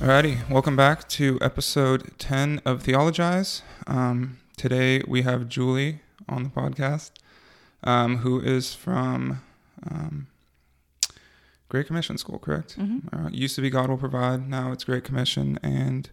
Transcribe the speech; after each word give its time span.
Alrighty, 0.00 0.48
welcome 0.48 0.76
back 0.76 1.06
to 1.10 1.36
episode 1.42 2.18
10 2.18 2.62
of 2.64 2.82
Theologize. 2.82 3.60
Um, 3.86 4.38
today 4.56 5.02
we 5.06 5.20
have 5.22 5.46
Julie 5.46 6.00
on 6.26 6.42
the 6.42 6.48
podcast, 6.48 7.10
um, 7.84 8.16
who 8.16 8.40
is 8.40 8.72
from 8.72 9.42
um, 9.90 10.28
Great 11.68 11.86
Commission 11.86 12.16
School, 12.16 12.38
correct? 12.38 12.78
Mm-hmm. 12.78 13.14
Uh, 13.14 13.28
used 13.28 13.56
to 13.56 13.60
be 13.60 13.68
God 13.68 13.90
Will 13.90 13.98
Provide, 13.98 14.48
now 14.48 14.72
it's 14.72 14.84
Great 14.84 15.04
Commission, 15.04 15.58
and 15.62 16.08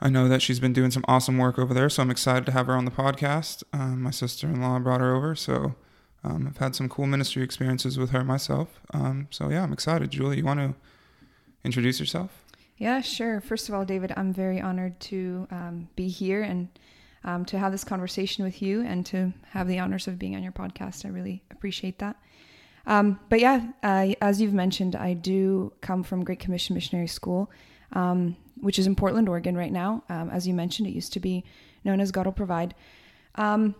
I 0.00 0.08
know 0.08 0.28
that 0.28 0.40
she's 0.40 0.60
been 0.60 0.72
doing 0.72 0.92
some 0.92 1.04
awesome 1.08 1.38
work 1.38 1.58
over 1.58 1.74
there, 1.74 1.90
so 1.90 2.04
I'm 2.04 2.10
excited 2.10 2.46
to 2.46 2.52
have 2.52 2.68
her 2.68 2.74
on 2.74 2.84
the 2.84 2.92
podcast. 2.92 3.64
Um, 3.72 4.00
my 4.00 4.12
sister 4.12 4.46
in 4.46 4.62
law 4.62 4.78
brought 4.78 5.00
her 5.00 5.16
over, 5.16 5.34
so 5.34 5.74
um, 6.22 6.46
I've 6.46 6.58
had 6.58 6.76
some 6.76 6.88
cool 6.88 7.08
ministry 7.08 7.42
experiences 7.42 7.98
with 7.98 8.10
her 8.10 8.22
myself. 8.22 8.78
Um, 8.94 9.26
so 9.32 9.48
yeah, 9.48 9.64
I'm 9.64 9.72
excited. 9.72 10.12
Julie, 10.12 10.36
you 10.36 10.44
want 10.44 10.60
to 10.60 10.74
introduce 11.64 11.98
yourself? 11.98 12.44
Yeah, 12.80 13.02
sure. 13.02 13.42
First 13.42 13.68
of 13.68 13.74
all, 13.74 13.84
David, 13.84 14.10
I'm 14.16 14.32
very 14.32 14.58
honored 14.58 14.98
to 15.00 15.46
um, 15.50 15.90
be 15.96 16.08
here 16.08 16.40
and 16.40 16.66
um, 17.24 17.44
to 17.44 17.58
have 17.58 17.72
this 17.72 17.84
conversation 17.84 18.42
with 18.42 18.62
you 18.62 18.80
and 18.80 19.04
to 19.04 19.34
have 19.50 19.68
the 19.68 19.78
honors 19.78 20.08
of 20.08 20.18
being 20.18 20.34
on 20.34 20.42
your 20.42 20.50
podcast. 20.52 21.04
I 21.04 21.10
really 21.10 21.42
appreciate 21.50 21.98
that. 21.98 22.16
Um, 22.86 23.20
but 23.28 23.38
yeah, 23.38 23.66
uh, 23.82 24.14
as 24.22 24.40
you've 24.40 24.54
mentioned, 24.54 24.96
I 24.96 25.12
do 25.12 25.74
come 25.82 26.02
from 26.02 26.24
Great 26.24 26.38
Commission 26.38 26.72
Missionary 26.72 27.06
School, 27.06 27.50
um, 27.92 28.34
which 28.62 28.78
is 28.78 28.86
in 28.86 28.96
Portland, 28.96 29.28
Oregon 29.28 29.58
right 29.58 29.70
now. 29.70 30.02
Um, 30.08 30.30
as 30.30 30.48
you 30.48 30.54
mentioned, 30.54 30.88
it 30.88 30.92
used 30.92 31.12
to 31.12 31.20
be 31.20 31.44
known 31.84 32.00
as 32.00 32.10
God 32.10 32.24
Will 32.24 32.32
Provide. 32.32 32.74
Um, 33.34 33.74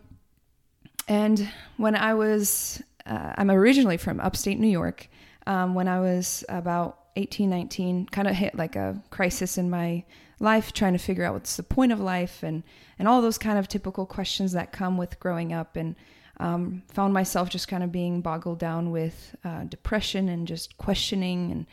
and 1.09 1.51
when 1.79 1.97
I 1.97 2.13
was, 2.13 2.83
uh, 3.07 3.33
I'm 3.39 3.51
originally 3.51 3.97
from 3.97 4.21
upstate 4.21 4.59
New 4.59 4.69
York. 4.69 5.09
when 5.47 5.89
I 5.89 6.01
was 6.01 6.45
about 6.51 7.00
18, 7.17 7.51
19, 7.51 8.07
kind 8.07 8.29
of 8.29 8.35
hit 8.35 8.55
like 8.55 8.77
a 8.77 9.03
crisis 9.11 9.59
in 9.59 9.71
my 9.71 10.05
life, 10.39 10.73
trying 10.73 10.93
to 10.93 10.99
figure 10.99 11.25
out 11.25 11.35
what's 11.35 11.57
the 11.57 11.63
point 11.63 11.93
of 11.93 12.01
life 12.01 12.43
and, 12.43 12.63
and 12.99 13.07
all 13.07 13.21
those 13.21 13.39
kind 13.39 13.59
of 13.59 13.69
typical 13.69 14.07
questions 14.07 14.53
that 14.53 14.73
come 14.73 14.97
with 14.97 15.21
growing 15.21 15.53
up. 15.53 15.77
And 15.77 15.97
um, 16.41 16.83
found 16.91 17.13
myself 17.13 17.51
just 17.51 17.69
kind 17.69 17.83
of 17.83 17.93
being 17.93 18.23
boggled 18.23 18.59
down 18.59 18.91
with 18.91 19.37
uh, 19.45 19.65
depression 19.65 20.29
and 20.29 20.49
just 20.49 20.79
questioning 20.79 21.53
and 21.53 21.67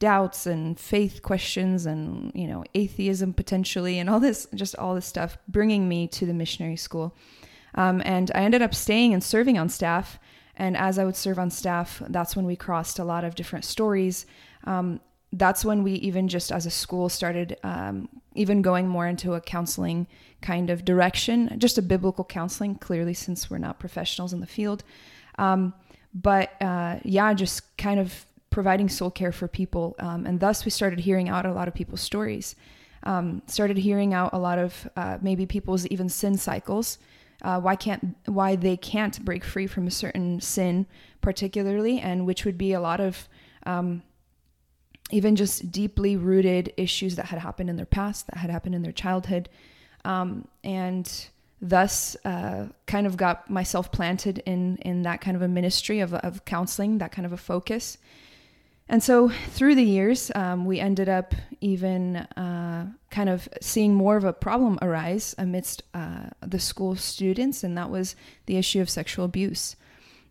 doubts 0.00 0.46
and 0.46 0.78
faith 0.78 1.22
questions 1.22 1.86
and, 1.86 2.32
you 2.34 2.46
know, 2.46 2.64
atheism 2.74 3.32
potentially 3.32 3.98
and 3.98 4.10
all 4.10 4.20
this, 4.20 4.46
just 4.54 4.76
all 4.76 4.94
this 4.94 5.06
stuff, 5.06 5.38
bringing 5.46 5.88
me 5.88 6.08
to 6.08 6.26
the 6.26 6.34
missionary 6.34 6.76
school. 6.76 7.16
Um, 7.74 8.02
and 8.04 8.30
I 8.34 8.40
ended 8.40 8.60
up 8.60 8.74
staying 8.74 9.14
and 9.14 9.22
serving 9.22 9.56
on 9.56 9.68
staff. 9.68 10.18
And 10.56 10.76
as 10.76 10.98
I 10.98 11.04
would 11.04 11.16
serve 11.16 11.38
on 11.38 11.50
staff, 11.50 12.02
that's 12.08 12.34
when 12.34 12.44
we 12.44 12.56
crossed 12.56 12.98
a 12.98 13.04
lot 13.04 13.22
of 13.22 13.36
different 13.36 13.64
stories 13.64 14.26
um, 14.68 15.00
that's 15.32 15.64
when 15.64 15.82
we 15.82 15.94
even 15.94 16.28
just 16.28 16.52
as 16.52 16.66
a 16.66 16.70
school 16.70 17.08
started 17.08 17.56
um, 17.62 18.08
even 18.34 18.62
going 18.62 18.86
more 18.86 19.06
into 19.06 19.34
a 19.34 19.40
counseling 19.40 20.06
kind 20.42 20.70
of 20.70 20.84
direction, 20.84 21.54
just 21.58 21.78
a 21.78 21.82
biblical 21.82 22.24
counseling, 22.24 22.74
clearly, 22.76 23.14
since 23.14 23.50
we're 23.50 23.58
not 23.58 23.78
professionals 23.78 24.32
in 24.32 24.40
the 24.40 24.46
field. 24.46 24.84
Um, 25.38 25.74
but 26.14 26.50
uh, 26.62 26.98
yeah, 27.02 27.32
just 27.34 27.76
kind 27.76 27.98
of 27.98 28.26
providing 28.50 28.88
soul 28.88 29.10
care 29.10 29.32
for 29.32 29.48
people. 29.48 29.96
Um, 29.98 30.26
and 30.26 30.38
thus, 30.38 30.64
we 30.64 30.70
started 30.70 31.00
hearing 31.00 31.28
out 31.28 31.46
a 31.46 31.52
lot 31.52 31.68
of 31.68 31.74
people's 31.74 32.00
stories. 32.00 32.54
Um, 33.04 33.42
started 33.46 33.78
hearing 33.78 34.12
out 34.12 34.30
a 34.32 34.38
lot 34.38 34.58
of 34.58 34.88
uh, 34.96 35.18
maybe 35.22 35.46
people's 35.46 35.86
even 35.86 36.08
sin 36.08 36.36
cycles. 36.36 36.98
Uh, 37.42 37.60
why 37.60 37.76
can't 37.76 38.16
why 38.26 38.56
they 38.56 38.76
can't 38.76 39.24
break 39.24 39.44
free 39.44 39.66
from 39.66 39.86
a 39.86 39.90
certain 39.90 40.40
sin 40.40 40.86
particularly 41.20 42.00
and 42.00 42.26
which 42.26 42.44
would 42.44 42.58
be 42.58 42.72
a 42.72 42.80
lot 42.80 42.98
of 42.98 43.28
um, 43.64 44.02
even 45.10 45.36
just 45.36 45.72
deeply 45.72 46.16
rooted 46.16 46.72
issues 46.76 47.16
that 47.16 47.26
had 47.26 47.38
happened 47.38 47.70
in 47.70 47.76
their 47.76 47.86
past, 47.86 48.26
that 48.26 48.38
had 48.38 48.50
happened 48.50 48.74
in 48.74 48.82
their 48.82 48.92
childhood. 48.92 49.48
Um, 50.04 50.46
and 50.62 51.10
thus 51.60 52.16
uh, 52.24 52.66
kind 52.86 53.06
of 53.06 53.16
got 53.16 53.50
myself 53.50 53.90
planted 53.90 54.42
in, 54.46 54.76
in 54.78 55.02
that 55.02 55.20
kind 55.20 55.36
of 55.36 55.42
a 55.42 55.48
ministry 55.48 56.00
of, 56.00 56.14
of 56.14 56.44
counseling, 56.44 56.98
that 56.98 57.12
kind 57.12 57.26
of 57.26 57.32
a 57.32 57.36
focus. 57.36 57.98
And 58.90 59.02
so 59.02 59.28
through 59.28 59.74
the 59.74 59.84
years, 59.84 60.30
um, 60.34 60.64
we 60.64 60.80
ended 60.80 61.08
up 61.08 61.34
even 61.60 62.16
uh, 62.16 62.86
kind 63.10 63.28
of 63.28 63.48
seeing 63.60 63.94
more 63.94 64.16
of 64.16 64.24
a 64.24 64.32
problem 64.32 64.78
arise 64.80 65.34
amidst 65.36 65.82
uh, 65.92 66.30
the 66.46 66.58
school 66.58 66.96
students, 66.96 67.62
and 67.64 67.76
that 67.76 67.90
was 67.90 68.16
the 68.46 68.56
issue 68.56 68.80
of 68.80 68.88
sexual 68.88 69.26
abuse. 69.26 69.76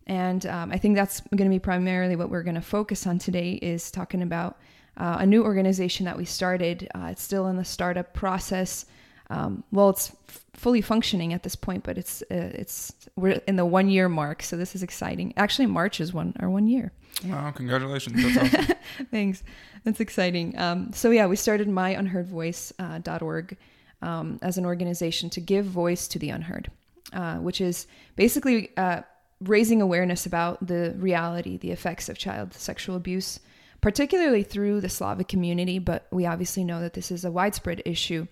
And 0.08 0.44
um, 0.46 0.72
I 0.72 0.78
think 0.78 0.96
that's 0.96 1.20
going 1.20 1.48
to 1.48 1.54
be 1.54 1.60
primarily 1.60 2.16
what 2.16 2.30
we're 2.30 2.42
going 2.42 2.56
to 2.56 2.60
focus 2.60 3.06
on 3.06 3.18
today 3.18 3.52
is 3.52 3.90
talking 3.90 4.22
about 4.22 4.58
uh, 4.98 5.18
a 5.20 5.26
new 5.26 5.44
organization 5.44 6.04
that 6.06 6.16
we 6.16 6.24
started. 6.24 6.88
Uh, 6.94 7.08
it's 7.10 7.22
still 7.22 7.46
in 7.46 7.56
the 7.56 7.64
startup 7.64 8.12
process. 8.12 8.84
Um, 9.30 9.62
well, 9.70 9.90
it's 9.90 10.12
f- 10.28 10.44
fully 10.54 10.80
functioning 10.80 11.32
at 11.32 11.42
this 11.44 11.54
point, 11.54 11.84
but 11.84 11.96
it's 11.96 12.22
uh, 12.22 12.50
it's 12.54 12.92
we're 13.16 13.40
in 13.46 13.56
the 13.56 13.64
one 13.64 13.88
year 13.88 14.08
mark, 14.08 14.42
so 14.42 14.56
this 14.56 14.74
is 14.74 14.82
exciting. 14.82 15.32
Actually, 15.36 15.66
March 15.66 16.00
is 16.00 16.12
one 16.12 16.34
our 16.40 16.50
one 16.50 16.66
year. 16.66 16.92
Wow! 17.26 17.50
Congratulations! 17.52 18.22
That's 18.22 18.54
awesome. 18.54 18.76
Thanks. 19.10 19.42
That's 19.84 20.00
exciting. 20.00 20.58
Um, 20.58 20.92
so 20.92 21.10
yeah, 21.10 21.26
we 21.26 21.36
started 21.36 21.68
myunheardvoice.org 21.68 23.56
uh, 24.02 24.06
um, 24.06 24.38
as 24.42 24.58
an 24.58 24.66
organization 24.66 25.30
to 25.30 25.40
give 25.40 25.64
voice 25.64 26.08
to 26.08 26.18
the 26.18 26.30
unheard, 26.30 26.70
uh, 27.12 27.36
which 27.36 27.60
is 27.60 27.86
basically 28.16 28.70
uh, 28.76 29.02
raising 29.40 29.80
awareness 29.80 30.26
about 30.26 30.66
the 30.66 30.94
reality, 30.98 31.56
the 31.56 31.70
effects 31.70 32.08
of 32.08 32.18
child 32.18 32.54
sexual 32.54 32.96
abuse, 32.96 33.40
particularly 33.80 34.42
through 34.42 34.80
the 34.80 34.88
Slavic 34.88 35.28
community, 35.28 35.78
but 35.78 36.06
we 36.10 36.26
obviously 36.26 36.64
know 36.64 36.80
that 36.80 36.94
this 36.94 37.10
is 37.10 37.24
a 37.24 37.30
widespread 37.30 37.82
issue 37.84 38.26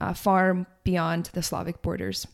uh, 0.00 0.14
far 0.14 0.66
beyond 0.84 1.30
the 1.32 1.42
Slavic 1.42 1.82
borders. 1.82 2.26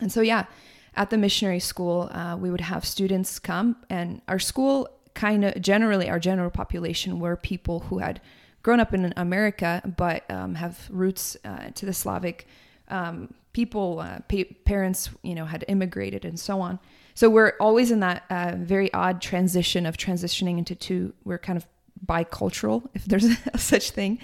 And 0.00 0.12
so, 0.12 0.20
yeah, 0.20 0.46
at 0.94 1.10
the 1.10 1.18
missionary 1.18 1.60
school, 1.60 2.08
uh, 2.12 2.36
we 2.38 2.50
would 2.50 2.60
have 2.60 2.84
students 2.84 3.38
come, 3.38 3.76
and 3.88 4.20
our 4.28 4.38
school 4.38 4.88
kind 5.14 5.44
of 5.44 5.60
generally, 5.60 6.08
our 6.08 6.18
general 6.18 6.50
population 6.50 7.20
were 7.20 7.36
people 7.36 7.80
who 7.80 7.98
had 7.98 8.20
grown 8.62 8.80
up 8.80 8.92
in 8.92 9.12
America 9.16 9.80
but 9.96 10.28
um, 10.30 10.54
have 10.56 10.88
roots 10.90 11.36
uh, 11.44 11.70
to 11.74 11.86
the 11.86 11.92
Slavic 11.92 12.46
um, 12.88 13.32
people, 13.52 14.00
uh, 14.00 14.18
pa- 14.28 14.52
parents, 14.64 15.10
you 15.22 15.34
know, 15.34 15.46
had 15.46 15.64
immigrated 15.68 16.24
and 16.24 16.38
so 16.38 16.60
on. 16.60 16.78
So 17.16 17.30
we're 17.30 17.54
always 17.58 17.90
in 17.90 18.00
that 18.00 18.24
uh, 18.28 18.52
very 18.58 18.92
odd 18.92 19.22
transition 19.22 19.86
of 19.86 19.96
transitioning 19.96 20.58
into 20.58 20.74
two. 20.74 21.14
We're 21.24 21.38
kind 21.38 21.56
of 21.56 21.66
bicultural, 22.04 22.88
if 22.92 23.06
there's 23.06 23.24
a 23.54 23.58
such 23.58 23.90
thing. 23.90 24.20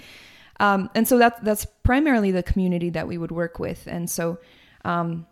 Um, 0.59 0.91
and 0.93 1.07
so 1.07 1.17
that's 1.17 1.39
that's 1.41 1.65
primarily 1.81 2.29
the 2.29 2.43
community 2.43 2.91
that 2.91 3.07
we 3.07 3.17
would 3.17 3.31
work 3.31 3.57
with. 3.57 3.87
And 3.87 4.07
so, 4.07 4.37
um, 4.85 5.25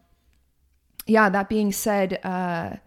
yeah. 1.06 1.30
That 1.30 1.50
being 1.50 1.72
said, 1.72 2.20
uh, 2.24 2.78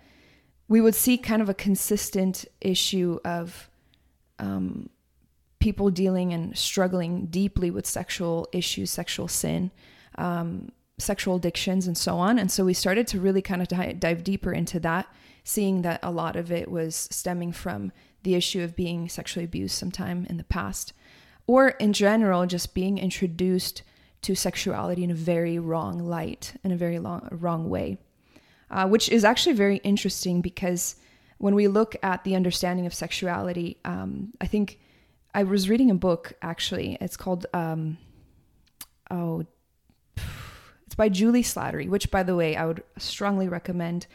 we 0.66 0.80
would 0.80 0.96
see 0.96 1.18
kind 1.18 1.40
of 1.40 1.48
a 1.48 1.54
consistent 1.54 2.44
issue 2.60 3.20
of 3.24 3.70
um, 4.40 4.90
people 5.60 5.88
dealing 5.90 6.32
and 6.32 6.58
struggling 6.58 7.26
deeply 7.26 7.70
with 7.70 7.86
sexual 7.86 8.48
issues, 8.52 8.90
sexual 8.90 9.28
sin. 9.28 9.70
Um, 10.16 10.72
sexual 10.98 11.36
addictions 11.36 11.86
and 11.86 11.98
so 11.98 12.16
on. 12.16 12.38
And 12.38 12.50
so 12.50 12.64
we 12.64 12.74
started 12.74 13.06
to 13.08 13.20
really 13.20 13.42
kind 13.42 13.62
of 13.62 13.98
dive, 13.98 14.24
deeper 14.24 14.52
into 14.52 14.78
that, 14.80 15.06
seeing 15.42 15.82
that 15.82 16.00
a 16.02 16.10
lot 16.10 16.36
of 16.36 16.52
it 16.52 16.70
was 16.70 17.08
stemming 17.10 17.52
from 17.52 17.92
the 18.22 18.34
issue 18.34 18.62
of 18.62 18.76
being 18.76 19.08
sexually 19.08 19.44
abused 19.44 19.74
sometime 19.76 20.26
in 20.30 20.36
the 20.36 20.44
past, 20.44 20.92
or 21.46 21.70
in 21.70 21.92
general, 21.92 22.46
just 22.46 22.74
being 22.74 22.96
introduced 22.96 23.82
to 24.22 24.34
sexuality 24.34 25.04
in 25.04 25.10
a 25.10 25.14
very 25.14 25.58
wrong 25.58 25.98
light, 25.98 26.54
in 26.64 26.72
a 26.72 26.76
very 26.76 26.98
long, 26.98 27.28
wrong 27.30 27.68
way, 27.68 27.98
uh, 28.70 28.88
which 28.88 29.10
is 29.10 29.24
actually 29.24 29.54
very 29.54 29.76
interesting 29.78 30.40
because 30.40 30.96
when 31.36 31.54
we 31.54 31.68
look 31.68 31.94
at 32.02 32.24
the 32.24 32.34
understanding 32.34 32.86
of 32.86 32.94
sexuality, 32.94 33.76
um, 33.84 34.32
I 34.40 34.46
think 34.46 34.78
I 35.34 35.42
was 35.42 35.68
reading 35.68 35.90
a 35.90 35.94
book 35.94 36.32
actually. 36.40 36.96
It's 37.00 37.18
called 37.18 37.44
um, 37.52 37.98
oh 39.10 39.44
it's 40.94 40.96
by 40.96 41.08
Juli 41.08 41.42
Slattery, 41.42 41.88
which, 41.88 42.08
by 42.12 42.22
the 42.22 42.36
way, 42.36 42.54
I 42.54 42.66
would 42.66 42.84
strongly 42.98 43.48
recommend 43.48 44.06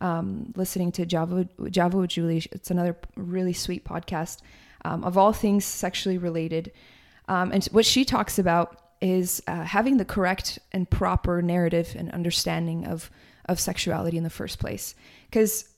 um, 0.00 0.52
listening 0.56 0.90
to 0.92 1.06
Java, 1.06 1.48
Java 1.70 1.96
with 1.96 2.10
Juli. 2.10 2.44
It's 2.50 2.72
another 2.72 2.96
really 3.14 3.52
sweet 3.52 3.84
podcast 3.84 4.40
um, 4.84 5.04
of 5.04 5.16
all 5.16 5.32
things 5.32 5.64
sexually 5.64 6.18
related. 6.18 6.72
Um, 7.28 7.52
and 7.52 7.64
what 7.66 7.86
she 7.86 8.04
talks 8.04 8.40
about 8.40 8.80
is 9.00 9.44
uh, 9.46 9.62
having 9.62 9.98
the 9.98 10.04
correct 10.04 10.58
and 10.72 10.90
proper 10.90 11.40
narrative 11.40 11.94
and 11.96 12.10
understanding 12.10 12.84
of, 12.84 13.12
of 13.44 13.60
sexuality 13.60 14.16
in 14.16 14.24
the 14.24 14.28
first 14.28 14.58
place. 14.58 14.96
Because 15.30 15.68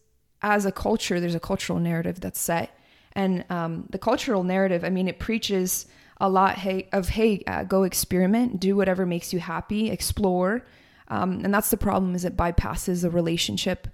as 0.40 0.64
a 0.64 0.72
culture, 0.72 1.20
there's 1.20 1.34
a 1.34 1.40
cultural 1.40 1.80
narrative 1.80 2.18
that's 2.18 2.40
set. 2.40 2.70
And 3.12 3.44
um, 3.50 3.88
the 3.90 3.98
cultural 3.98 4.42
narrative, 4.42 4.84
I 4.84 4.88
mean, 4.88 5.06
it 5.06 5.18
preaches 5.18 5.84
a 6.18 6.28
lot 6.28 6.58
hey, 6.58 6.88
of 6.92 7.10
hey 7.10 7.42
uh, 7.46 7.64
go 7.64 7.82
experiment 7.82 8.60
do 8.60 8.76
whatever 8.76 9.06
makes 9.06 9.32
you 9.32 9.38
happy 9.38 9.90
explore 9.90 10.64
um, 11.08 11.44
and 11.44 11.54
that's 11.54 11.70
the 11.70 11.76
problem 11.76 12.14
is 12.14 12.24
it 12.24 12.36
bypasses 12.36 13.02
the 13.02 13.10
relationship 13.10 13.88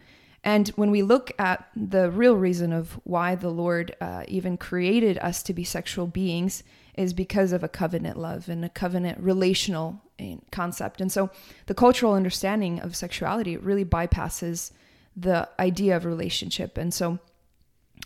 And 0.45 0.69
when 0.71 0.91
we 0.91 1.03
look 1.03 1.31
at 1.39 1.69
the 1.77 2.11
real 2.11 2.35
reason 2.35 2.73
of 2.73 2.99
why 3.05 3.37
the 3.37 3.49
Lord 3.49 3.95
uh, 4.01 4.25
even 4.27 4.57
created 4.57 5.17
us 5.19 5.41
to 5.45 5.55
be 5.55 5.63
sexual 5.63 6.09
beings, 6.09 6.65
is 6.95 7.13
because 7.13 7.53
of 7.53 7.65
a 7.65 7.69
covenant 7.69 8.19
love 8.19 8.49
and 8.49 8.65
a 8.65 8.69
covenant 8.69 9.19
relational 9.19 10.03
eh, 10.19 10.37
concept. 10.51 11.01
And 11.01 11.11
so 11.11 11.31
the 11.67 11.75
cultural 11.75 12.15
understanding 12.15 12.81
of 12.81 12.97
sexuality 12.97 13.57
really 13.57 13.85
bypasses 13.85 14.73
the 15.17 15.49
idea 15.59 15.97
of 15.97 16.05
relationship. 16.05 16.77
And 16.77 16.93
so 16.93 17.19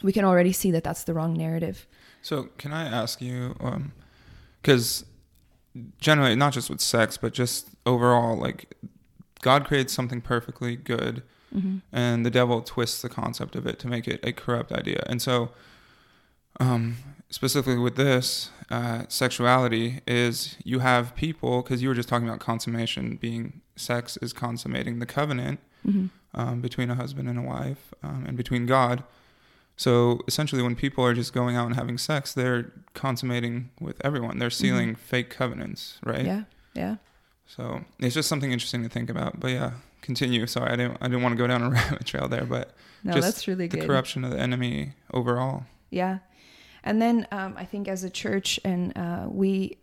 we 0.02 0.12
can 0.12 0.24
already 0.24 0.52
see 0.52 0.70
that 0.70 0.84
that's 0.84 1.04
the 1.04 1.14
wrong 1.14 1.34
narrative. 1.34 1.86
So, 2.22 2.48
can 2.58 2.72
I 2.72 2.84
ask 2.86 3.22
you, 3.22 3.56
because 4.66 5.04
generally, 6.00 6.34
not 6.34 6.52
just 6.52 6.68
with 6.68 6.80
sex, 6.80 7.16
but 7.16 7.32
just 7.32 7.68
overall, 7.86 8.36
like 8.36 8.74
God 9.42 9.64
creates 9.64 9.92
something 9.92 10.20
perfectly 10.20 10.74
good, 10.74 11.22
mm-hmm. 11.54 11.78
and 11.92 12.26
the 12.26 12.30
devil 12.30 12.62
twists 12.62 13.00
the 13.00 13.08
concept 13.08 13.54
of 13.54 13.64
it 13.64 13.78
to 13.78 13.86
make 13.86 14.08
it 14.08 14.18
a 14.24 14.32
corrupt 14.32 14.72
idea. 14.72 15.04
And 15.06 15.22
so, 15.22 15.50
um, 16.58 16.96
specifically 17.30 17.78
with 17.78 17.94
this, 17.94 18.50
uh, 18.68 19.04
sexuality 19.06 20.00
is 20.04 20.56
you 20.64 20.80
have 20.80 21.14
people, 21.14 21.62
because 21.62 21.80
you 21.80 21.88
were 21.88 21.94
just 21.94 22.08
talking 22.08 22.26
about 22.26 22.40
consummation 22.40 23.14
being 23.14 23.60
sex 23.76 24.16
is 24.20 24.32
consummating 24.32 24.98
the 24.98 25.06
covenant 25.06 25.60
mm-hmm. 25.86 26.06
um, 26.34 26.60
between 26.60 26.90
a 26.90 26.96
husband 26.96 27.28
and 27.28 27.38
a 27.38 27.42
wife 27.42 27.94
um, 28.02 28.24
and 28.26 28.36
between 28.36 28.66
God. 28.66 29.04
So 29.76 30.20
essentially, 30.26 30.62
when 30.62 30.74
people 30.74 31.04
are 31.04 31.12
just 31.12 31.34
going 31.34 31.54
out 31.54 31.66
and 31.66 31.76
having 31.76 31.98
sex, 31.98 32.32
they're 32.32 32.72
consummating 32.94 33.70
with 33.78 34.00
everyone. 34.04 34.38
They're 34.38 34.50
sealing 34.50 34.90
mm-hmm. 34.90 35.02
fake 35.02 35.30
covenants, 35.30 35.98
right? 36.02 36.24
Yeah, 36.24 36.42
yeah. 36.74 36.96
So 37.46 37.84
it's 37.98 38.14
just 38.14 38.28
something 38.28 38.52
interesting 38.52 38.82
to 38.82 38.88
think 38.88 39.10
about. 39.10 39.38
But 39.38 39.48
yeah, 39.48 39.72
continue. 40.00 40.46
Sorry, 40.46 40.70
I 40.70 40.76
didn't. 40.76 40.96
I 41.02 41.08
didn't 41.08 41.22
want 41.22 41.34
to 41.34 41.38
go 41.38 41.46
down 41.46 41.62
a 41.62 41.70
rabbit 41.70 42.06
trail 42.06 42.26
there, 42.26 42.44
but 42.44 42.74
no, 43.04 43.20
that's 43.20 43.46
really 43.46 43.66
the 43.66 43.76
good. 43.76 43.86
corruption 43.86 44.24
of 44.24 44.30
the 44.30 44.38
enemy 44.38 44.94
overall. 45.12 45.64
Yeah, 45.90 46.18
and 46.82 47.02
then 47.02 47.26
um, 47.30 47.54
I 47.58 47.66
think 47.66 47.86
as 47.86 48.02
a 48.02 48.10
church, 48.10 48.58
and 48.64 48.96
uh, 48.96 49.26
we, 49.28 49.76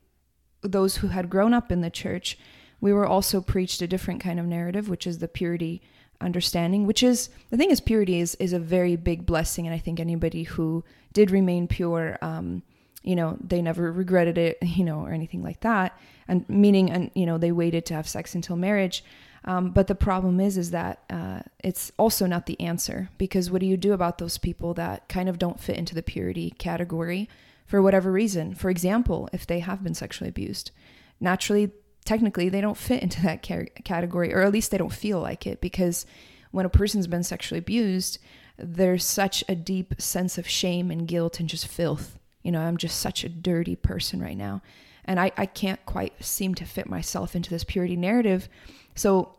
those 0.62 0.98
who 0.98 1.08
had 1.08 1.30
grown 1.30 1.54
up 1.54 1.72
in 1.72 1.82
the 1.82 1.92
church, 1.92 2.40
we 2.82 2.92
were 2.92 3.06
also 3.06 3.42
preached 3.42 3.82
a 3.82 3.88
different 3.88 4.22
kind 4.22 4.40
of 4.40 4.48
narrative, 4.48 4.90
which 4.90 5.06
is 5.06 5.20
the 5.20 5.28
purity 5.28 5.84
understanding, 6.24 6.86
which 6.88 7.04
is 7.04 7.30
the 7.50 7.58
thing 7.58 7.72
is 7.72 7.80
purity 7.80 8.20
is 8.20 8.36
is 8.36 8.54
a 8.54 8.60
very 8.60 8.96
big 8.96 9.26
blessing, 9.26 9.68
and 9.68 9.76
I 9.76 9.80
think 9.80 10.00
anybody 10.00 10.44
who 10.44 10.84
did 11.14 11.32
remain 11.32 11.68
pure, 11.68 12.18
um, 12.22 12.64
you 13.04 13.16
know, 13.16 13.38
they 13.40 13.62
never 13.62 13.92
regretted 13.92 14.38
it, 14.38 14.58
you 14.62 14.84
know, 14.84 15.00
or 15.00 15.12
anything 15.12 15.44
like 15.44 15.62
that, 15.62 15.98
and 16.28 16.48
meaning, 16.50 16.90
and 16.90 17.12
you 17.14 17.26
know, 17.26 17.38
they 17.38 17.52
waited 17.52 17.86
to 17.88 17.94
have 17.94 18.08
sex 18.08 18.36
until 18.36 18.56
marriage. 18.56 19.04
Um, 19.46 19.72
but 19.72 19.88
the 19.88 19.96
problem 19.96 20.40
is, 20.40 20.58
is 20.58 20.72
that 20.72 21.04
uh, 21.10 21.42
it's 21.64 21.92
also 21.98 22.26
not 22.26 22.46
the 22.46 22.60
answer 22.62 23.10
because 23.18 23.52
what 23.52 23.60
do 23.60 23.68
you 23.68 23.76
do 23.76 23.92
about 23.92 24.18
those 24.18 24.38
people 24.38 24.74
that 24.76 25.10
kind 25.10 25.28
of 25.28 25.38
don't 25.38 25.60
fit 25.60 25.78
into 25.78 25.94
the 25.94 26.02
purity 26.02 26.52
category 26.52 27.28
for 27.66 27.82
whatever 27.82 28.10
reason? 28.10 28.56
For 28.56 28.70
example, 28.70 29.28
if 29.34 29.46
they 29.46 29.60
have 29.60 29.84
been 29.84 29.96
sexually 29.96 30.30
abused, 30.30 30.72
naturally 31.20 31.72
technically 32.04 32.50
they 32.50 32.62
don't 32.62 32.78
fit 32.78 33.04
into 33.04 33.22
that 33.22 33.42
category, 33.42 34.34
or 34.34 34.42
at 34.42 34.52
least 34.52 34.72
they 34.72 34.78
don't 34.78 34.94
feel 34.94 35.20
like 35.20 35.48
it, 35.48 35.62
because 35.62 36.06
when 36.52 36.66
a 36.66 36.70
person's 36.70 37.08
been 37.08 37.24
sexually 37.24 37.60
abused, 37.60 38.20
there's 38.58 39.04
such 39.04 39.44
a 39.50 39.56
deep 39.56 40.00
sense 40.00 40.38
of 40.38 40.48
shame 40.48 40.92
and 40.92 41.08
guilt 41.08 41.40
and 41.40 41.50
just 41.50 41.68
filth. 41.68 42.20
You 42.44 42.52
know, 42.52 42.62
I'm 42.62 42.78
just 42.78 43.00
such 43.00 43.24
a 43.24 43.30
dirty 43.30 43.76
person 43.76 44.22
right 44.22 44.38
now. 44.38 44.62
And 45.06 45.20
I, 45.20 45.32
I 45.36 45.46
can't 45.46 45.84
quite 45.86 46.24
seem 46.24 46.56
to 46.56 46.66
fit 46.66 46.88
myself 46.88 47.36
into 47.36 47.50
this 47.50 47.64
purity 47.64 47.96
narrative. 47.96 48.48
So, 48.96 49.36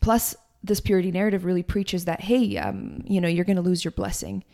plus, 0.00 0.36
this 0.62 0.80
purity 0.80 1.10
narrative 1.10 1.44
really 1.44 1.62
preaches 1.62 2.06
that, 2.06 2.20
hey, 2.20 2.56
um, 2.56 3.02
you 3.04 3.20
know, 3.20 3.28
you're 3.28 3.44
going 3.44 3.56
to 3.56 3.62
lose 3.62 3.84
your 3.84 3.92
blessing. 3.92 4.44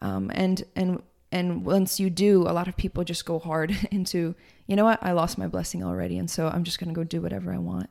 Um, 0.00 0.30
and, 0.34 0.64
and, 0.74 1.02
and 1.32 1.64
once 1.64 1.98
you 1.98 2.10
do, 2.10 2.42
a 2.42 2.52
lot 2.52 2.68
of 2.68 2.76
people 2.76 3.02
just 3.02 3.24
go 3.24 3.38
hard 3.38 3.76
into 3.90 4.34
you 4.66 4.76
know 4.76 4.84
what, 4.84 5.02
I 5.02 5.12
lost 5.12 5.38
my 5.38 5.48
blessing 5.48 5.82
already, 5.82 6.18
and 6.18 6.30
so 6.30 6.48
I'm 6.48 6.64
just 6.64 6.78
going 6.78 6.88
to 6.88 6.94
go 6.94 7.04
do 7.04 7.20
whatever 7.20 7.52
I 7.52 7.58
want 7.58 7.90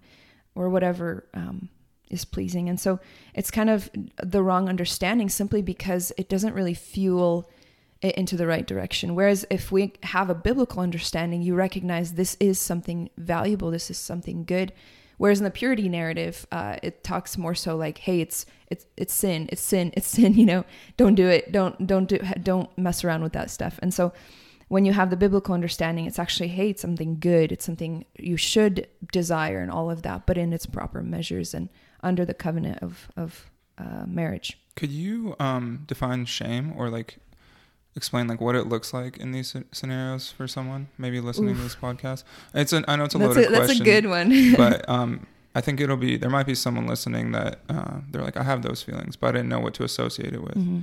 or 0.55 0.69
whatever 0.69 1.27
um, 1.33 1.69
is 2.09 2.25
pleasing. 2.25 2.69
And 2.69 2.79
so 2.79 2.99
it's 3.33 3.51
kind 3.51 3.69
of 3.69 3.89
the 4.21 4.43
wrong 4.43 4.69
understanding 4.69 5.29
simply 5.29 5.61
because 5.61 6.11
it 6.17 6.29
doesn't 6.29 6.53
really 6.53 6.73
fuel 6.73 7.49
it 8.01 8.15
into 8.15 8.35
the 8.35 8.47
right 8.47 8.65
direction. 8.65 9.15
Whereas 9.15 9.45
if 9.49 9.71
we 9.71 9.93
have 10.03 10.29
a 10.29 10.35
biblical 10.35 10.81
understanding, 10.81 11.41
you 11.41 11.55
recognize 11.55 12.13
this 12.13 12.35
is 12.39 12.59
something 12.59 13.09
valuable, 13.17 13.71
this 13.71 13.89
is 13.89 13.97
something 13.97 14.43
good. 14.43 14.73
Whereas 15.21 15.39
in 15.39 15.43
the 15.43 15.51
purity 15.51 15.87
narrative, 15.87 16.47
uh, 16.51 16.77
it 16.81 17.03
talks 17.03 17.37
more 17.37 17.53
so 17.53 17.75
like, 17.75 17.99
"Hey, 17.99 18.21
it's 18.21 18.47
it's 18.71 18.87
it's 18.97 19.13
sin, 19.13 19.47
it's 19.51 19.61
sin, 19.61 19.93
it's 19.93 20.07
sin." 20.07 20.33
You 20.41 20.47
know, 20.47 20.65
don't 20.97 21.13
do 21.13 21.27
it, 21.27 21.51
don't 21.51 21.85
don't 21.85 22.09
do 22.09 22.17
don't 22.41 22.75
mess 22.75 23.03
around 23.03 23.21
with 23.21 23.33
that 23.33 23.51
stuff. 23.51 23.77
And 23.83 23.93
so 23.93 24.13
when 24.67 24.83
you 24.83 24.93
have 24.93 25.11
the 25.11 25.15
biblical 25.15 25.53
understanding, 25.53 26.07
it's 26.07 26.17
actually, 26.17 26.47
hey, 26.47 26.71
it's 26.71 26.81
something 26.81 27.19
good. 27.19 27.51
It's 27.51 27.63
something 27.63 28.03
you 28.17 28.35
should 28.35 28.87
desire 29.11 29.61
and 29.61 29.69
all 29.69 29.91
of 29.91 30.01
that, 30.01 30.25
but 30.25 30.39
in 30.39 30.53
its 30.53 30.65
proper 30.65 31.03
measures 31.03 31.53
and 31.53 31.69
under 32.01 32.25
the 32.25 32.33
covenant 32.33 32.79
of, 32.81 33.07
of 33.15 33.51
uh, 33.77 34.05
marriage. 34.07 34.57
Could 34.75 34.89
you 34.89 35.35
um, 35.39 35.83
define 35.85 36.25
shame 36.25 36.73
or 36.75 36.89
like 36.89 37.19
explain 37.95 38.27
like 38.27 38.39
what 38.39 38.55
it 38.55 38.67
looks 38.67 38.93
like 38.93 39.17
in 39.17 39.31
these 39.31 39.55
scenarios 39.71 40.31
for 40.31 40.47
someone 40.47 40.87
maybe 40.97 41.19
listening 41.19 41.51
Oof. 41.51 41.57
to 41.57 41.63
this 41.63 41.75
podcast? 41.75 42.23
It's 42.53 42.73
an, 42.73 42.85
I 42.87 42.95
know 42.95 43.05
it's 43.05 43.15
a 43.15 43.17
that's 43.17 43.35
loaded 43.35 43.45
a, 43.45 43.55
question. 43.55 43.67
That's 43.67 43.79
a 43.79 43.83
good 43.83 44.05
one. 44.07 44.53
but 44.57 44.87
um, 44.89 45.27
I 45.53 45.61
think 45.61 45.81
it'll 45.81 45.97
be, 45.97 46.17
there 46.17 46.29
might 46.29 46.45
be 46.45 46.55
someone 46.55 46.87
listening 46.87 47.31
that 47.33 47.59
uh, 47.69 47.99
they're 48.09 48.23
like, 48.23 48.37
I 48.37 48.43
have 48.43 48.61
those 48.61 48.81
feelings, 48.81 49.15
but 49.15 49.27
I 49.27 49.31
didn't 49.33 49.49
know 49.49 49.59
what 49.59 49.73
to 49.75 49.83
associate 49.83 50.33
it 50.33 50.41
with. 50.41 50.55
Mm-hmm. 50.55 50.81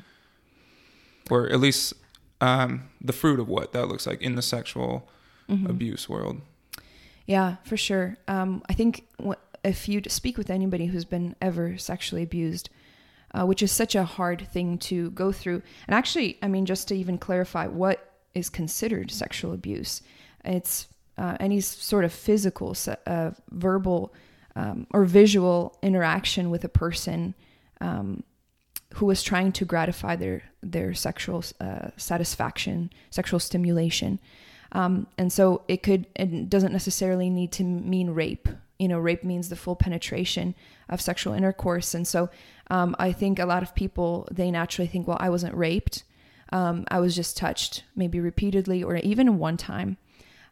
Or 1.30 1.48
at 1.48 1.60
least 1.60 1.94
um, 2.40 2.88
the 3.00 3.12
fruit 3.12 3.40
of 3.40 3.48
what 3.48 3.72
that 3.72 3.86
looks 3.86 4.06
like 4.06 4.20
in 4.22 4.34
the 4.34 4.42
sexual 4.42 5.08
mm-hmm. 5.48 5.66
abuse 5.66 6.08
world. 6.08 6.40
Yeah, 7.26 7.56
for 7.64 7.76
sure. 7.76 8.16
Um, 8.26 8.62
I 8.68 8.72
think 8.72 9.06
if 9.64 9.88
you 9.88 10.00
speak 10.08 10.38
with 10.38 10.50
anybody 10.50 10.86
who's 10.86 11.04
been 11.04 11.36
ever 11.42 11.76
sexually 11.76 12.22
abused, 12.22 12.70
uh, 13.32 13.44
which 13.44 13.62
is 13.62 13.70
such 13.70 13.94
a 13.94 14.04
hard 14.04 14.46
thing 14.52 14.78
to 14.78 15.10
go 15.10 15.32
through, 15.32 15.62
and 15.86 15.94
actually, 15.94 16.38
I 16.42 16.48
mean, 16.48 16.66
just 16.66 16.88
to 16.88 16.96
even 16.96 17.18
clarify 17.18 17.66
what 17.66 18.12
is 18.34 18.48
considered 18.48 19.10
sexual 19.10 19.52
abuse, 19.52 20.02
it's 20.44 20.88
uh, 21.16 21.36
any 21.40 21.60
sort 21.60 22.04
of 22.04 22.12
physical, 22.12 22.76
uh, 23.06 23.32
verbal, 23.50 24.14
um, 24.56 24.86
or 24.90 25.04
visual 25.04 25.78
interaction 25.82 26.50
with 26.50 26.64
a 26.64 26.68
person 26.68 27.34
um, 27.80 28.22
who 28.94 29.06
was 29.06 29.22
trying 29.22 29.52
to 29.52 29.64
gratify 29.64 30.16
their 30.16 30.42
their 30.62 30.94
sexual 30.94 31.44
uh, 31.60 31.90
satisfaction, 31.96 32.90
sexual 33.10 33.38
stimulation, 33.38 34.18
um, 34.72 35.06
and 35.16 35.32
so 35.32 35.62
it 35.68 35.82
could 35.82 36.06
it 36.16 36.48
doesn't 36.48 36.72
necessarily 36.72 37.30
need 37.30 37.52
to 37.52 37.64
mean 37.64 38.10
rape. 38.10 38.48
You 38.78 38.88
know, 38.88 38.98
rape 38.98 39.24
means 39.24 39.48
the 39.48 39.56
full 39.56 39.76
penetration 39.76 40.54
of 40.88 41.00
sexual 41.00 41.34
intercourse, 41.34 41.94
and 41.94 42.06
so 42.06 42.30
um, 42.70 42.94
I 42.98 43.12
think 43.12 43.38
a 43.38 43.46
lot 43.46 43.62
of 43.62 43.74
people 43.74 44.28
they 44.30 44.50
naturally 44.50 44.88
think, 44.88 45.08
well, 45.08 45.18
I 45.20 45.30
wasn't 45.30 45.54
raped, 45.54 46.04
um, 46.52 46.84
I 46.88 47.00
was 47.00 47.16
just 47.16 47.36
touched, 47.36 47.84
maybe 47.96 48.20
repeatedly 48.20 48.82
or 48.82 48.96
even 48.96 49.38
one 49.38 49.56
time, 49.56 49.96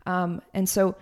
um, 0.06 0.42
and 0.52 0.68
so 0.68 0.96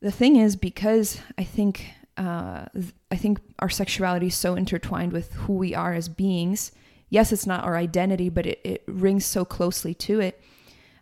the 0.00 0.12
thing 0.12 0.36
is 0.36 0.56
because 0.56 1.20
I 1.36 1.44
think 1.44 1.90
uh, 2.16 2.66
I 3.10 3.16
think 3.16 3.40
our 3.60 3.70
sexuality 3.70 4.26
is 4.26 4.34
so 4.34 4.54
intertwined 4.54 5.12
with 5.12 5.32
who 5.34 5.54
we 5.54 5.74
are 5.74 5.94
as 5.94 6.08
beings. 6.08 6.72
Yes, 7.10 7.32
it's 7.32 7.46
not 7.46 7.64
our 7.64 7.76
identity, 7.76 8.28
but 8.28 8.46
it, 8.46 8.60
it 8.64 8.82
rings 8.86 9.24
so 9.24 9.44
closely 9.44 9.94
to 9.94 10.20
it. 10.20 10.40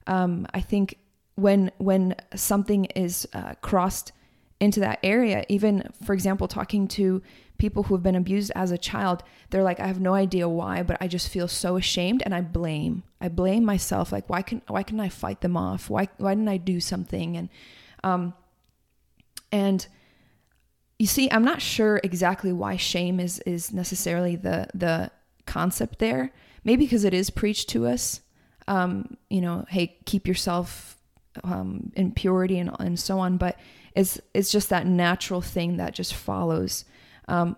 Um, 0.06 0.46
I 0.54 0.60
think 0.60 0.98
when 1.34 1.70
when 1.78 2.14
something 2.34 2.84
is 2.86 3.26
uh, 3.32 3.54
crossed 3.60 4.12
into 4.60 4.80
that 4.80 4.98
area, 5.02 5.44
even 5.48 5.90
for 6.04 6.12
example, 6.12 6.48
talking 6.48 6.88
to 6.88 7.22
people 7.58 7.84
who 7.84 7.94
have 7.94 8.02
been 8.02 8.16
abused 8.16 8.52
as 8.54 8.70
a 8.70 8.78
child, 8.78 9.22
they're 9.50 9.62
like, 9.62 9.80
I 9.80 9.86
have 9.86 10.00
no 10.00 10.14
idea 10.14 10.48
why, 10.48 10.82
but 10.82 10.96
I 11.00 11.08
just 11.08 11.28
feel 11.28 11.48
so 11.48 11.76
ashamed 11.76 12.22
and 12.24 12.34
I 12.34 12.40
blame. 12.40 13.02
I 13.20 13.28
blame 13.28 13.64
myself. 13.64 14.12
Like, 14.12 14.28
why 14.28 14.42
can 14.42 14.62
why 14.68 14.82
can 14.82 15.00
I 15.00 15.08
fight 15.08 15.40
them 15.40 15.56
off? 15.56 15.90
Why 15.90 16.08
why 16.18 16.34
didn't 16.34 16.48
I 16.48 16.56
do 16.56 16.80
something? 16.80 17.36
And 17.36 17.48
um, 18.04 18.34
and 19.52 19.86
you 20.98 21.06
see, 21.06 21.30
I'm 21.30 21.44
not 21.44 21.60
sure 21.60 22.00
exactly 22.02 22.52
why 22.52 22.76
shame 22.76 23.20
is 23.20 23.40
is 23.40 23.72
necessarily 23.72 24.36
the 24.36 24.68
the 24.74 25.10
concept 25.46 25.98
there. 25.98 26.32
Maybe 26.64 26.84
because 26.84 27.04
it 27.04 27.14
is 27.14 27.30
preached 27.30 27.68
to 27.70 27.86
us. 27.86 28.20
Um, 28.68 29.16
you 29.30 29.40
know, 29.40 29.64
hey, 29.68 29.98
keep 30.06 30.26
yourself 30.26 30.98
um, 31.44 31.92
in 31.94 32.12
purity 32.12 32.58
and 32.58 32.70
and 32.78 32.98
so 32.98 33.18
on. 33.18 33.36
But 33.36 33.58
it's 33.96 34.20
it's 34.34 34.52
just 34.52 34.68
that 34.68 34.86
natural 34.86 35.40
thing 35.40 35.78
that 35.78 35.94
just 35.94 36.14
follows. 36.14 36.84
Um, 37.28 37.56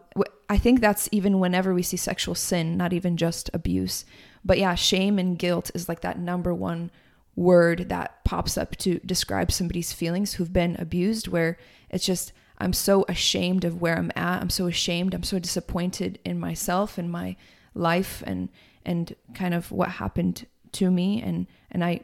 I 0.48 0.56
think 0.56 0.80
that's 0.80 1.08
even 1.12 1.40
whenever 1.40 1.74
we 1.74 1.82
see 1.82 1.98
sexual 1.98 2.34
sin, 2.34 2.78
not 2.78 2.94
even 2.94 3.18
just 3.18 3.50
abuse. 3.52 4.06
But 4.44 4.58
yeah, 4.58 4.74
shame 4.76 5.18
and 5.18 5.38
guilt 5.38 5.70
is 5.74 5.88
like 5.88 6.00
that 6.00 6.18
number 6.18 6.54
one 6.54 6.90
word 7.36 7.90
that 7.90 8.24
pops 8.24 8.56
up 8.56 8.76
to 8.76 8.98
describe 9.00 9.52
somebody's 9.52 9.92
feelings 9.92 10.34
who've 10.34 10.52
been 10.52 10.76
abused, 10.78 11.28
where 11.28 11.58
it's 11.90 12.06
just 12.06 12.32
I'm 12.58 12.72
so 12.72 13.04
ashamed 13.08 13.64
of 13.64 13.80
where 13.80 13.98
I'm 13.98 14.12
at. 14.14 14.40
I'm 14.40 14.50
so 14.50 14.66
ashamed. 14.66 15.14
I'm 15.14 15.24
so 15.24 15.38
disappointed 15.38 16.18
in 16.24 16.40
myself 16.40 16.98
and 16.98 17.10
my 17.10 17.36
life 17.74 18.22
and 18.26 18.48
and 18.86 19.14
kind 19.34 19.54
of 19.54 19.70
what 19.72 19.88
happened 19.88 20.46
to 20.72 20.90
me 20.90 21.20
and 21.20 21.46
and 21.70 21.84
I 21.84 22.00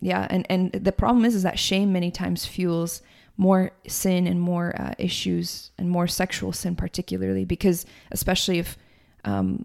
yeah 0.00 0.26
and 0.30 0.46
and 0.48 0.72
the 0.72 0.92
problem 0.92 1.24
is 1.24 1.34
is 1.34 1.42
that 1.42 1.58
shame 1.58 1.92
many 1.92 2.10
times 2.10 2.46
fuels 2.46 3.02
more 3.40 3.70
sin 3.88 4.26
and 4.26 4.38
more 4.38 4.78
uh, 4.78 4.92
issues 4.98 5.70
and 5.78 5.88
more 5.88 6.06
sexual 6.06 6.52
sin 6.52 6.76
particularly 6.76 7.46
because 7.46 7.86
especially 8.10 8.58
if 8.58 8.76
um 9.24 9.64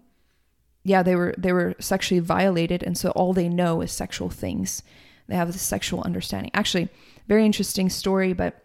yeah 0.82 1.02
they 1.02 1.14
were 1.14 1.34
they 1.36 1.52
were 1.52 1.74
sexually 1.78 2.18
violated 2.18 2.82
and 2.82 2.96
so 2.96 3.10
all 3.10 3.34
they 3.34 3.50
know 3.50 3.82
is 3.82 3.92
sexual 3.92 4.30
things. 4.30 4.82
They 5.28 5.36
have 5.36 5.52
this 5.52 5.60
sexual 5.60 6.02
understanding. 6.02 6.50
Actually 6.54 6.88
very 7.28 7.44
interesting 7.44 7.90
story 7.90 8.32
but 8.32 8.62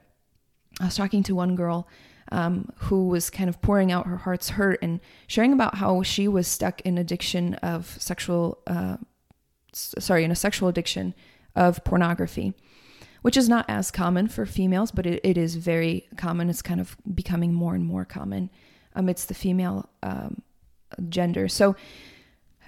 i 0.80 0.86
was 0.86 0.96
talking 0.96 1.24
to 1.24 1.36
one 1.36 1.56
girl 1.56 1.88
um, 2.34 2.72
who 2.78 3.10
was 3.10 3.30
kind 3.30 3.50
of 3.50 3.62
pouring 3.62 3.92
out 3.92 4.08
her 4.08 4.16
heart's 4.16 4.52
hurt 4.52 4.80
and 4.82 5.02
sharing 5.28 5.52
about 5.52 5.76
how 5.76 6.02
she 6.02 6.30
was 6.30 6.48
stuck 6.48 6.80
in 6.82 6.98
addiction 6.98 7.56
of 7.56 7.98
sexual 8.00 8.60
uh, 8.68 8.96
sorry 9.74 10.24
in 10.24 10.32
a 10.32 10.36
sexual 10.36 10.70
addiction 10.70 11.14
of 11.56 11.84
pornography 11.84 12.54
which 13.22 13.38
is 13.38 13.48
not 13.48 13.66
as 13.68 13.92
common 13.92 14.28
for 14.28 14.46
females 14.46 14.92
but 14.92 15.06
it, 15.06 15.20
it 15.24 15.38
is 15.38 15.56
very 15.56 16.08
common 16.18 16.50
it's 16.50 16.62
kind 16.62 16.82
of 16.82 16.96
becoming 17.14 17.54
more 17.54 17.76
and 17.76 17.86
more 17.86 18.06
common 18.06 18.50
amidst 18.94 19.28
the 19.28 19.34
female 19.34 19.90
um, 20.04 20.42
gender 21.10 21.48
so 21.48 21.76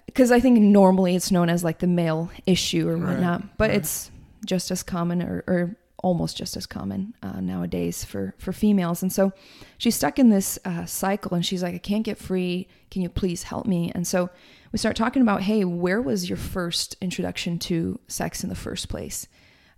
because 0.06 0.32
I 0.32 0.40
think 0.40 0.60
normally 0.60 1.16
it's 1.16 1.32
known 1.32 1.50
as 1.50 1.64
like 1.64 1.80
the 1.80 1.88
male 1.88 2.32
issue 2.46 2.88
or 2.88 2.98
whatnot, 2.98 3.42
right, 3.42 3.50
but 3.58 3.70
right. 3.70 3.78
it's 3.78 4.12
just 4.46 4.72
as 4.72 4.84
common 4.84 5.22
or, 5.22 5.44
or 5.48 5.76
almost 6.04 6.36
just 6.36 6.58
as 6.58 6.66
common 6.66 7.14
uh, 7.24 7.40
nowadays 7.40 8.04
for 8.04 8.36
for 8.38 8.52
females. 8.52 9.02
And 9.02 9.12
so 9.12 9.32
she's 9.78 9.96
stuck 9.96 10.20
in 10.20 10.30
this 10.30 10.60
uh, 10.66 10.86
cycle, 10.86 11.34
and 11.34 11.46
she's 11.46 11.64
like, 11.64 11.76
I 11.76 11.80
can't 11.80 12.04
get 12.04 12.18
free. 12.18 12.68
Can 12.92 13.02
you 13.02 13.10
please 13.10 13.44
help 13.44 13.66
me? 13.66 13.92
And 13.96 14.06
so 14.06 14.30
we 14.72 14.80
start 14.80 14.96
talking 14.96 15.22
about, 15.22 15.42
hey, 15.42 15.64
where 15.64 16.02
was 16.02 16.30
your 16.30 16.38
first 16.38 16.96
introduction 17.02 17.60
to 17.60 18.00
sex 18.08 18.44
in 18.44 18.50
the 18.50 18.56
first 18.56 18.90
place? 18.90 19.28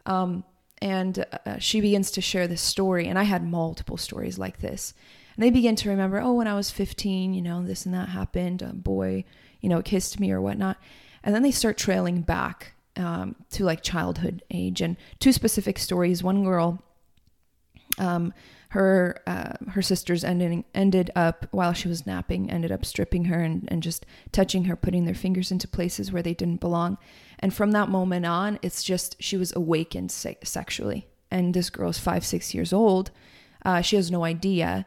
Um, 0.06 0.44
and 0.82 1.26
uh, 1.46 1.58
she 1.60 1.82
begins 1.82 2.12
to 2.12 2.22
share 2.22 2.48
this 2.48 2.62
story, 2.62 3.08
and 3.08 3.18
I 3.18 3.24
had 3.24 3.46
multiple 3.46 3.98
stories 3.98 4.38
like 4.38 4.60
this. 4.60 4.94
And 5.36 5.44
they 5.44 5.50
begin 5.50 5.76
to 5.78 5.90
remember, 5.90 6.20
oh, 6.22 6.34
when 6.34 6.48
I 6.48 6.54
was 6.54 6.72
15, 6.72 7.34
you 7.34 7.42
know, 7.42 7.64
this 7.64 7.86
and 7.86 7.94
that 7.94 8.10
happened. 8.10 8.62
A 8.62 8.74
boy 8.74 9.26
you 9.66 9.70
know, 9.70 9.82
kissed 9.82 10.20
me 10.20 10.32
or 10.32 10.40
whatnot. 10.40 10.78
And 11.24 11.34
then 11.34 11.42
they 11.42 11.50
start 11.50 11.76
trailing 11.76 12.22
back 12.22 12.76
um, 12.98 13.36
to 13.50 13.64
like 13.64 13.82
childhood 13.82 14.44
age 14.52 14.80
and 14.80 14.96
two 15.20 15.32
specific 15.32 15.80
stories. 15.80 16.22
One 16.22 16.44
girl, 16.44 16.84
um, 17.98 18.32
her 18.70 19.24
uh, 19.26 19.54
her 19.72 19.82
sisters 19.82 20.24
ended 20.24 20.64
ended 20.76 21.10
up 21.16 21.48
while 21.50 21.74
she 21.74 21.88
was 21.88 22.06
napping, 22.06 22.52
ended 22.52 22.72
up 22.72 22.86
stripping 22.86 23.26
her 23.26 23.40
and, 23.40 23.68
and 23.70 23.82
just 23.82 24.06
touching 24.32 24.66
her, 24.66 24.76
putting 24.76 25.06
their 25.06 25.16
fingers 25.16 25.52
into 25.52 25.68
places 25.68 26.12
where 26.12 26.22
they 26.22 26.36
didn't 26.36 26.60
belong. 26.60 27.00
And 27.40 27.54
from 27.54 27.72
that 27.72 27.90
moment 27.90 28.26
on, 28.26 28.60
it's 28.62 28.84
just 28.84 29.16
she 29.20 29.38
was 29.38 29.56
awakened 29.56 30.12
se- 30.12 30.38
sexually. 30.44 31.08
And 31.32 31.54
this 31.54 31.70
girl's 31.70 32.00
five 32.00 32.26
six 32.26 32.54
years 32.54 32.72
old. 32.72 33.12
Uh, 33.64 33.82
she 33.82 33.96
has 33.96 34.12
no 34.12 34.24
idea 34.24 34.86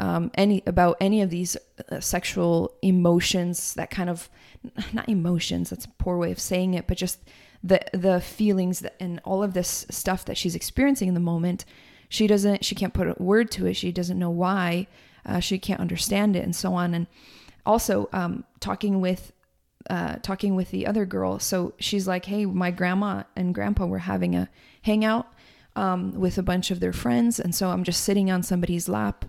um, 0.00 0.30
any 0.34 0.62
about 0.66 0.96
any 1.00 1.20
of 1.20 1.28
these 1.28 1.56
uh, 1.90 2.00
sexual 2.00 2.74
emotions 2.80 3.74
that 3.74 3.90
kind 3.90 4.08
of 4.08 4.30
not 4.92 5.08
emotions 5.08 5.70
that's 5.70 5.84
a 5.84 5.90
poor 5.90 6.16
way 6.16 6.32
of 6.32 6.40
saying 6.40 6.72
it 6.72 6.86
but 6.86 6.96
just 6.96 7.20
the 7.62 7.80
the 7.92 8.20
feelings 8.20 8.80
that, 8.80 8.96
and 8.98 9.20
all 9.24 9.42
of 9.42 9.52
this 9.52 9.86
stuff 9.90 10.24
that 10.24 10.38
she's 10.38 10.54
experiencing 10.54 11.08
in 11.08 11.14
the 11.14 11.20
moment 11.20 11.66
she 12.08 12.26
doesn't 12.26 12.64
she 12.64 12.74
can't 12.74 12.94
put 12.94 13.08
a 13.08 13.22
word 13.22 13.50
to 13.50 13.66
it 13.66 13.74
she 13.74 13.92
doesn't 13.92 14.18
know 14.18 14.30
why 14.30 14.86
uh, 15.26 15.38
she 15.38 15.58
can't 15.58 15.80
understand 15.80 16.34
it 16.34 16.42
and 16.44 16.56
so 16.56 16.72
on 16.72 16.94
and 16.94 17.06
also 17.66 18.08
um, 18.14 18.42
talking 18.58 19.02
with 19.02 19.32
uh, 19.88 20.16
talking 20.16 20.54
with 20.54 20.70
the 20.70 20.86
other 20.86 21.06
girl 21.06 21.38
so 21.38 21.72
she's 21.78 22.06
like 22.06 22.26
hey 22.26 22.44
my 22.44 22.70
grandma 22.70 23.22
and 23.34 23.54
grandpa 23.54 23.86
were 23.86 23.98
having 23.98 24.36
a 24.36 24.48
hangout 24.82 25.26
um, 25.76 26.12
with 26.12 26.36
a 26.36 26.42
bunch 26.42 26.70
of 26.70 26.80
their 26.80 26.92
friends 26.92 27.40
and 27.40 27.54
so 27.54 27.70
i'm 27.70 27.84
just 27.84 28.04
sitting 28.04 28.30
on 28.30 28.42
somebody's 28.42 28.88
lap 28.88 29.24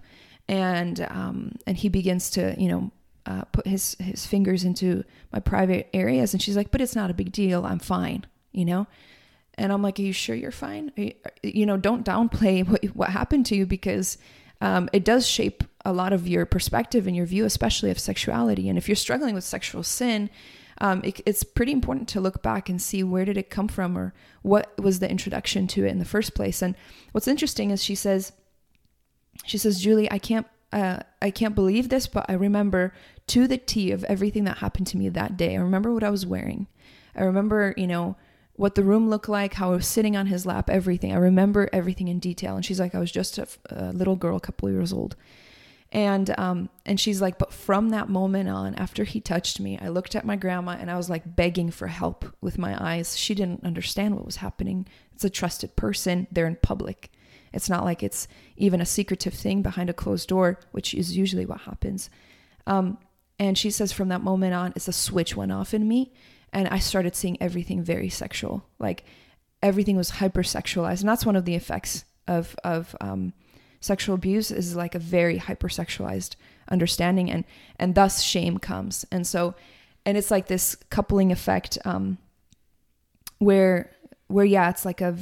and 0.47 1.07
um, 1.09 1.55
and 1.65 1.77
he 1.77 1.89
begins 1.89 2.29
to 2.31 2.55
you 2.57 2.67
know 2.67 2.91
uh, 3.25 3.43
put 3.45 3.67
his 3.67 3.95
his 3.99 4.25
fingers 4.25 4.63
into 4.63 5.03
my 5.31 5.39
private 5.39 5.89
areas, 5.93 6.33
and 6.33 6.41
she's 6.41 6.57
like, 6.57 6.71
"But 6.71 6.81
it's 6.81 6.95
not 6.95 7.11
a 7.11 7.15
big 7.15 7.31
deal. 7.31 7.65
I'm 7.65 7.79
fine," 7.79 8.25
you 8.51 8.65
know. 8.65 8.87
And 9.55 9.71
I'm 9.71 9.81
like, 9.81 9.99
"Are 9.99 10.03
you 10.03 10.13
sure 10.13 10.35
you're 10.35 10.51
fine? 10.51 10.91
You, 10.95 11.13
you, 11.43 11.65
know, 11.65 11.77
don't 11.77 12.05
downplay 12.05 12.67
what 12.67 12.83
what 12.95 13.09
happened 13.09 13.45
to 13.47 13.55
you 13.55 13.65
because." 13.65 14.17
Um, 14.63 14.89
it 14.93 15.03
does 15.03 15.25
shape 15.25 15.63
a 15.85 15.93
lot 15.93 16.13
of 16.13 16.27
your 16.27 16.45
perspective 16.45 17.07
and 17.07 17.15
your 17.15 17.25
view, 17.25 17.45
especially 17.45 17.91
of 17.91 17.99
sexuality. 17.99 18.69
And 18.69 18.77
if 18.77 18.87
you're 18.87 18.95
struggling 18.95 19.35
with 19.35 19.43
sexual 19.43 19.83
sin, 19.83 20.29
um, 20.79 21.01
it, 21.03 21.21
it's 21.25 21.43
pretty 21.43 21.71
important 21.71 22.07
to 22.09 22.21
look 22.21 22.41
back 22.41 22.69
and 22.69 22.81
see 22.81 23.03
where 23.03 23.25
did 23.25 23.37
it 23.37 23.49
come 23.49 23.67
from 23.67 23.97
or 23.97 24.13
what 24.41 24.77
was 24.79 24.99
the 24.99 25.09
introduction 25.09 25.67
to 25.67 25.85
it 25.85 25.89
in 25.91 25.99
the 25.99 26.05
first 26.05 26.33
place. 26.33 26.61
And 26.61 26.75
what's 27.11 27.27
interesting 27.27 27.71
is 27.71 27.83
she 27.83 27.95
says 27.95 28.33
she 29.45 29.57
says, 29.57 29.81
Julie, 29.81 30.11
I 30.11 30.19
can't 30.19 30.47
uh, 30.73 30.99
I 31.21 31.31
can't 31.31 31.55
believe 31.55 31.89
this, 31.89 32.07
but 32.07 32.25
I 32.29 32.33
remember 32.33 32.93
to 33.27 33.47
the 33.47 33.57
T 33.57 33.91
of 33.91 34.03
everything 34.05 34.45
that 34.45 34.57
happened 34.57 34.87
to 34.87 34.97
me 34.97 35.09
that 35.09 35.37
day. 35.37 35.55
I 35.55 35.59
remember 35.59 35.93
what 35.93 36.03
I 36.03 36.09
was 36.09 36.25
wearing. 36.25 36.67
I 37.15 37.23
remember, 37.23 37.73
you 37.77 37.87
know, 37.87 38.15
what 38.55 38.75
the 38.75 38.83
room 38.83 39.09
looked 39.09 39.29
like, 39.29 39.55
how 39.55 39.71
I 39.71 39.75
was 39.75 39.87
sitting 39.87 40.15
on 40.15 40.27
his 40.27 40.45
lap, 40.45 40.69
everything. 40.69 41.11
I 41.11 41.17
remember 41.17 41.69
everything 41.73 42.07
in 42.07 42.19
detail. 42.19 42.55
And 42.55 42.65
she's 42.65 42.79
like, 42.79 42.95
I 42.95 42.99
was 42.99 43.11
just 43.11 43.37
a, 43.37 43.47
a 43.69 43.91
little 43.91 44.15
girl, 44.15 44.37
a 44.37 44.41
couple 44.41 44.67
of 44.67 44.73
years 44.73 44.93
old. 44.93 45.15
And 45.91 46.33
um, 46.39 46.69
and 46.85 46.99
she's 46.99 47.21
like, 47.21 47.37
but 47.37 47.51
from 47.53 47.89
that 47.89 48.07
moment 48.07 48.47
on, 48.47 48.75
after 48.75 49.03
he 49.03 49.19
touched 49.19 49.59
me, 49.59 49.77
I 49.81 49.89
looked 49.89 50.15
at 50.15 50.25
my 50.25 50.37
grandma 50.37 50.77
and 50.79 50.89
I 50.89 50.95
was 50.95 51.09
like 51.09 51.35
begging 51.35 51.69
for 51.69 51.87
help 51.87 52.25
with 52.39 52.57
my 52.57 52.77
eyes. 52.81 53.17
She 53.17 53.35
didn't 53.35 53.65
understand 53.65 54.15
what 54.15 54.25
was 54.25 54.37
happening. 54.37 54.87
It's 55.13 55.25
a 55.25 55.29
trusted 55.29 55.75
person. 55.75 56.27
They're 56.31 56.47
in 56.47 56.55
public. 56.55 57.11
It's 57.53 57.69
not 57.69 57.83
like 57.83 58.03
it's 58.03 58.29
even 58.55 58.79
a 58.79 58.85
secretive 58.85 59.33
thing 59.33 59.61
behind 59.61 59.89
a 59.89 59.93
closed 59.93 60.29
door, 60.29 60.59
which 60.71 60.93
is 60.93 61.17
usually 61.17 61.45
what 61.45 61.61
happens. 61.61 62.09
Um, 62.65 62.97
and 63.37 63.57
she 63.57 63.69
says 63.69 63.91
from 63.91 64.09
that 64.09 64.23
moment 64.23 64.53
on, 64.53 64.71
it's 64.75 64.87
a 64.87 64.93
switch 64.93 65.35
went 65.35 65.51
off 65.51 65.73
in 65.73 65.87
me, 65.87 66.13
and 66.53 66.67
I 66.69 66.79
started 66.79 67.15
seeing 67.15 67.41
everything 67.41 67.83
very 67.83 68.07
sexual. 68.07 68.65
Like 68.79 69.03
everything 69.61 69.97
was 69.97 70.11
hypersexualized, 70.11 71.01
and 71.01 71.09
that's 71.09 71.25
one 71.25 71.35
of 71.35 71.43
the 71.43 71.55
effects 71.55 72.05
of 72.27 72.55
of 72.63 72.95
um, 73.01 73.33
sexual 73.81 74.15
abuse 74.15 74.51
is 74.51 74.75
like 74.75 74.95
a 74.95 74.99
very 74.99 75.37
hypersexualized 75.37 76.35
understanding, 76.69 77.29
and 77.29 77.43
and 77.77 77.95
thus 77.95 78.21
shame 78.21 78.57
comes. 78.57 79.05
And 79.11 79.27
so, 79.27 79.55
and 80.05 80.17
it's 80.17 80.31
like 80.31 80.47
this 80.47 80.75
coupling 80.89 81.31
effect 81.31 81.77
um, 81.83 82.17
where 83.39 83.91
where 84.27 84.45
yeah, 84.45 84.69
it's 84.69 84.85
like 84.85 85.01
a 85.01 85.17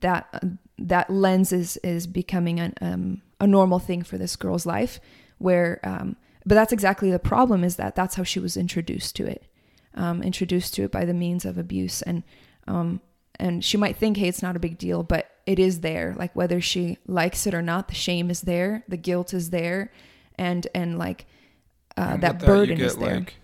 that 0.00 0.42
that 0.78 1.10
lens 1.10 1.52
is 1.52 1.76
is 1.78 2.06
becoming 2.06 2.60
an, 2.60 2.74
um, 2.80 3.22
a 3.40 3.46
normal 3.46 3.78
thing 3.78 4.02
for 4.02 4.18
this 4.18 4.36
girl's 4.36 4.66
life 4.66 5.00
where 5.38 5.80
um, 5.84 6.16
but 6.44 6.54
that's 6.54 6.72
exactly 6.72 7.10
the 7.10 7.18
problem 7.18 7.64
is 7.64 7.76
that 7.76 7.94
that's 7.94 8.16
how 8.16 8.22
she 8.22 8.40
was 8.40 8.56
introduced 8.56 9.16
to 9.16 9.26
it 9.26 9.44
um, 9.94 10.22
introduced 10.22 10.74
to 10.74 10.84
it 10.84 10.92
by 10.92 11.04
the 11.04 11.14
means 11.14 11.44
of 11.44 11.58
abuse 11.58 12.02
and 12.02 12.22
um, 12.66 13.00
and 13.38 13.64
she 13.64 13.76
might 13.76 13.96
think 13.96 14.16
hey 14.16 14.28
it's 14.28 14.42
not 14.42 14.56
a 14.56 14.60
big 14.60 14.78
deal 14.78 15.02
but 15.02 15.31
it 15.46 15.58
is 15.58 15.80
there 15.80 16.14
like 16.16 16.34
whether 16.34 16.60
she 16.60 16.98
likes 17.06 17.46
it 17.46 17.54
or 17.54 17.62
not 17.62 17.88
the 17.88 17.94
shame 17.94 18.30
is 18.30 18.42
there 18.42 18.84
the 18.88 18.96
guilt 18.96 19.34
is 19.34 19.50
there 19.50 19.92
and 20.36 20.66
and 20.74 20.98
like 20.98 21.26
uh, 21.96 22.10
and 22.12 22.22
that, 22.22 22.38
that 22.38 22.46
burden 22.46 22.78
get, 22.78 22.86
is 22.86 22.96
there 22.96 23.16
like, 23.16 23.34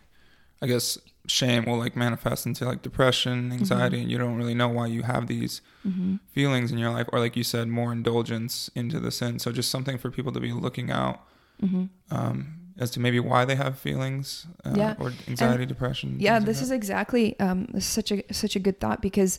i 0.62 0.66
guess 0.66 0.98
shame 1.28 1.64
will 1.64 1.78
like 1.78 1.94
manifest 1.94 2.46
into 2.46 2.64
like 2.64 2.82
depression, 2.82 3.44
mm-hmm. 3.44 3.52
anxiety, 3.52 3.96
mm-hmm. 3.96 4.02
and 4.02 4.10
you 4.10 4.18
don't 4.18 4.36
really 4.36 4.54
know 4.54 4.68
why 4.68 4.86
you 4.86 5.02
have 5.02 5.26
these 5.26 5.60
mm-hmm. 5.86 6.16
feelings 6.32 6.72
in 6.72 6.78
your 6.78 6.90
life, 6.90 7.08
or 7.12 7.20
like 7.20 7.36
you 7.36 7.44
said, 7.44 7.68
more 7.68 7.92
indulgence 7.92 8.70
into 8.74 8.98
the 8.98 9.10
sin. 9.10 9.38
So 9.38 9.52
just 9.52 9.70
something 9.70 9.98
for 9.98 10.10
people 10.10 10.32
to 10.32 10.40
be 10.40 10.52
looking 10.52 10.90
out 10.90 11.20
mm-hmm. 11.62 11.84
um, 12.10 12.54
as 12.78 12.90
to 12.92 13.00
maybe 13.00 13.20
why 13.20 13.44
they 13.44 13.54
have 13.54 13.78
feelings 13.78 14.46
uh, 14.64 14.74
yeah. 14.76 14.94
or 14.98 15.12
anxiety, 15.28 15.62
and 15.62 15.68
depression. 15.68 16.16
Yeah, 16.18 16.38
this 16.38 16.58
like 16.58 16.62
is 16.64 16.70
exactly 16.70 17.38
um, 17.38 17.68
such 17.78 18.10
a 18.10 18.22
such 18.32 18.56
a 18.56 18.58
good 18.58 18.80
thought 18.80 19.02
because 19.02 19.38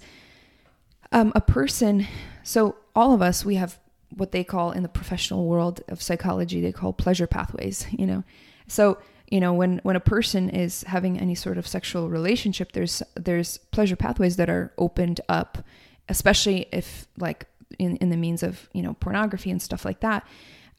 um, 1.12 1.32
a 1.36 1.42
person. 1.42 2.08
So 2.44 2.76
all 2.96 3.14
of 3.14 3.22
us, 3.22 3.44
we 3.46 3.56
have 3.56 3.80
what 4.16 4.32
they 4.32 4.44
call 4.44 4.72
in 4.72 4.84
the 4.84 4.90
professional 4.90 5.46
world 5.46 5.82
of 5.88 6.02
psychology, 6.02 6.62
they 6.62 6.72
call 6.72 6.94
pleasure 6.94 7.28
pathways. 7.28 7.86
You 7.98 8.08
know, 8.08 8.24
so 8.68 8.98
you 9.30 9.40
know 9.40 9.54
when 9.54 9.80
when 9.84 9.96
a 9.96 10.00
person 10.00 10.50
is 10.50 10.84
having 10.84 11.20
any 11.20 11.36
sort 11.36 11.58
of 11.58 11.68
sexual 11.68 12.10
relationship 12.10 12.72
there's 12.72 13.04
there's 13.16 13.58
pleasure 13.72 13.96
pathways 13.96 14.36
that 14.38 14.50
are 14.50 14.74
opened 14.78 15.22
up 15.30 15.60
especially 16.08 16.68
if 16.72 17.08
like 17.18 17.46
in, 17.78 17.96
in 17.98 18.10
the 18.10 18.18
means 18.18 18.42
of 18.44 18.70
you 18.74 18.82
know 18.82 18.94
pornography 18.94 19.52
and 19.52 19.62
stuff 19.62 19.86
like 19.86 20.00
that 20.00 20.26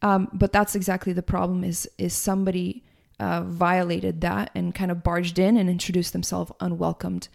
um, 0.02 0.28
but 0.32 0.52
that's 0.52 0.74
exactly 0.74 1.12
the 1.12 1.22
problem 1.22 1.62
is 1.62 1.88
is 1.98 2.12
somebody 2.12 2.82
uh, 3.20 3.42
violated 3.42 4.20
that 4.22 4.50
and 4.54 4.74
kind 4.74 4.90
of 4.90 5.02
barged 5.02 5.38
in 5.38 5.56
and 5.56 5.68
introduced 5.70 6.12
themselves 6.12 6.50
unwelcomed 6.60 7.28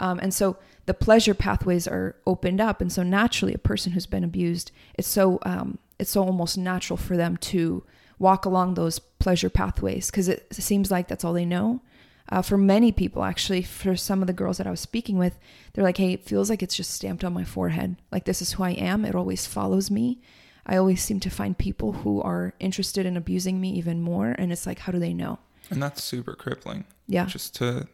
um, 0.00 0.18
and 0.20 0.32
so 0.34 0.56
the 0.86 0.94
pleasure 0.94 1.34
pathways 1.34 1.86
are 1.86 2.16
opened 2.26 2.60
up 2.60 2.80
and 2.80 2.92
so 2.92 3.02
naturally 3.02 3.54
a 3.54 3.58
person 3.58 3.92
who's 3.92 4.06
been 4.06 4.24
abused 4.24 4.72
it's 4.94 5.08
so 5.08 5.38
um, 5.42 5.78
it's 5.98 6.10
so 6.10 6.22
almost 6.24 6.58
natural 6.58 6.96
for 6.96 7.16
them 7.16 7.36
to 7.36 7.84
walk 8.18 8.44
along 8.44 8.74
those 8.74 8.98
pleasure 8.98 9.50
pathways 9.50 10.10
because 10.10 10.28
it 10.28 10.46
seems 10.54 10.90
like 10.90 11.08
that's 11.08 11.24
all 11.24 11.32
they 11.32 11.44
know. 11.44 11.80
uh, 12.28 12.40
for 12.40 12.56
many 12.56 12.92
people, 12.92 13.24
actually, 13.24 13.62
for 13.62 13.96
some 13.96 14.22
of 14.22 14.26
the 14.26 14.32
girls 14.32 14.58
that 14.58 14.66
I 14.66 14.70
was 14.70 14.80
speaking 14.80 15.18
with, 15.18 15.38
they're 15.72 15.84
like, 15.84 15.98
hey, 15.98 16.12
it 16.12 16.24
feels 16.24 16.48
like 16.48 16.62
it's 16.62 16.76
just 16.76 16.90
stamped 16.92 17.24
on 17.24 17.32
my 17.32 17.44
forehead. 17.44 17.96
Like, 18.10 18.24
this 18.24 18.40
is 18.40 18.52
who 18.52 18.62
I 18.62 18.70
am. 18.70 19.04
It 19.04 19.14
always 19.14 19.46
follows 19.46 19.90
me. 19.90 20.20
I 20.64 20.76
always 20.76 21.02
seem 21.02 21.20
to 21.20 21.30
find 21.30 21.58
people 21.58 21.92
who 21.92 22.22
are 22.22 22.54
interested 22.60 23.04
in 23.04 23.16
abusing 23.16 23.60
me 23.60 23.70
even 23.72 24.00
more. 24.00 24.34
And 24.38 24.52
it's 24.52 24.66
like, 24.66 24.78
how 24.78 24.92
do 24.92 24.98
they 24.98 25.12
know? 25.12 25.40
And 25.70 25.82
that's 25.82 26.02
super 26.02 26.34
crippling. 26.34 26.84
Yeah. 27.08 27.26
Just 27.26 27.54
to 27.56 27.88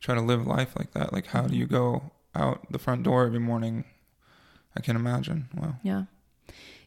try 0.00 0.14
to 0.14 0.20
live 0.20 0.46
life 0.46 0.74
like 0.78 0.92
that. 0.92 1.12
Like, 1.12 1.26
how 1.26 1.42
do 1.42 1.56
you 1.56 1.66
Mm-hmm. 1.66 1.74
go 1.74 2.10
out 2.34 2.70
the 2.70 2.78
front 2.78 3.02
door 3.02 3.26
every 3.26 3.38
morning? 3.40 3.84
I 4.76 4.80
can 4.80 4.96
imagine. 4.96 5.48
Wow. 5.54 5.74
Yeah. 5.82 6.04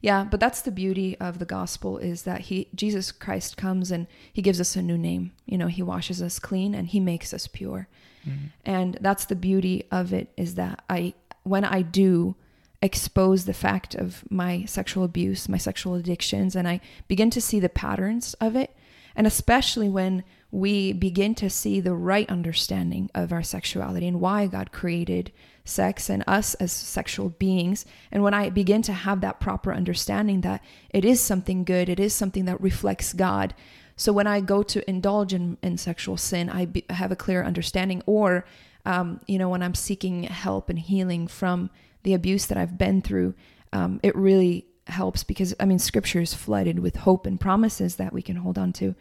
Yeah, 0.01 0.25
but 0.29 0.39
that's 0.41 0.61
the 0.61 0.71
beauty 0.71 1.17
of 1.19 1.39
the 1.39 1.45
gospel 1.45 1.97
is 1.97 2.23
that 2.23 2.41
he 2.41 2.67
Jesus 2.75 3.11
Christ 3.11 3.55
comes 3.55 3.89
and 3.91 4.07
he 4.33 4.41
gives 4.41 4.59
us 4.59 4.75
a 4.75 4.81
new 4.81 4.97
name. 4.97 5.31
You 5.45 5.57
know, 5.57 5.67
he 5.67 5.81
washes 5.81 6.21
us 6.21 6.39
clean 6.39 6.75
and 6.75 6.87
he 6.89 6.99
makes 6.99 7.33
us 7.33 7.47
pure. 7.47 7.87
Mhm. 8.27 8.51
And 8.65 8.97
that's 8.99 9.25
the 9.25 9.35
beauty 9.35 9.85
of 9.91 10.11
it 10.11 10.33
is 10.35 10.55
that 10.55 10.83
I 10.89 11.13
when 11.43 11.63
I 11.63 11.81
do 11.83 12.35
expose 12.81 13.45
the 13.45 13.53
fact 13.53 13.95
of 13.95 14.25
my 14.29 14.65
sexual 14.65 15.05
abuse, 15.05 15.47
my 15.47 15.57
sexual 15.57 15.95
addictions 15.95 16.53
and 16.55 16.67
I 16.67 16.81
begin 17.07 17.29
to 17.29 17.39
see 17.41 17.59
the 17.61 17.69
patterns 17.69 18.33
of 18.41 18.55
it 18.57 18.75
and 19.15 19.25
especially 19.25 19.87
when 19.87 20.23
we 20.53 20.93
begin 20.93 21.33
to 21.33 21.49
see 21.49 21.79
the 21.79 21.95
right 21.95 22.29
understanding 22.29 23.09
of 23.15 23.33
our 23.33 23.41
sexuality 23.41 24.07
and 24.07 24.21
why 24.21 24.45
God 24.45 24.71
created 24.71 25.31
sex 25.65 26.11
and 26.11 26.23
us 26.27 26.53
as 26.55 26.71
sexual 26.71 27.29
beings. 27.29 27.87
And 28.11 28.21
when 28.21 28.35
I 28.35 28.51
begin 28.51 28.83
to 28.83 28.93
have 28.93 29.21
that 29.21 29.39
proper 29.39 29.73
understanding 29.73 30.41
that 30.41 30.63
it 30.91 31.05
is 31.05 31.19
something 31.19 31.63
good, 31.63 31.89
it 31.89 31.99
is 31.99 32.13
something 32.13 32.45
that 32.45 32.61
reflects 32.61 33.13
God. 33.13 33.55
So 33.95 34.13
when 34.13 34.27
I 34.27 34.41
go 34.41 34.61
to 34.61 34.87
indulge 34.87 35.33
in, 35.33 35.57
in 35.63 35.79
sexual 35.79 36.17
sin, 36.17 36.51
I 36.51 36.65
be, 36.65 36.85
have 36.91 37.11
a 37.11 37.15
clear 37.15 37.43
understanding. 37.43 38.03
Or, 38.05 38.45
um, 38.85 39.21
you 39.25 39.39
know, 39.39 39.49
when 39.49 39.63
I'm 39.63 39.73
seeking 39.73 40.21
help 40.21 40.69
and 40.69 40.77
healing 40.77 41.25
from 41.25 41.71
the 42.03 42.13
abuse 42.13 42.45
that 42.45 42.59
I've 42.59 42.77
been 42.77 43.01
through, 43.01 43.33
um, 43.71 43.99
it 44.03 44.15
really 44.15 44.67
helps 44.85 45.23
because 45.23 45.55
I 45.59 45.65
mean, 45.65 45.79
Scripture 45.79 46.21
is 46.21 46.35
flooded 46.35 46.77
with 46.77 46.97
hope 46.97 47.25
and 47.25 47.39
promises 47.39 47.95
that 47.95 48.13
we 48.13 48.21
can 48.21 48.35
hold 48.35 48.59
on 48.59 48.71
to, 48.73 48.93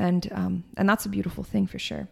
and 0.00 0.28
um, 0.32 0.64
and 0.76 0.88
that's 0.88 1.04
a 1.06 1.08
beautiful 1.08 1.44
thing 1.44 1.66
for 1.66 1.78
sure. 1.78 2.08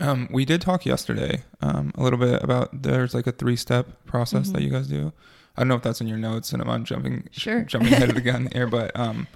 Um, 0.00 0.28
we 0.32 0.44
did 0.44 0.60
talk 0.60 0.86
yesterday 0.86 1.42
um, 1.60 1.92
a 1.96 2.02
little 2.02 2.18
bit 2.18 2.42
about 2.42 2.82
there's 2.82 3.14
like 3.14 3.26
a 3.26 3.32
three 3.32 3.56
step 3.56 4.04
process 4.06 4.48
Mhm. 4.48 4.52
that 4.54 4.62
you 4.62 4.70
guys 4.70 4.86
do. 4.88 5.12
I 5.56 5.60
don't 5.62 5.68
know 5.68 5.74
if 5.74 5.82
that's 5.82 6.00
in 6.00 6.06
your 6.06 6.18
notes 6.18 6.52
and 6.52 6.62
I'm 6.62 6.84
jumping 6.84 7.28
Sure. 7.32 7.62
jumping 7.64 7.92
ahead 7.92 8.08
of 8.08 8.14
the 8.14 8.20
gun 8.32 8.48
here, 8.52 8.68
but 8.68 8.96
um, 8.98 9.26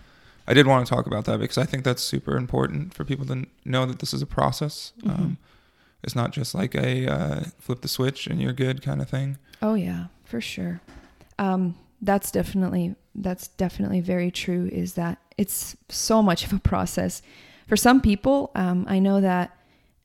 I 0.46 0.54
did 0.54 0.66
want 0.68 0.86
to 0.86 0.94
talk 0.94 1.06
about 1.06 1.24
that 1.24 1.40
because 1.40 1.58
I 1.58 1.64
think 1.64 1.82
that's 1.84 2.02
super 2.02 2.36
important 2.36 2.94
for 2.94 3.04
people 3.04 3.26
to 3.26 3.44
know 3.64 3.86
that 3.86 3.98
this 3.98 4.14
is 4.14 4.22
a 4.22 4.26
process. 4.26 4.92
Mhm. 5.02 5.10
Um, 5.10 5.38
it's 6.04 6.14
not 6.14 6.30
just 6.32 6.54
like 6.54 6.74
a 6.76 7.06
uh, 7.08 7.40
flip 7.58 7.80
the 7.82 7.88
switch 7.88 8.26
and 8.28 8.40
you're 8.40 8.52
good 8.52 8.82
kind 8.82 9.00
of 9.02 9.08
thing. 9.08 9.38
Oh 9.60 9.74
yeah, 9.74 10.06
for 10.24 10.40
sure. 10.40 10.80
Um, 11.38 11.74
that's 12.00 12.30
definitely 12.30 12.94
that's 13.16 13.48
definitely 13.48 14.00
very 14.00 14.30
true. 14.30 14.68
Is 14.72 14.94
that 14.94 15.18
it's 15.36 15.76
so 15.88 16.22
much 16.22 16.44
of 16.44 16.52
a 16.52 16.58
process. 16.60 17.20
For 17.66 17.76
some 17.76 18.00
people, 18.00 18.50
um, 18.54 18.84
I 18.88 18.98
know 18.98 19.20
that 19.20 19.56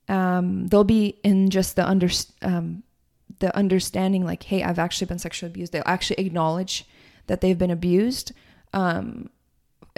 um, 0.08 0.68
they'll 0.68 0.84
be 0.84 1.20
in 1.24 1.50
just 1.50 1.76
the 1.76 1.88
under 1.88 2.10
um, 2.42 2.84
the 3.40 3.56
understanding, 3.56 4.26
like, 4.26 4.44
hey, 4.44 4.64
I've 4.64 4.80
actually 4.80 5.08
been 5.08 5.20
sexually 5.20 5.52
abused. 5.52 5.74
They'll 5.74 5.84
actually 5.86 6.26
acknowledge 6.26 6.86
that 7.28 7.42
they've 7.42 7.58
been 7.58 7.72
abused 7.72 8.32
um, 8.74 9.30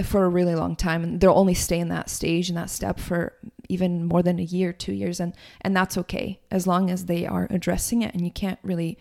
for 0.04 0.26
a 0.26 0.30
really 0.30 0.56
long 0.56 0.76
time, 0.76 1.04
and 1.04 1.22
they'll 1.22 1.34
only 1.34 1.54
stay 1.54 1.80
in 1.80 1.90
that 1.90 2.10
stage 2.10 2.50
and 2.50 2.58
that 2.58 2.70
step 2.70 3.00
for 3.00 3.34
even 3.70 4.06
more 4.06 4.24
than 4.24 4.40
a 4.40 4.44
year, 4.44 4.74
two 4.74 4.94
years, 4.94 5.20
and 5.20 5.34
and 5.62 5.76
that's 5.76 5.98
okay 5.98 6.40
as 6.52 6.66
long 6.66 6.90
as 6.90 7.06
they 7.06 7.26
are 7.26 7.48
addressing 7.50 8.02
it. 8.02 8.14
And 8.14 8.24
you 8.24 8.32
can't 8.32 8.60
really 8.64 8.98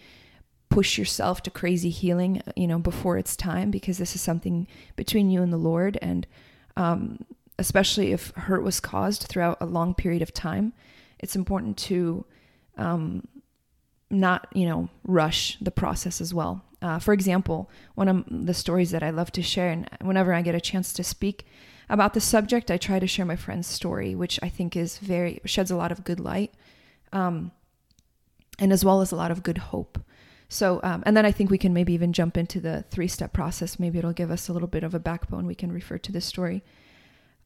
push 0.68 0.98
yourself 0.98 1.42
to 1.42 1.50
crazy 1.50 1.90
healing, 1.90 2.42
you 2.54 2.66
know, 2.66 2.78
before 2.78 3.16
it's 3.16 3.36
time 3.36 3.70
because 3.70 3.98
this 3.98 4.14
is 4.14 4.20
something 4.20 4.66
between 4.96 5.30
you 5.30 5.42
and 5.42 5.52
the 5.52 5.56
Lord, 5.56 5.98
and 6.02 6.26
um, 6.76 7.24
especially 7.58 8.12
if 8.12 8.30
hurt 8.30 8.62
was 8.62 8.80
caused 8.80 9.22
throughout 9.24 9.58
a 9.60 9.66
long 9.66 9.94
period 9.94 10.22
of 10.22 10.32
time, 10.32 10.72
it's 11.18 11.36
important 11.36 11.76
to 11.76 12.24
um, 12.76 13.26
not, 14.10 14.48
you 14.54 14.66
know, 14.66 14.88
rush 15.04 15.58
the 15.60 15.70
process 15.70 16.20
as 16.20 16.32
well. 16.32 16.64
Uh, 16.80 16.98
for 16.98 17.12
example, 17.12 17.68
one 17.96 18.08
of 18.08 18.24
the 18.28 18.54
stories 18.54 18.92
that 18.92 19.02
I 19.02 19.10
love 19.10 19.32
to 19.32 19.42
share, 19.42 19.70
and 19.70 19.88
whenever 20.00 20.32
I 20.32 20.42
get 20.42 20.54
a 20.54 20.60
chance 20.60 20.92
to 20.92 21.02
speak 21.02 21.46
about 21.88 22.14
the 22.14 22.20
subject, 22.20 22.70
I 22.70 22.76
try 22.76 23.00
to 23.00 23.06
share 23.06 23.24
my 23.24 23.34
friend's 23.34 23.66
story, 23.66 24.14
which 24.14 24.38
I 24.42 24.48
think 24.48 24.76
is 24.76 24.98
very 24.98 25.40
sheds 25.44 25.70
a 25.70 25.76
lot 25.76 25.90
of 25.90 26.04
good 26.04 26.20
light, 26.20 26.54
um, 27.12 27.50
and 28.60 28.72
as 28.72 28.84
well 28.84 29.00
as 29.00 29.10
a 29.10 29.16
lot 29.16 29.32
of 29.32 29.42
good 29.42 29.58
hope. 29.58 29.98
So, 30.48 30.80
um, 30.82 31.02
and 31.04 31.16
then 31.16 31.26
I 31.26 31.32
think 31.32 31.50
we 31.50 31.58
can 31.58 31.74
maybe 31.74 31.92
even 31.92 32.12
jump 32.12 32.36
into 32.38 32.60
the 32.60 32.84
three 32.90 33.08
step 33.08 33.32
process. 33.32 33.78
Maybe 33.78 33.98
it'll 33.98 34.12
give 34.12 34.30
us 34.30 34.48
a 34.48 34.52
little 34.52 34.68
bit 34.68 34.84
of 34.84 34.94
a 34.94 35.00
backbone. 35.00 35.46
We 35.46 35.54
can 35.54 35.72
refer 35.72 35.98
to 35.98 36.12
this 36.12 36.24
story. 36.24 36.62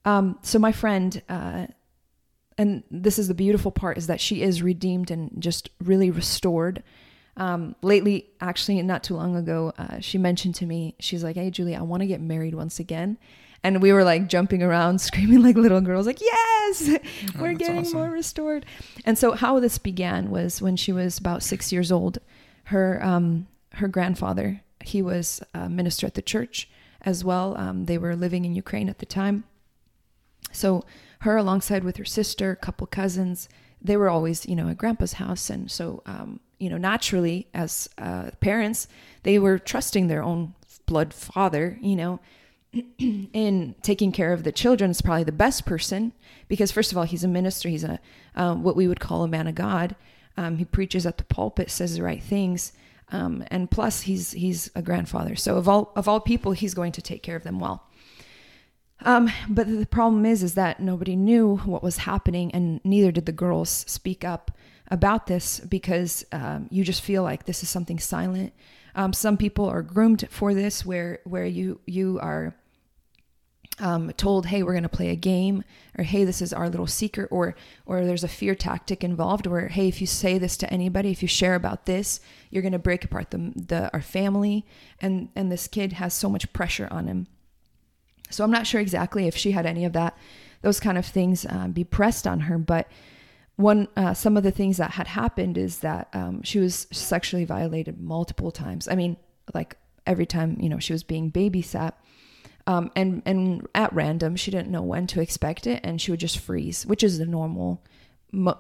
Um, 0.05 0.39
so, 0.43 0.59
my 0.59 0.73
friend, 0.73 1.23
uh, 1.29 1.67
and 2.59 2.83
this 2.91 3.19
is 3.19 3.29
the 3.29 3.35
beautiful 3.35 3.71
part, 3.71 3.99
is 3.99 4.07
that 4.09 4.21
she 4.21 4.43
is 4.43 4.63
redeemed 4.63 5.11
and 5.11 5.31
just 5.39 5.71
really 5.83 6.11
restored. 6.11 6.83
Um, 7.37 7.77
lately, 7.83 8.29
actually, 8.41 8.83
not 8.83 9.03
too 9.03 9.15
long 9.17 9.37
ago, 9.37 9.73
uh, 9.79 10.01
she 10.01 10.19
mentioned 10.19 10.55
to 10.57 10.67
me, 10.67 10.95
she's 11.01 11.25
like, 11.25 11.37
Hey, 11.37 11.51
Julie, 11.51 11.75
I 11.77 11.83
want 11.83 12.03
to 12.03 12.07
get 12.07 12.21
married 12.21 12.55
once 12.55 12.79
again. 12.79 13.17
And 13.65 13.81
we 13.81 13.93
were 13.93 14.05
like 14.05 14.29
jumping 14.29 14.63
around, 14.63 15.01
screaming 15.01 15.43
like 15.43 15.57
little 15.57 15.81
girls, 15.81 16.07
like, 16.07 16.21
Yes, 16.21 16.89
we're 17.39 17.53
that's 17.55 17.59
getting 17.59 17.79
awesome. 17.79 17.99
more 17.99 18.11
restored. 18.11 18.67
And 19.05 19.17
so, 19.17 19.33
how 19.33 19.61
this 19.61 19.79
began 19.79 20.31
was 20.31 20.61
when 20.61 20.77
she 20.77 20.93
was 20.93 21.17
about 21.19 21.43
six 21.43 21.73
years 21.73 21.91
old. 21.91 22.19
Her 22.65 23.03
um, 23.03 23.47
her 23.75 23.89
grandfather, 23.89 24.61
he 24.85 25.01
was 25.03 25.43
a 25.55 25.69
minister 25.69 26.07
at 26.07 26.15
the 26.15 26.23
church 26.23 26.69
as 27.01 27.25
well. 27.25 27.57
Um, 27.57 27.87
they 27.87 27.99
were 27.99 28.15
living 28.15 28.45
in 28.45 28.55
Ukraine 28.55 28.89
at 28.89 28.99
the 28.99 29.07
time. 29.07 29.45
So 30.51 30.85
her, 31.21 31.37
alongside 31.37 31.85
with 31.85 31.97
her 31.99 32.05
sister, 32.05 32.57
couple 32.57 32.87
cousins, 32.87 33.49
they 33.81 33.97
were 33.97 34.11
always, 34.11 34.47
you 34.47 34.57
know, 34.57 34.69
at 34.69 34.79
grandpa's 34.79 35.15
house. 35.15 35.51
And 35.51 35.71
so, 35.71 36.03
um, 36.07 36.41
you 36.59 36.69
know, 36.71 36.79
naturally, 36.79 37.47
as 37.55 37.89
uh, 37.99 38.31
parents, 38.41 38.89
they 39.23 39.39
were 39.39 39.59
trusting 39.59 40.07
their 40.07 40.23
own 40.23 40.55
blood 40.87 41.15
father, 41.15 41.79
you 41.81 41.97
know, 41.97 42.21
in 42.99 43.75
taking 43.83 44.13
care 44.13 44.33
of 44.33 44.45
the 44.45 44.53
children 44.53 44.91
is 44.91 45.03
probably 45.03 45.25
the 45.25 45.33
best 45.33 45.67
person 45.67 46.13
because, 46.49 46.73
first 46.73 46.93
of 46.93 46.99
all, 46.99 47.05
he's 47.05 47.25
a 47.25 47.29
minister. 47.29 47.69
He's 47.69 47.85
a 47.85 47.99
um, 48.35 48.63
what 48.63 48.77
we 48.77 48.89
would 48.89 49.01
call 49.01 49.25
a 49.25 49.29
man 49.29 49.47
of 49.47 49.55
God. 49.55 49.95
Um, 50.37 50.57
he 50.57 50.65
preaches 50.65 51.05
at 51.05 51.19
the 51.19 51.25
pulpit, 51.25 51.71
says 51.71 51.97
the 51.97 52.03
right 52.03 52.23
things, 52.23 52.73
um, 53.11 53.45
and 53.49 53.71
plus 53.71 54.03
he's 54.03 54.33
he's 54.33 54.71
a 54.75 54.81
grandfather. 54.81 55.37
So 55.37 55.57
of 55.57 55.69
all 55.69 55.93
of 55.97 56.09
all 56.09 56.21
people, 56.21 56.53
he's 56.53 56.75
going 56.75 56.93
to 56.93 57.03
take 57.03 57.23
care 57.23 57.37
of 57.37 57.43
them 57.43 57.61
well. 57.61 57.87
Um, 59.05 59.31
but 59.49 59.67
the 59.67 59.87
problem 59.87 60.25
is, 60.25 60.43
is 60.43 60.55
that 60.55 60.81
nobody 60.81 61.17
knew 61.17 61.57
what 61.59 61.83
was 61.83 61.99
happening, 61.99 62.53
and 62.53 62.81
neither 62.85 63.13
did 63.13 63.27
the 63.27 63.33
girls 63.33 63.85
speak 63.89 64.25
up 64.25 64.51
about 64.89 65.27
this 65.27 65.61
because 65.61 66.25
um, 66.33 66.69
you 66.71 66.85
just 66.85 67.03
feel 67.03 67.23
like 67.23 67.47
this 67.47 67.63
is 67.63 67.69
something 67.69 67.99
silent. 67.99 68.53
Um, 68.95 69.13
some 69.13 69.37
people 69.37 69.67
are 69.67 69.83
groomed 69.83 70.27
for 70.31 70.55
this, 70.55 70.85
where 70.85 71.21
where 71.25 71.47
you 71.47 71.81
you 71.87 72.19
are 72.21 72.55
um, 73.79 74.13
told, 74.17 74.47
"Hey, 74.47 74.63
we're 74.63 74.73
going 74.73 74.83
to 74.83 74.89
play 74.89 75.09
a 75.09 75.17
game," 75.17 75.65
or 75.97 76.05
"Hey, 76.05 76.25
this 76.25 76.43
is 76.43 76.53
our 76.53 76.69
little 76.69 76.87
secret," 76.87 77.29
or 77.31 77.55
or 77.87 78.05
there's 78.05 78.25
a 78.25 78.29
fear 78.29 78.55
tactic 78.55 79.03
involved, 79.03 79.47
where 79.47 79.69
"Hey, 79.69 79.89
if 79.89 80.01
you 80.01 80.07
say 80.07 80.39
this 80.39 80.57
to 80.59 80.73
anybody, 80.73 81.11
if 81.11 81.23
you 81.23 81.29
share 81.29 81.55
about 81.55 81.87
this, 81.87 82.21
you're 82.51 82.63
going 82.63 82.73
to 82.73 82.79
break 82.79 83.05
apart 83.05 83.31
the, 83.31 83.53
the 83.57 83.91
our 83.93 84.03
family," 84.03 84.67
and 85.01 85.31
and 85.35 85.51
this 85.51 85.67
kid 85.67 85.95
has 85.95 86.13
so 86.13 86.29
much 86.29 86.53
pressure 86.53 86.89
on 86.91 87.07
him. 87.07 87.27
So 88.33 88.45
I'm 88.45 88.51
not 88.51 88.67
sure 88.67 88.81
exactly 88.81 89.27
if 89.27 89.37
she 89.37 89.53
had 89.53 89.67
any 89.67 89.85
of 89.85 89.93
that, 89.93 90.17
those 90.63 90.81
kind 90.81 90.97
of 90.97 91.07
things 91.07 91.47
um, 91.49 91.73
be 91.73 91.85
pressed 91.85 92.27
on 92.27 92.41
her, 92.41 92.59
but 92.59 92.89
one 93.57 93.89
uh, 93.97 94.15
some 94.15 94.37
of 94.37 94.43
the 94.43 94.51
things 94.51 94.77
that 94.79 94.93
had 94.93 95.07
happened 95.07 95.59
is 95.59 95.81
that 95.81 96.09
um, 96.13 96.43
she 96.43 96.59
was 96.59 96.87
sexually 96.91 97.45
violated 97.45 98.01
multiple 98.01 98.51
times. 98.51 98.89
I 98.89 98.95
mean, 98.95 99.17
like 99.55 99.77
every 100.07 100.27
time 100.27 100.57
you 100.61 100.69
know 100.69 100.79
she 100.79 100.93
was 100.93 101.03
being 101.03 101.31
babysat, 101.31 101.93
um, 102.67 102.91
and 102.97 103.23
and 103.27 103.67
at 103.75 103.93
random 103.93 104.37
she 104.37 104.51
didn't 104.51 104.71
know 104.71 104.83
when 104.83 105.07
to 105.09 105.21
expect 105.21 105.67
it, 105.67 105.81
and 105.85 106.01
she 106.01 106.11
would 106.11 106.21
just 106.21 106.39
freeze, 106.39 106.87
which 106.87 107.03
is 107.03 107.19
the 107.19 107.27
normal. 107.27 107.83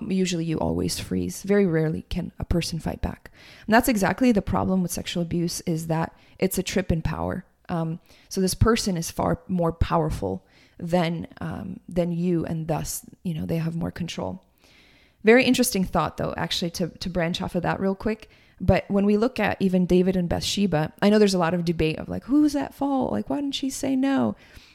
Usually, 0.06 0.44
you 0.44 0.58
always 0.58 0.98
freeze. 0.98 1.42
Very 1.42 1.64
rarely 1.64 2.02
can 2.10 2.30
a 2.38 2.44
person 2.44 2.78
fight 2.78 3.00
back, 3.00 3.30
and 3.66 3.72
that's 3.72 3.88
exactly 3.88 4.30
the 4.30 4.42
problem 4.42 4.82
with 4.82 4.90
sexual 4.90 5.22
abuse. 5.22 5.62
Is 5.62 5.86
that 5.86 6.14
it's 6.38 6.58
a 6.58 6.62
trip 6.62 6.92
in 6.92 7.00
power. 7.00 7.46
Um, 7.72 7.98
so 8.28 8.40
this 8.40 8.54
person 8.54 8.96
is 8.96 9.10
far 9.10 9.40
more 9.48 9.72
powerful 9.72 10.44
than 10.78 11.26
um, 11.40 11.80
than 11.88 12.12
you, 12.12 12.44
and 12.44 12.68
thus 12.68 13.04
you 13.24 13.34
know 13.34 13.46
they 13.46 13.58
have 13.58 13.74
more 13.74 13.90
control. 13.90 14.44
Very 15.24 15.44
interesting 15.44 15.84
thought, 15.84 16.16
though, 16.16 16.34
actually, 16.36 16.70
to, 16.72 16.88
to 16.88 17.08
branch 17.08 17.40
off 17.40 17.54
of 17.54 17.62
that 17.62 17.78
real 17.78 17.94
quick. 17.94 18.28
But 18.60 18.84
when 18.88 19.06
we 19.06 19.16
look 19.16 19.38
at 19.38 19.56
even 19.60 19.86
David 19.86 20.16
and 20.16 20.28
Bathsheba, 20.28 20.92
I 21.00 21.10
know 21.10 21.18
there's 21.20 21.34
a 21.34 21.38
lot 21.38 21.54
of 21.54 21.64
debate 21.64 21.98
of 22.00 22.08
like, 22.08 22.24
who's 22.24 22.56
at 22.56 22.74
fault? 22.74 23.12
Like, 23.12 23.30
why 23.30 23.36
didn't 23.40 23.54
she 23.54 23.70
say 23.70 23.94
no? 23.94 24.34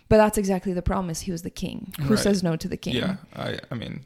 But 0.10 0.18
that's 0.18 0.38
exactly 0.38 0.72
the 0.74 0.82
problem 0.82 1.10
is 1.10 1.22
he 1.22 1.34
was 1.34 1.42
the 1.42 1.50
king. 1.50 1.94
Who 2.02 2.14
Right. 2.16 2.24
says 2.24 2.44
no 2.44 2.56
to 2.56 2.68
the 2.70 2.78
king? 2.78 2.96
Yeah, 2.96 3.18
I 3.36 3.60
I 3.72 3.76
mean, 3.76 4.06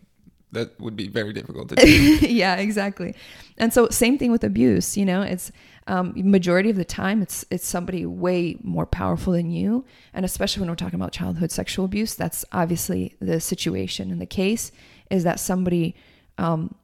that 0.51 0.79
would 0.79 0.95
be 0.95 1.07
very 1.07 1.31
difficult 1.31 1.69
to 1.69 1.75
do. 1.85 1.87
yeah, 2.25 2.55
exactly. 2.55 3.13
And 3.59 3.71
so 3.71 3.87
same 3.89 4.17
thing 4.17 4.31
with 4.31 4.43
abuse, 4.43 4.97
you 4.97 5.05
know, 5.05 5.21
it's 5.21 5.51
um, 5.87 6.13
majority 6.15 6.69
of 6.69 6.75
the 6.75 6.85
time 6.85 7.21
it's 7.21 7.43
it's 7.49 7.65
somebody 7.65 8.05
way 8.05 8.57
more 8.61 8.85
powerful 8.85 9.33
than 9.33 9.49
you, 9.51 9.85
and 10.13 10.25
especially 10.25 10.61
when 10.61 10.69
we're 10.69 10.75
talking 10.75 10.99
about 10.99 11.11
childhood 11.11 11.51
sexual 11.51 11.85
abuse, 11.85 12.15
that's 12.15 12.45
obviously 12.51 13.15
the 13.19 13.39
situation. 13.39 14.11
And 14.11 14.21
the 14.21 14.25
case 14.25 14.71
is 15.09 15.23
that 15.23 15.39
somebody 15.39 15.95
um, 16.37 16.75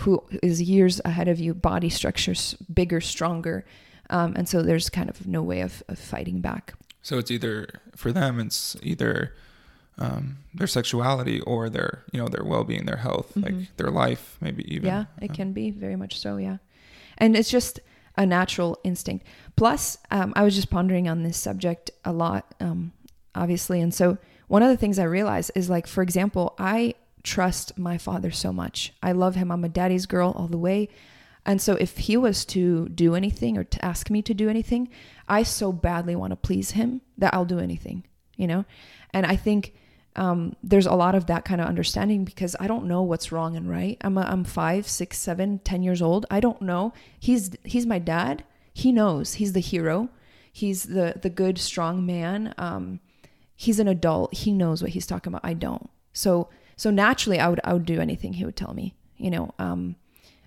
who 0.00 0.22
is 0.42 0.62
years 0.62 1.00
ahead 1.04 1.28
of 1.28 1.40
you, 1.40 1.54
body 1.54 1.88
structures 1.88 2.54
bigger, 2.72 3.00
stronger, 3.00 3.64
um, 4.10 4.34
and 4.36 4.48
so 4.48 4.62
there's 4.62 4.88
kind 4.88 5.10
of 5.10 5.26
no 5.26 5.42
way 5.42 5.60
of, 5.60 5.82
of 5.88 5.98
fighting 5.98 6.40
back. 6.40 6.74
So 7.02 7.18
it's 7.18 7.30
either 7.30 7.68
for 7.96 8.12
them, 8.12 8.38
it's 8.38 8.76
either 8.82 9.34
um, 9.98 10.38
their 10.54 10.66
sexuality 10.66 11.40
or 11.40 11.68
their 11.68 12.04
you 12.12 12.20
know 12.20 12.28
their 12.28 12.44
well-being 12.44 12.86
their 12.86 12.96
health 12.96 13.30
mm-hmm. 13.30 13.58
like 13.58 13.76
their 13.76 13.90
life 13.90 14.36
maybe 14.40 14.62
even 14.72 14.86
yeah 14.86 15.04
it 15.20 15.34
can 15.34 15.52
be 15.52 15.70
very 15.70 15.96
much 15.96 16.18
so 16.18 16.36
yeah 16.36 16.58
and 17.18 17.36
it's 17.36 17.50
just 17.50 17.80
a 18.18 18.26
natural 18.26 18.78
instinct. 18.84 19.26
Plus 19.56 19.96
um, 20.10 20.32
i 20.36 20.42
was 20.42 20.54
just 20.54 20.70
pondering 20.70 21.08
on 21.08 21.22
this 21.22 21.38
subject 21.38 21.90
a 22.04 22.12
lot 22.12 22.54
um, 22.60 22.92
obviously 23.34 23.80
and 23.80 23.94
so 23.94 24.18
one 24.48 24.62
of 24.62 24.68
the 24.68 24.76
things 24.76 24.98
i 24.98 25.04
realized 25.04 25.50
is 25.54 25.70
like 25.70 25.86
for 25.86 26.02
example 26.02 26.54
i 26.58 26.94
trust 27.22 27.78
my 27.78 27.98
father 27.98 28.30
so 28.30 28.52
much. 28.52 28.94
I 29.02 29.12
love 29.12 29.34
him. 29.34 29.50
I'm 29.50 29.64
a 29.64 29.68
daddy's 29.68 30.06
girl 30.06 30.32
all 30.34 30.48
the 30.48 30.58
way. 30.58 30.88
And 31.44 31.60
so 31.60 31.74
if 31.74 31.98
he 31.98 32.16
was 32.16 32.44
to 32.46 32.88
do 32.88 33.14
anything 33.14 33.58
or 33.58 33.64
to 33.64 33.84
ask 33.84 34.10
me 34.10 34.22
to 34.22 34.34
do 34.34 34.48
anything 34.48 34.88
i 35.28 35.42
so 35.42 35.72
badly 35.72 36.14
want 36.16 36.30
to 36.30 36.36
please 36.36 36.72
him 36.72 37.00
that 37.16 37.32
i'll 37.32 37.44
do 37.44 37.58
anything 37.58 38.04
you 38.36 38.46
know? 38.46 38.64
And 39.12 39.24
i 39.26 39.36
think 39.36 39.74
um, 40.18 40.56
there's 40.64 40.86
a 40.86 40.94
lot 40.94 41.14
of 41.14 41.26
that 41.26 41.44
kind 41.44 41.60
of 41.60 41.68
understanding 41.68 42.24
because 42.24 42.56
I 42.58 42.66
don't 42.66 42.86
know 42.86 43.02
what's 43.02 43.30
wrong 43.30 43.56
and 43.56 43.70
right. 43.70 43.96
I'm 44.00 44.18
a, 44.18 44.22
I'm 44.22 44.42
five, 44.42 44.88
six, 44.88 45.16
seven, 45.16 45.60
ten 45.60 45.84
years 45.84 46.02
old. 46.02 46.26
I 46.28 46.40
don't 46.40 46.60
know. 46.60 46.92
He's 47.20 47.52
he's 47.62 47.86
my 47.86 48.00
dad. 48.00 48.42
He 48.74 48.90
knows. 48.90 49.34
He's 49.34 49.52
the 49.52 49.60
hero. 49.60 50.08
He's 50.52 50.82
the 50.82 51.14
the 51.22 51.30
good, 51.30 51.56
strong 51.56 52.04
man. 52.04 52.52
Um, 52.58 52.98
he's 53.54 53.78
an 53.78 53.86
adult. 53.86 54.34
He 54.34 54.52
knows 54.52 54.82
what 54.82 54.90
he's 54.90 55.06
talking 55.06 55.32
about. 55.32 55.44
I 55.44 55.54
don't. 55.54 55.88
So 56.12 56.48
so 56.76 56.90
naturally, 56.90 57.38
I 57.38 57.48
would 57.48 57.60
I 57.62 57.72
would 57.72 57.86
do 57.86 58.00
anything 58.00 58.32
he 58.32 58.44
would 58.44 58.56
tell 58.56 58.74
me. 58.74 58.96
You 59.18 59.30
know. 59.30 59.54
Um, 59.60 59.94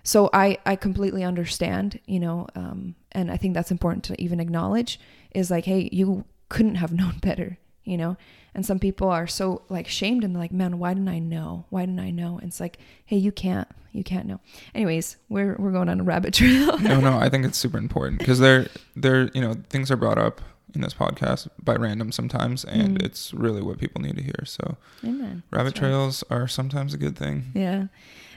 so 0.02 0.28
I 0.34 0.58
I 0.66 0.76
completely 0.76 1.24
understand. 1.24 1.98
You 2.04 2.20
know. 2.20 2.46
Um, 2.54 2.94
and 3.12 3.30
I 3.30 3.38
think 3.38 3.54
that's 3.54 3.70
important 3.70 4.04
to 4.04 4.20
even 4.20 4.38
acknowledge. 4.38 5.00
Is 5.30 5.50
like, 5.50 5.64
hey, 5.64 5.88
you 5.90 6.26
couldn't 6.50 6.74
have 6.74 6.92
known 7.00 7.20
better. 7.22 7.56
You 7.84 7.96
know 7.96 8.16
and 8.54 8.66
some 8.66 8.78
people 8.78 9.08
are 9.08 9.26
so 9.26 9.62
like 9.68 9.88
shamed 9.88 10.24
and 10.24 10.34
like, 10.34 10.52
man, 10.52 10.78
why 10.78 10.94
didn't 10.94 11.08
I 11.08 11.18
know? 11.18 11.64
Why 11.70 11.82
didn't 11.82 12.00
I 12.00 12.10
know? 12.10 12.38
And 12.38 12.48
it's 12.48 12.60
like, 12.60 12.78
hey, 13.04 13.16
you 13.16 13.32
can't, 13.32 13.68
you 13.92 14.04
can't 14.04 14.26
know. 14.26 14.40
Anyways, 14.74 15.16
we're 15.28 15.56
we're 15.58 15.72
going 15.72 15.88
on 15.88 16.00
a 16.00 16.02
rabbit 16.02 16.34
trail. 16.34 16.78
no, 16.78 17.00
no, 17.00 17.18
I 17.18 17.28
think 17.28 17.44
it's 17.44 17.58
super 17.58 17.78
important 17.78 18.18
because 18.18 18.38
they're 18.38 18.66
they're 18.94 19.30
you 19.34 19.40
know 19.40 19.54
things 19.70 19.90
are 19.90 19.96
brought 19.96 20.18
up 20.18 20.40
in 20.74 20.80
this 20.80 20.94
podcast 20.94 21.48
by 21.62 21.74
random 21.74 22.12
sometimes, 22.12 22.64
and 22.64 22.98
mm. 22.98 23.04
it's 23.04 23.32
really 23.32 23.62
what 23.62 23.78
people 23.78 24.00
need 24.00 24.16
to 24.16 24.22
hear. 24.22 24.44
So, 24.44 24.76
Amen. 25.04 25.42
Rabbit 25.50 25.74
That's 25.74 25.78
trails 25.78 26.24
right. 26.28 26.36
are 26.38 26.48
sometimes 26.48 26.94
a 26.94 26.98
good 26.98 27.16
thing. 27.16 27.52
Yeah, 27.54 27.86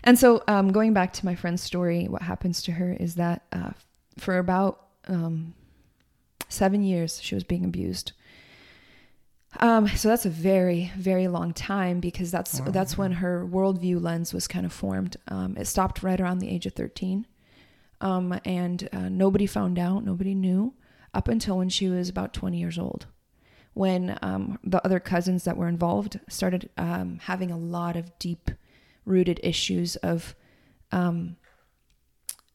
and 0.03 0.17
so 0.17 0.43
um, 0.47 0.71
going 0.71 0.93
back 0.93 1.11
to 1.13 1.25
my 1.25 1.35
friend's 1.35 1.61
story, 1.61 2.05
what 2.07 2.21
happens 2.21 2.61
to 2.63 2.73
her 2.73 2.95
is 2.97 3.15
that 3.15 3.43
uh, 3.51 3.71
for 4.17 4.37
about 4.37 4.81
um, 5.09 5.53
seven 6.47 6.83
years 6.83 7.21
she 7.21 7.35
was 7.35 7.43
being 7.43 7.65
abused 7.65 8.13
um, 9.59 9.87
so 9.87 10.09
that's 10.09 10.25
a 10.25 10.29
very, 10.29 10.91
very 10.97 11.27
long 11.27 11.53
time 11.53 11.99
because 11.99 12.31
that's 12.31 12.59
wow. 12.59 12.69
that's 12.69 12.97
when 12.97 13.13
her 13.13 13.45
worldview 13.45 14.01
lens 14.01 14.33
was 14.33 14.47
kind 14.47 14.65
of 14.65 14.73
formed. 14.73 15.17
Um, 15.27 15.55
it 15.57 15.65
stopped 15.65 16.03
right 16.03 16.19
around 16.19 16.39
the 16.39 16.49
age 16.49 16.65
of 16.65 16.73
thirteen, 16.73 17.25
um, 18.01 18.39
and 18.45 18.89
uh, 18.91 19.09
nobody 19.09 19.45
found 19.45 19.79
out, 19.79 20.03
nobody 20.03 20.35
knew 20.35 20.73
up 21.13 21.27
until 21.27 21.57
when 21.57 21.69
she 21.69 21.87
was 21.89 22.09
about 22.09 22.33
twenty 22.33 22.59
years 22.59 22.77
old, 22.77 23.07
when 23.73 24.17
um, 24.21 24.59
the 24.63 24.83
other 24.85 24.99
cousins 24.99 25.43
that 25.43 25.57
were 25.57 25.67
involved 25.67 26.19
started 26.27 26.69
um, 26.77 27.19
having 27.23 27.51
a 27.51 27.57
lot 27.57 27.95
of 27.95 28.17
deep 28.19 28.51
rooted 29.05 29.39
issues 29.43 29.95
of 29.97 30.35
um, 30.91 31.37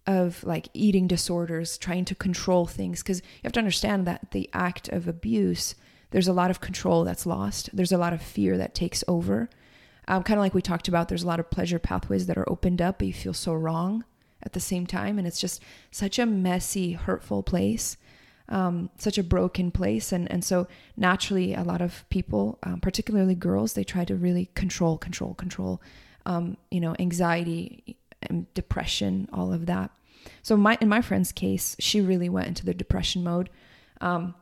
of 0.06 0.42
like 0.44 0.68
eating 0.74 1.06
disorders, 1.06 1.78
trying 1.78 2.04
to 2.04 2.14
control 2.14 2.66
things. 2.66 3.02
Because 3.02 3.20
you 3.20 3.44
have 3.44 3.52
to 3.52 3.60
understand 3.60 4.06
that 4.06 4.32
the 4.32 4.50
act 4.52 4.88
of 4.88 5.06
abuse 5.06 5.74
there's 6.10 6.28
a 6.28 6.32
lot 6.32 6.50
of 6.50 6.60
control 6.60 7.04
that's 7.04 7.26
lost. 7.26 7.70
There's 7.72 7.92
a 7.92 7.98
lot 7.98 8.12
of 8.12 8.22
fear 8.22 8.56
that 8.58 8.74
takes 8.74 9.04
over. 9.06 9.48
Um, 10.08 10.22
kind 10.22 10.38
of 10.38 10.42
like 10.42 10.54
we 10.54 10.62
talked 10.62 10.88
about, 10.88 11.08
there's 11.08 11.22
a 11.22 11.26
lot 11.26 11.40
of 11.40 11.50
pleasure 11.50 11.78
pathways 11.78 12.26
that 12.26 12.38
are 12.38 12.50
opened 12.50 12.82
up, 12.82 12.98
but 12.98 13.06
you 13.06 13.14
feel 13.14 13.34
so 13.34 13.54
wrong 13.54 14.04
at 14.42 14.52
the 14.54 14.60
same 14.60 14.86
time. 14.86 15.18
And 15.18 15.26
it's 15.26 15.40
just 15.40 15.62
such 15.90 16.18
a 16.18 16.26
messy, 16.26 16.92
hurtful 16.92 17.42
place, 17.42 17.96
um, 18.48 18.90
such 18.98 19.18
a 19.18 19.22
broken 19.22 19.70
place. 19.70 20.10
And, 20.10 20.30
and 20.30 20.44
so 20.44 20.66
naturally, 20.96 21.54
a 21.54 21.62
lot 21.62 21.80
of 21.80 22.04
people, 22.10 22.58
um, 22.64 22.80
particularly 22.80 23.36
girls, 23.36 23.74
they 23.74 23.84
try 23.84 24.04
to 24.04 24.16
really 24.16 24.50
control, 24.54 24.98
control, 24.98 25.34
control, 25.34 25.80
um, 26.26 26.56
you 26.70 26.80
know, 26.80 26.96
anxiety, 26.98 27.96
and 28.22 28.52
depression, 28.54 29.28
all 29.32 29.52
of 29.52 29.66
that. 29.66 29.90
So 30.42 30.56
my 30.56 30.76
in 30.80 30.88
my 30.88 31.00
friend's 31.00 31.32
case, 31.32 31.76
she 31.78 32.00
really 32.00 32.28
went 32.28 32.48
into 32.48 32.66
the 32.66 32.74
depression 32.74 33.24
mode. 33.24 33.48
Um, 34.00 34.34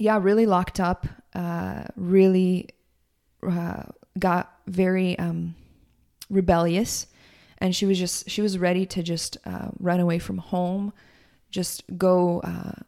yeah, 0.00 0.18
really 0.18 0.46
locked 0.46 0.80
up, 0.80 1.06
uh, 1.34 1.84
really 1.94 2.70
uh, 3.46 3.82
got 4.18 4.50
very 4.66 5.18
um, 5.18 5.54
rebellious. 6.30 7.06
And 7.58 7.76
she 7.76 7.84
was 7.84 7.98
just, 7.98 8.30
she 8.30 8.40
was 8.40 8.56
ready 8.56 8.86
to 8.86 9.02
just 9.02 9.36
uh, 9.44 9.68
run 9.78 10.00
away 10.00 10.18
from 10.18 10.38
home, 10.38 10.94
just 11.50 11.82
go 11.98 12.40
uh, 12.40 12.80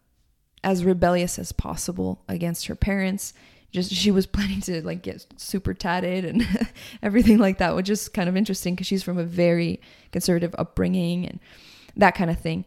as 0.65 0.87
rebellious 0.87 1.39
as 1.39 1.53
possible 1.53 2.25
against 2.31 2.67
her 2.69 2.75
parents. 2.75 3.35
Just, 3.73 3.93
she 3.93 4.11
was 4.11 4.25
planning 4.37 4.63
to 4.63 4.83
like 4.83 5.03
get 5.03 5.27
super 5.37 5.75
tatted 5.75 6.25
and 6.25 6.49
everything 7.03 7.37
like 7.37 7.59
that, 7.59 7.77
which 7.77 7.91
is 7.91 8.09
kind 8.09 8.31
of 8.31 8.39
interesting 8.39 8.75
because 8.75 8.87
she's 8.87 9.03
from 9.03 9.19
a 9.19 9.25
very 9.25 9.83
conservative 10.13 10.55
upbringing 10.57 11.27
and 11.27 11.41
that 11.95 12.15
kind 12.15 12.31
of 12.31 12.41
thing. 12.41 12.65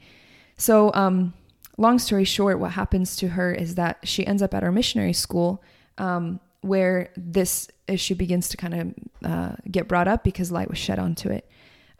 So, 0.55 0.93
um, 0.93 1.34
long 1.77 1.99
story 1.99 2.23
short, 2.23 2.59
what 2.59 2.71
happens 2.71 3.15
to 3.17 3.29
her 3.29 3.53
is 3.53 3.75
that 3.75 3.99
she 4.03 4.25
ends 4.25 4.41
up 4.41 4.53
at 4.53 4.63
our 4.63 4.71
missionary 4.71 5.13
school 5.13 5.63
um, 5.97 6.39
where 6.61 7.11
this 7.15 7.69
issue 7.88 8.15
begins 8.15 8.49
to 8.49 8.57
kind 8.57 8.73
of 8.73 9.29
uh, 9.29 9.55
get 9.69 9.88
brought 9.88 10.07
up 10.07 10.23
because 10.23 10.51
light 10.51 10.69
was 10.69 10.77
shed 10.77 10.99
onto 10.99 11.29
it. 11.29 11.49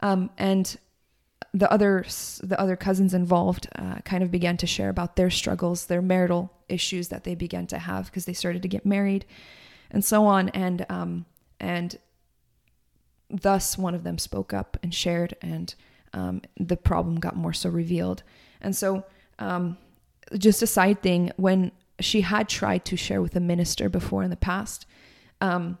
Um, 0.00 0.30
and 0.38 0.76
the 1.52 1.70
other 1.72 2.04
the 2.42 2.60
other 2.60 2.76
cousins 2.76 3.14
involved 3.14 3.66
uh, 3.76 3.96
kind 4.04 4.22
of 4.22 4.30
began 4.30 4.56
to 4.58 4.66
share 4.66 4.88
about 4.88 5.16
their 5.16 5.30
struggles, 5.30 5.86
their 5.86 6.02
marital 6.02 6.52
issues 6.68 7.08
that 7.08 7.24
they 7.24 7.34
began 7.34 7.66
to 7.68 7.78
have 7.78 8.06
because 8.06 8.24
they 8.24 8.32
started 8.32 8.62
to 8.62 8.68
get 8.68 8.84
married, 8.84 9.24
and 9.90 10.04
so 10.04 10.26
on. 10.26 10.50
And 10.50 10.84
um, 10.90 11.24
and 11.58 11.98
thus 13.30 13.78
one 13.78 13.94
of 13.94 14.04
them 14.04 14.18
spoke 14.18 14.52
up 14.52 14.76
and 14.82 14.94
shared, 14.94 15.34
and 15.40 15.74
um, 16.12 16.42
the 16.58 16.76
problem 16.76 17.16
got 17.20 17.36
more 17.36 17.54
so 17.54 17.70
revealed. 17.70 18.22
And 18.60 18.76
so 18.76 19.04
um, 19.38 19.76
just 20.36 20.62
a 20.62 20.66
side 20.66 21.02
thing, 21.02 21.32
when 21.36 21.72
she 22.00 22.22
had 22.22 22.48
tried 22.48 22.84
to 22.86 22.96
share 22.96 23.22
with 23.22 23.36
a 23.36 23.40
minister 23.40 23.88
before 23.88 24.22
in 24.22 24.30
the 24.30 24.36
past, 24.36 24.86
um, 25.40 25.78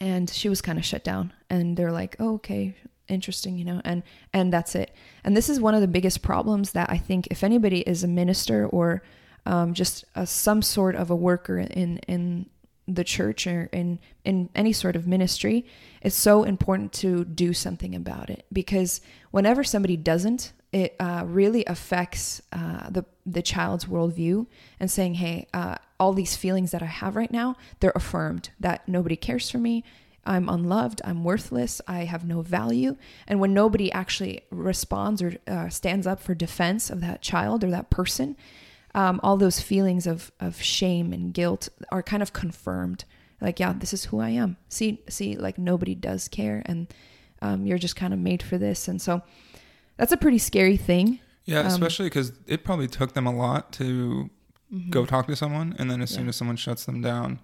and 0.00 0.28
she 0.30 0.48
was 0.48 0.60
kind 0.60 0.78
of 0.78 0.84
shut 0.84 1.04
down, 1.04 1.32
and 1.48 1.76
they're 1.76 1.92
like, 1.92 2.16
oh, 2.18 2.34
okay, 2.34 2.74
interesting, 3.08 3.58
you 3.58 3.64
know, 3.64 3.80
and 3.84 4.02
and 4.32 4.52
that's 4.52 4.74
it. 4.74 4.94
And 5.24 5.36
this 5.36 5.48
is 5.48 5.60
one 5.60 5.74
of 5.74 5.80
the 5.80 5.88
biggest 5.88 6.22
problems 6.22 6.72
that 6.72 6.90
I 6.90 6.98
think 6.98 7.28
if 7.30 7.44
anybody 7.44 7.80
is 7.80 8.02
a 8.02 8.08
minister 8.08 8.66
or 8.66 9.02
um, 9.46 9.74
just 9.74 10.04
a, 10.14 10.26
some 10.26 10.62
sort 10.62 10.96
of 10.96 11.10
a 11.10 11.16
worker 11.16 11.58
in 11.58 11.98
in 12.08 12.46
the 12.88 13.04
church 13.04 13.46
or 13.46 13.68
in 13.72 13.98
in 14.24 14.48
any 14.54 14.72
sort 14.72 14.96
of 14.96 15.06
ministry, 15.06 15.66
it's 16.00 16.16
so 16.16 16.42
important 16.42 16.92
to 16.94 17.24
do 17.24 17.52
something 17.52 17.94
about 17.94 18.30
it 18.30 18.44
because 18.52 19.00
whenever 19.30 19.62
somebody 19.62 19.96
doesn't, 19.96 20.52
it 20.72 20.96
uh, 20.98 21.24
really 21.26 21.64
affects 21.66 22.40
uh, 22.52 22.88
the 22.90 23.04
the 23.24 23.42
child's 23.42 23.84
worldview 23.84 24.46
and 24.80 24.90
saying, 24.90 25.14
"Hey, 25.14 25.46
uh, 25.52 25.76
all 26.00 26.14
these 26.14 26.34
feelings 26.34 26.70
that 26.70 26.82
I 26.82 26.86
have 26.86 27.14
right 27.14 27.30
now, 27.30 27.56
they're 27.80 27.92
affirmed. 27.94 28.50
That 28.58 28.88
nobody 28.88 29.16
cares 29.16 29.50
for 29.50 29.58
me. 29.58 29.84
I'm 30.24 30.48
unloved. 30.48 31.02
I'm 31.04 31.24
worthless. 31.24 31.80
I 31.86 32.04
have 32.04 32.24
no 32.24 32.40
value." 32.40 32.96
And 33.28 33.38
when 33.38 33.52
nobody 33.52 33.92
actually 33.92 34.42
responds 34.50 35.20
or 35.20 35.36
uh, 35.46 35.68
stands 35.68 36.06
up 36.06 36.20
for 36.20 36.34
defense 36.34 36.88
of 36.88 37.02
that 37.02 37.20
child 37.20 37.62
or 37.62 37.70
that 37.70 37.90
person, 37.90 38.34
um, 38.94 39.20
all 39.22 39.36
those 39.36 39.60
feelings 39.60 40.06
of 40.06 40.32
of 40.40 40.60
shame 40.62 41.12
and 41.12 41.34
guilt 41.34 41.68
are 41.90 42.02
kind 42.02 42.22
of 42.22 42.32
confirmed. 42.32 43.04
Like, 43.42 43.60
yeah, 43.60 43.74
this 43.76 43.92
is 43.92 44.06
who 44.06 44.20
I 44.20 44.30
am. 44.30 44.56
See, 44.68 45.02
see, 45.08 45.36
like 45.36 45.58
nobody 45.58 45.94
does 45.94 46.28
care, 46.28 46.62
and 46.64 46.86
um, 47.42 47.66
you're 47.66 47.76
just 47.76 47.96
kind 47.96 48.14
of 48.14 48.20
made 48.20 48.42
for 48.42 48.56
this. 48.56 48.88
And 48.88 49.02
so 49.02 49.22
that's 49.96 50.12
a 50.12 50.16
pretty 50.16 50.38
scary 50.38 50.76
thing. 50.76 51.20
Yeah, 51.44 51.60
um, 51.60 51.66
especially 51.66 52.06
because 52.06 52.32
it 52.46 52.64
probably 52.64 52.88
took 52.88 53.14
them 53.14 53.26
a 53.26 53.34
lot 53.34 53.72
to 53.74 54.30
mm-hmm. 54.72 54.90
go 54.90 55.04
talk 55.04 55.26
to 55.26 55.36
someone, 55.36 55.74
and 55.78 55.90
then 55.90 56.00
as 56.00 56.12
yeah. 56.12 56.18
soon 56.18 56.28
as 56.28 56.36
someone 56.36 56.56
shuts 56.56 56.84
them 56.84 57.00
down, 57.00 57.40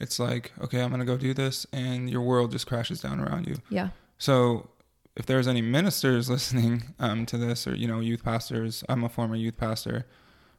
it's 0.00 0.18
like, 0.18 0.52
okay, 0.60 0.80
I'm 0.80 0.88
going 0.90 1.00
to 1.00 1.06
go 1.06 1.16
do 1.16 1.34
this, 1.34 1.66
and 1.72 2.08
your 2.08 2.22
world 2.22 2.52
just 2.52 2.66
crashes 2.66 3.00
down 3.00 3.20
around 3.20 3.46
you. 3.46 3.56
Yeah. 3.68 3.90
So, 4.16 4.70
if 5.16 5.26
there's 5.26 5.48
any 5.48 5.62
ministers 5.62 6.30
listening 6.30 6.94
um, 6.98 7.26
to 7.26 7.36
this, 7.36 7.66
or 7.66 7.74
you 7.74 7.86
know, 7.86 8.00
youth 8.00 8.24
pastors, 8.24 8.84
I'm 8.88 9.04
a 9.04 9.08
former 9.08 9.36
youth 9.36 9.56
pastor. 9.56 10.06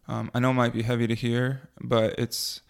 Um, 0.08 0.32
I 0.34 0.40
know 0.40 0.52
it 0.52 0.56
might 0.56 0.74
be 0.74 0.82
heavy 0.82 1.08
to 1.08 1.16
hear, 1.16 1.70
but 1.80 2.18
it's 2.18 2.62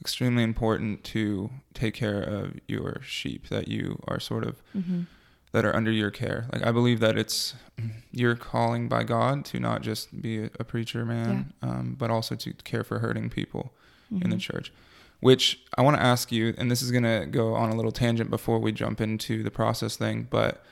extremely 0.00 0.42
important 0.42 1.02
to 1.02 1.50
take 1.74 1.94
care 1.94 2.20
of 2.20 2.54
your 2.68 3.00
sheep 3.02 3.48
that 3.48 3.68
you 3.68 4.00
are 4.06 4.20
sort 4.20 4.44
of 4.44 4.62
Mm-hmm. 4.76 5.02
That 5.52 5.64
are 5.64 5.74
under 5.74 5.90
your 5.90 6.10
care. 6.10 6.46
Like 6.52 6.64
I 6.66 6.72
believe 6.72 7.00
that 7.00 7.16
it's 7.18 7.54
your 8.12 8.34
calling 8.34 8.88
by 8.88 9.04
God 9.04 9.44
to 9.46 9.60
not 9.60 9.82
just 9.82 10.20
be 10.20 10.44
a, 10.44 10.50
a 10.60 10.64
preacher 10.64 11.04
man, 11.04 11.52
um, 11.62 11.96
but 11.98 12.10
also 12.10 12.34
to 12.34 12.52
care 12.64 12.84
for 12.84 12.98
hurting 12.98 13.30
people 13.30 13.72
in 14.10 14.30
the 14.30 14.36
Mhm. 14.36 14.40
church. 14.40 14.72
Which 15.20 15.60
I 15.76 15.82
want 15.82 15.96
to 15.96 16.02
ask 16.02 16.30
you, 16.30 16.54
and 16.58 16.70
this 16.70 16.80
is 16.82 16.90
gonna 16.92 17.26
go 17.26 17.54
on 17.54 17.70
a 17.70 17.74
little 17.76 17.90
tangent 17.92 18.30
before 18.30 18.58
we 18.58 18.70
jump 18.72 19.00
into 19.00 19.42
the 19.42 19.50
process 19.50 19.96
thing, 19.96 20.26
but 20.30 20.64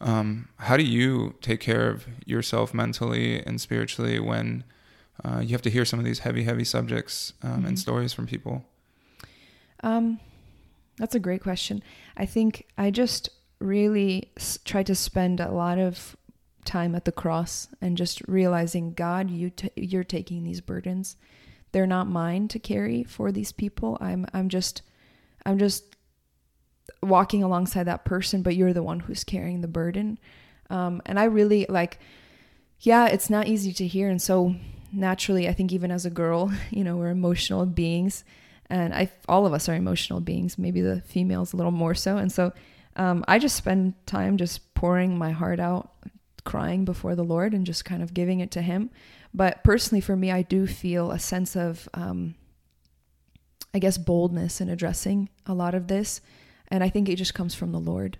um, 0.00 0.48
how 0.58 0.76
do 0.76 0.82
you 0.82 1.34
take 1.40 1.60
care 1.60 1.88
of 1.88 2.06
yourself 2.26 2.74
mentally 2.74 3.42
and 3.46 3.60
spiritually 3.60 4.18
when 4.20 4.64
uh, 5.24 5.40
you 5.40 5.48
have 5.52 5.62
to 5.62 5.70
hear 5.70 5.84
some 5.86 5.98
of 5.98 6.04
these 6.04 6.18
heavy, 6.20 6.42
heavy 6.44 6.64
subjects 6.64 7.32
um, 7.42 7.64
and 7.64 7.76
Mhm. 7.76 7.78
stories 7.78 8.12
from 8.12 8.26
people? 8.26 8.64
Um, 9.82 10.20
that's 10.98 11.14
a 11.14 11.18
great 11.20 11.42
question. 11.42 11.82
I 12.16 12.26
think 12.26 12.66
I 12.76 12.90
just 12.90 13.30
really 13.58 14.32
try 14.64 14.82
to 14.82 14.94
spend 14.94 15.40
a 15.40 15.50
lot 15.50 15.78
of 15.78 16.16
time 16.64 16.94
at 16.94 17.04
the 17.04 17.12
cross 17.12 17.68
and 17.80 17.96
just 17.96 18.20
realizing, 18.26 18.92
God, 18.92 19.30
you 19.30 19.50
t- 19.50 19.70
you're 19.76 20.04
taking 20.04 20.42
these 20.42 20.60
burdens. 20.60 21.16
They're 21.72 21.86
not 21.86 22.08
mine 22.08 22.48
to 22.48 22.58
carry 22.58 23.04
for 23.04 23.32
these 23.32 23.52
people. 23.52 23.96
I'm 24.00 24.26
I'm 24.32 24.48
just 24.48 24.82
I'm 25.44 25.58
just 25.58 25.96
walking 27.02 27.42
alongside 27.42 27.84
that 27.84 28.04
person, 28.04 28.42
but 28.42 28.56
you're 28.56 28.72
the 28.72 28.82
one 28.82 29.00
who's 29.00 29.24
carrying 29.24 29.60
the 29.60 29.68
burden. 29.68 30.18
Um, 30.70 31.00
and 31.06 31.18
I 31.18 31.24
really 31.24 31.66
like, 31.68 32.00
yeah, 32.80 33.06
it's 33.06 33.30
not 33.30 33.46
easy 33.46 33.72
to 33.74 33.86
hear, 33.86 34.08
and 34.08 34.20
so 34.20 34.56
naturally, 34.92 35.48
I 35.48 35.52
think 35.52 35.72
even 35.72 35.90
as 35.90 36.04
a 36.04 36.10
girl, 36.10 36.52
you 36.70 36.84
know, 36.84 36.96
we're 36.96 37.10
emotional 37.10 37.64
beings 37.66 38.24
and 38.68 38.94
I 38.94 39.10
all 39.28 39.46
of 39.46 39.52
us 39.52 39.68
are 39.68 39.74
emotional 39.74 40.20
beings. 40.20 40.58
Maybe 40.58 40.80
the 40.80 41.00
females 41.02 41.52
a 41.52 41.56
little 41.56 41.72
more 41.72 41.94
so. 41.94 42.16
And 42.16 42.30
so 42.30 42.52
um, 42.96 43.24
I 43.28 43.38
just 43.38 43.56
spend 43.56 43.94
time 44.06 44.36
just 44.36 44.74
pouring 44.74 45.16
my 45.16 45.30
heart 45.30 45.60
out, 45.60 45.92
crying 46.44 46.84
before 46.84 47.14
the 47.14 47.24
Lord, 47.24 47.54
and 47.54 47.66
just 47.66 47.84
kind 47.84 48.02
of 48.02 48.14
giving 48.14 48.40
it 48.40 48.50
to 48.52 48.62
Him. 48.62 48.90
But 49.32 49.62
personally, 49.62 50.00
for 50.00 50.16
me, 50.16 50.30
I 50.30 50.42
do 50.42 50.66
feel 50.66 51.10
a 51.10 51.18
sense 51.18 51.56
of, 51.56 51.88
um, 51.94 52.34
I 53.74 53.78
guess, 53.78 53.98
boldness 53.98 54.60
in 54.60 54.68
addressing 54.68 55.28
a 55.46 55.54
lot 55.54 55.74
of 55.74 55.88
this, 55.88 56.20
and 56.68 56.82
I 56.82 56.88
think 56.88 57.08
it 57.08 57.16
just 57.16 57.34
comes 57.34 57.54
from 57.54 57.72
the 57.72 57.80
Lord. 57.80 58.18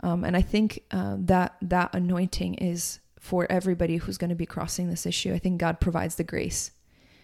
Um, 0.00 0.24
and 0.24 0.36
I 0.36 0.42
think 0.42 0.84
uh, 0.90 1.16
that 1.18 1.56
that 1.62 1.94
anointing 1.94 2.54
is 2.54 3.00
for 3.18 3.50
everybody 3.50 3.96
who's 3.96 4.18
going 4.18 4.30
to 4.30 4.36
be 4.36 4.46
crossing 4.46 4.88
this 4.88 5.06
issue. 5.06 5.34
I 5.34 5.38
think 5.38 5.58
God 5.58 5.80
provides 5.80 6.14
the 6.14 6.24
grace 6.24 6.70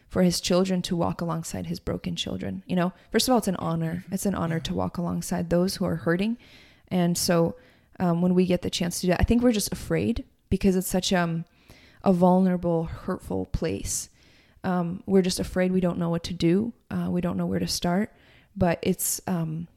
for 0.08 0.22
his 0.22 0.40
children 0.40 0.82
to 0.82 0.96
walk 0.96 1.20
alongside 1.20 1.66
his 1.66 1.80
broken 1.80 2.16
children. 2.16 2.62
You 2.66 2.76
know, 2.76 2.92
first 3.10 3.28
of 3.28 3.32
all, 3.32 3.38
it's 3.38 3.48
an 3.48 3.56
honor. 3.56 4.04
It's 4.10 4.26
an 4.26 4.34
honor 4.34 4.60
to 4.60 4.74
walk 4.74 4.98
alongside 4.98 5.50
those 5.50 5.76
who 5.76 5.84
are 5.84 5.96
hurting. 5.96 6.36
And 6.88 7.16
so 7.16 7.56
um, 7.98 8.22
when 8.22 8.34
we 8.34 8.46
get 8.46 8.62
the 8.62 8.70
chance 8.70 9.00
to 9.00 9.06
do 9.06 9.10
that, 9.10 9.20
I 9.20 9.24
think 9.24 9.42
we're 9.42 9.52
just 9.52 9.72
afraid 9.72 10.24
because 10.50 10.76
it's 10.76 10.88
such 10.88 11.12
um, 11.12 11.44
a 12.02 12.12
vulnerable, 12.12 12.84
hurtful 12.84 13.46
place. 13.46 14.08
Um, 14.62 15.02
we're 15.06 15.22
just 15.22 15.40
afraid 15.40 15.72
we 15.72 15.80
don't 15.80 15.98
know 15.98 16.10
what 16.10 16.24
to 16.24 16.34
do. 16.34 16.72
Uh, 16.90 17.08
we 17.10 17.20
don't 17.20 17.36
know 17.36 17.46
where 17.46 17.58
to 17.58 17.68
start. 17.68 18.12
But 18.56 18.78
it's 18.82 19.20
um, 19.26 19.68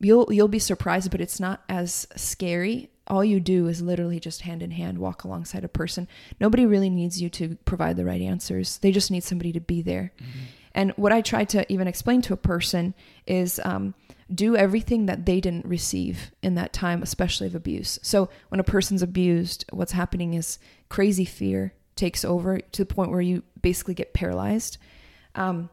you'll 0.00 0.32
you'll 0.32 0.48
be 0.48 0.58
surprised, 0.58 1.10
but 1.10 1.20
it's 1.20 1.40
not 1.40 1.62
as 1.68 2.06
scary. 2.14 2.90
All 3.08 3.24
you 3.24 3.40
do 3.40 3.68
is 3.68 3.80
literally 3.80 4.20
just 4.20 4.42
hand 4.42 4.62
in 4.62 4.72
hand 4.72 4.98
walk 4.98 5.24
alongside 5.24 5.64
a 5.64 5.68
person. 5.68 6.08
Nobody 6.40 6.66
really 6.66 6.90
needs 6.90 7.22
you 7.22 7.30
to 7.30 7.56
provide 7.64 7.96
the 7.96 8.04
right 8.04 8.20
answers. 8.20 8.78
They 8.78 8.90
just 8.90 9.10
need 9.10 9.22
somebody 9.22 9.52
to 9.52 9.60
be 9.60 9.80
there. 9.80 10.12
And 10.74 10.92
what 10.96 11.12
I 11.12 11.22
try 11.22 11.44
to 11.46 11.72
even 11.72 11.88
explain 11.88 12.20
to 12.22 12.34
a 12.34 12.36
person 12.36 12.94
is 13.26 13.60
um, 13.64 13.94
do 14.34 14.56
everything 14.56 15.06
that 15.06 15.24
they 15.24 15.40
didn't 15.40 15.66
receive 15.66 16.32
in 16.42 16.54
that 16.56 16.72
time, 16.72 17.02
especially 17.02 17.46
of 17.46 17.54
abuse. 17.54 17.98
So 18.02 18.28
when 18.48 18.60
a 18.60 18.64
person's 18.64 19.02
abused, 19.02 19.64
what's 19.72 19.92
happening 19.92 20.34
is 20.34 20.58
crazy 20.88 21.24
fear 21.24 21.74
takes 21.94 22.24
over 22.24 22.58
to 22.58 22.84
the 22.84 22.94
point 22.94 23.10
where 23.10 23.20
you 23.20 23.42
basically 23.62 23.94
get 23.94 24.12
paralyzed. 24.12 24.78
Um, 25.34 25.70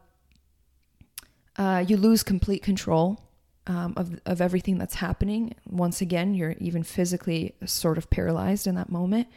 uh, 1.56 1.84
you 1.86 1.96
lose 1.96 2.22
complete 2.22 2.62
control 2.62 3.20
um, 3.66 3.94
of 3.96 4.20
of 4.26 4.40
everything 4.40 4.78
that's 4.78 4.96
happening. 4.96 5.54
Once 5.68 6.00
again, 6.00 6.34
you're 6.34 6.54
even 6.58 6.82
physically 6.82 7.54
sort 7.64 7.98
of 7.98 8.10
paralyzed 8.10 8.66
in 8.66 8.74
that 8.74 8.90
moment, 8.90 9.28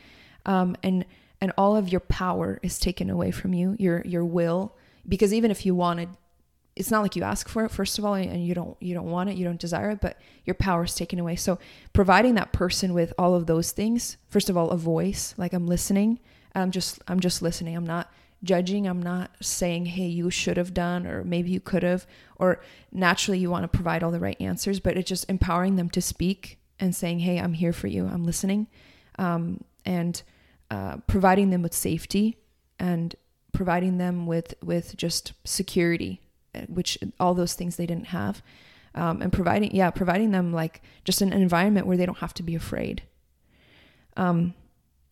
um, 0.45 0.75
and 0.83 1.05
and 1.39 1.51
all 1.57 1.75
of 1.75 1.89
your 1.89 2.01
power 2.01 2.59
is 2.63 2.79
taken 2.79 3.09
away 3.09 3.31
from 3.31 3.53
you. 3.53 3.75
Your 3.79 4.01
your 4.05 4.25
will, 4.25 4.75
because 5.07 5.33
even 5.33 5.51
if 5.51 5.65
you 5.65 5.75
wanted, 5.75 6.09
it's 6.77 6.91
not 6.91 7.01
like 7.01 7.15
you 7.15 7.23
ask 7.23 7.49
for 7.49 7.65
it 7.65 7.71
first 7.71 7.97
of 7.99 8.05
all, 8.05 8.13
and 8.13 8.45
you 8.45 8.53
don't 8.53 8.77
you 8.81 8.93
don't 8.93 9.09
want 9.09 9.29
it, 9.29 9.37
you 9.37 9.45
don't 9.45 9.59
desire 9.59 9.89
it, 9.91 10.01
but 10.01 10.19
your 10.45 10.53
power 10.53 10.83
is 10.83 10.95
taken 10.95 11.19
away. 11.19 11.35
So 11.35 11.59
providing 11.93 12.35
that 12.35 12.53
person 12.53 12.93
with 12.93 13.13
all 13.17 13.35
of 13.35 13.47
those 13.47 13.71
things, 13.71 14.17
first 14.27 14.49
of 14.49 14.57
all, 14.57 14.69
a 14.69 14.77
voice, 14.77 15.33
like 15.37 15.53
I'm 15.53 15.67
listening. 15.67 16.19
I'm 16.55 16.71
just 16.71 17.01
I'm 17.07 17.19
just 17.19 17.41
listening. 17.41 17.75
I'm 17.75 17.85
not 17.85 18.11
judging. 18.43 18.87
I'm 18.87 19.01
not 19.01 19.31
saying, 19.41 19.87
hey, 19.87 20.07
you 20.07 20.29
should 20.29 20.57
have 20.57 20.73
done, 20.73 21.07
or 21.07 21.23
maybe 21.23 21.49
you 21.49 21.59
could 21.59 21.83
have, 21.83 22.05
or 22.37 22.61
naturally 22.91 23.39
you 23.39 23.49
want 23.49 23.63
to 23.63 23.67
provide 23.67 24.03
all 24.03 24.11
the 24.11 24.19
right 24.19 24.39
answers, 24.39 24.79
but 24.79 24.97
it's 24.97 25.09
just 25.09 25.29
empowering 25.29 25.75
them 25.75 25.89
to 25.89 26.01
speak 26.01 26.59
and 26.79 26.95
saying, 26.95 27.19
hey, 27.19 27.39
I'm 27.39 27.53
here 27.53 27.73
for 27.73 27.87
you. 27.87 28.05
I'm 28.05 28.23
listening. 28.23 28.67
Um, 29.17 29.63
and 29.85 30.21
uh, 30.69 30.97
providing 31.07 31.49
them 31.49 31.61
with 31.61 31.73
safety 31.73 32.37
and 32.77 33.15
providing 33.51 33.97
them 33.97 34.27
with, 34.27 34.53
with 34.63 34.95
just 34.95 35.33
security, 35.43 36.21
which 36.67 36.97
all 37.19 37.33
those 37.33 37.53
things 37.53 37.75
they 37.75 37.85
didn't 37.85 38.07
have. 38.07 38.41
Um, 38.95 39.21
and 39.21 39.31
providing, 39.31 39.75
yeah, 39.75 39.91
providing 39.91 40.31
them 40.31 40.51
like 40.51 40.81
just 41.03 41.21
an 41.21 41.31
environment 41.31 41.85
where 41.85 41.97
they 41.97 42.05
don't 42.05 42.17
have 42.17 42.33
to 42.35 42.43
be 42.43 42.55
afraid. 42.55 43.03
Um, 44.15 44.55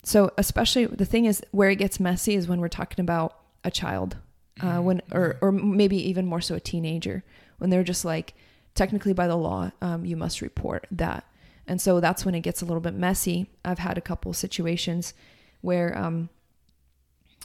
so 0.02 0.32
especially 0.38 0.86
the 0.86 1.04
thing 1.04 1.24
is 1.24 1.42
where 1.50 1.70
it 1.70 1.76
gets 1.76 1.98
messy 2.00 2.34
is 2.34 2.48
when 2.48 2.60
we're 2.60 2.68
talking 2.68 3.02
about 3.02 3.38
a 3.64 3.70
child, 3.70 4.16
uh, 4.60 4.78
when 4.78 5.02
or 5.12 5.36
or 5.40 5.52
maybe 5.52 5.96
even 5.96 6.26
more 6.26 6.40
so 6.40 6.54
a 6.54 6.60
teenager 6.60 7.24
when 7.58 7.70
they're 7.70 7.82
just 7.82 8.04
like 8.04 8.34
technically 8.74 9.12
by 9.12 9.26
the 9.26 9.36
law 9.36 9.70
um, 9.82 10.04
you 10.04 10.16
must 10.16 10.40
report 10.40 10.86
that, 10.90 11.24
and 11.66 11.80
so 11.80 12.00
that's 12.00 12.24
when 12.24 12.34
it 12.34 12.40
gets 12.40 12.62
a 12.62 12.64
little 12.64 12.80
bit 12.80 12.94
messy. 12.94 13.50
I've 13.64 13.80
had 13.80 13.98
a 13.98 14.00
couple 14.00 14.32
situations 14.32 15.12
where 15.60 15.96
um, 15.98 16.28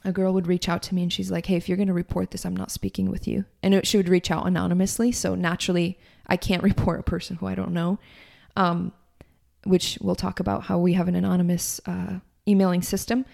a 0.03 0.11
girl 0.11 0.33
would 0.33 0.47
reach 0.47 0.67
out 0.67 0.81
to 0.83 0.95
me 0.95 1.03
and 1.03 1.13
she's 1.13 1.31
like, 1.31 1.45
"Hey, 1.45 1.55
if 1.55 1.67
you're 1.67 1.77
going 1.77 1.87
to 1.87 1.93
report 1.93 2.31
this, 2.31 2.45
I'm 2.45 2.55
not 2.55 2.71
speaking 2.71 3.09
with 3.09 3.27
you," 3.27 3.45
and 3.61 3.73
it, 3.73 3.87
she 3.87 3.97
would 3.97 4.09
reach 4.09 4.31
out 4.31 4.47
anonymously. 4.47 5.11
So 5.11 5.35
naturally, 5.35 5.99
I 6.27 6.37
can't 6.37 6.63
report 6.71 6.99
a 6.99 7.03
person 7.03 7.37
who 7.37 7.47
I 7.47 7.55
don't 7.55 7.73
know. 7.73 7.99
Um, 8.55 8.93
which 9.63 9.97
we'll 10.01 10.15
talk 10.15 10.39
about 10.39 10.63
how 10.63 10.79
we 10.79 10.93
have 10.93 11.07
an 11.07 11.15
anonymous 11.15 11.79
uh, 11.85 12.19
emailing 12.47 12.81
system 12.81 13.25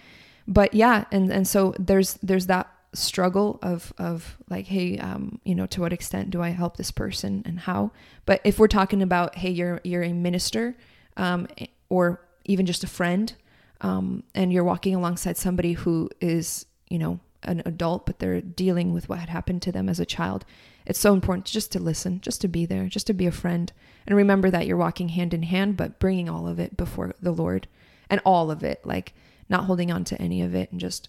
but 0.48 0.72
yeah 0.74 1.04
and 1.12 1.30
and 1.30 1.46
so 1.46 1.74
there's 1.78 2.14
there's 2.22 2.46
that 2.46 2.72
struggle 2.94 3.58
of 3.62 3.92
of 3.98 4.38
like 4.48 4.66
hey 4.66 4.98
um 4.98 5.38
you 5.44 5.54
know 5.54 5.66
to 5.66 5.80
what 5.80 5.92
extent 5.92 6.30
do 6.30 6.42
i 6.42 6.48
help 6.48 6.78
this 6.78 6.90
person 6.90 7.42
and 7.44 7.60
how 7.60 7.92
but 8.24 8.40
if 8.44 8.58
we're 8.58 8.66
talking 8.66 9.02
about 9.02 9.36
hey 9.36 9.50
you're 9.50 9.80
you're 9.84 10.02
a 10.02 10.12
minister 10.12 10.74
um 11.18 11.46
or 11.90 12.20
even 12.46 12.64
just 12.64 12.82
a 12.82 12.86
friend 12.86 13.34
um 13.80 14.22
and 14.34 14.52
you're 14.52 14.64
walking 14.64 14.94
alongside 14.94 15.36
somebody 15.36 15.72
who 15.74 16.08
is 16.20 16.66
you 16.88 16.98
know 16.98 17.20
an 17.44 17.62
adult 17.64 18.04
but 18.06 18.18
they're 18.18 18.40
dealing 18.40 18.92
with 18.92 19.08
what 19.08 19.18
had 19.20 19.28
happened 19.28 19.62
to 19.62 19.70
them 19.70 19.88
as 19.88 20.00
a 20.00 20.06
child 20.06 20.44
it's 20.86 20.98
so 20.98 21.12
important 21.14 21.44
just 21.44 21.70
to 21.70 21.78
listen 21.78 22.20
just 22.20 22.40
to 22.40 22.48
be 22.48 22.66
there 22.66 22.86
just 22.88 23.06
to 23.06 23.14
be 23.14 23.26
a 23.26 23.30
friend 23.32 23.72
and 24.06 24.16
remember 24.16 24.50
that 24.50 24.66
you're 24.66 24.76
walking 24.76 25.10
hand 25.10 25.32
in 25.32 25.44
hand 25.44 25.76
but 25.76 25.98
bringing 26.00 26.28
all 26.28 26.48
of 26.48 26.58
it 26.58 26.76
before 26.76 27.14
the 27.22 27.30
lord 27.32 27.68
and 28.10 28.20
all 28.24 28.50
of 28.50 28.64
it 28.64 28.80
like 28.84 29.12
not 29.48 29.64
holding 29.64 29.90
on 29.92 30.02
to 30.02 30.20
any 30.20 30.42
of 30.42 30.54
it 30.54 30.70
and 30.72 30.80
just 30.80 31.08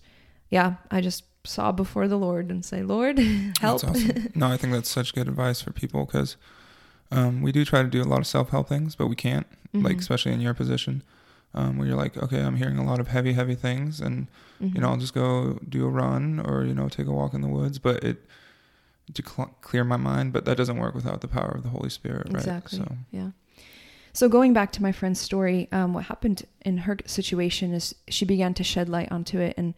yeah 0.50 0.76
i 0.92 1.02
just 1.02 1.24
saw 1.46 1.72
before 1.72 2.08
the 2.08 2.18
lord 2.18 2.52
and 2.52 2.64
say 2.64 2.84
lord 2.84 3.18
help 3.60 3.84
awesome. 3.84 4.30
no, 4.36 4.48
I 4.48 4.58
think 4.58 4.74
that's 4.74 4.90
such 4.90 5.16
good 5.16 5.28
advice 5.28 5.62
for 5.62 5.72
people 5.72 6.06
because 6.06 6.36
um, 7.12 7.42
we 7.42 7.52
do 7.52 7.66
try 7.66 7.82
to 7.82 7.88
do 7.88 8.04
a 8.04 8.04
lot 8.04 8.20
of 8.20 8.28
self 8.28 8.50
help 8.50 8.68
things, 8.70 8.94
but 8.96 9.08
we 9.08 9.16
can't. 9.16 9.48
Like 9.74 9.96
Mhm. 9.98 10.00
especially 10.00 10.34
in 10.34 10.42
your 10.42 10.54
position, 10.54 11.02
um, 11.54 11.78
where 11.78 11.88
you're 11.88 11.98
like, 11.98 12.16
okay, 12.18 12.42
I'm 12.42 12.56
hearing 12.56 12.78
a 12.78 12.84
lot 12.86 13.00
of 13.00 13.08
heavy, 13.08 13.34
heavy 13.34 13.56
things, 13.56 14.00
and 14.00 14.28
you 14.60 14.82
know, 14.82 14.88
Mhm. 14.88 14.92
I'll 14.92 14.98
just 14.98 15.14
go 15.14 15.58
do 15.68 15.86
a 15.86 15.90
run 15.90 16.40
or 16.42 16.66
you 16.66 16.74
know, 16.74 16.90
take 16.90 17.08
a 17.08 17.12
walk 17.12 17.34
in 17.34 17.42
the 17.42 17.48
woods, 17.48 17.80
but 17.80 18.04
it 18.04 18.26
to 19.14 19.24
cl- 19.26 19.56
clear 19.62 19.84
my 19.84 19.98
mind. 19.98 20.34
But 20.34 20.46
that 20.46 20.58
doesn't 20.58 20.78
work 20.78 20.94
without 20.94 21.22
the 21.22 21.28
power 21.28 21.50
of 21.56 21.64
the 21.64 21.70
Holy 21.70 21.90
Spirit, 21.90 22.28
right? 22.28 22.36
Exactly. 22.36 22.78
So 22.80 22.96
Yeah. 23.12 23.32
So 24.14 24.28
going 24.28 24.54
back 24.54 24.72
to 24.74 24.82
my 24.82 24.92
friend's 24.92 25.20
story, 25.20 25.68
um, 25.72 25.94
what 25.94 26.06
happened 26.06 26.46
in 26.66 26.80
her 26.80 26.98
situation 27.06 27.74
is 27.74 27.96
she 28.10 28.26
began 28.26 28.54
to 28.56 28.64
shed 28.64 28.90
light 28.90 29.12
onto 29.12 29.40
it, 29.40 29.54
and 29.58 29.74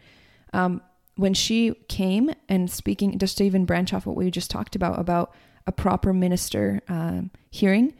um, 0.53 0.81
when 1.15 1.33
she 1.33 1.73
came 1.89 2.31
and 2.49 2.69
speaking, 2.71 3.19
just 3.19 3.37
to 3.37 3.43
even 3.43 3.65
branch 3.65 3.93
off 3.93 4.05
what 4.05 4.15
we 4.15 4.31
just 4.31 4.49
talked 4.49 4.75
about 4.75 4.97
about 4.99 5.33
a 5.67 5.71
proper 5.71 6.11
minister 6.13 6.81
um, 6.89 7.29
hearing, 7.51 7.93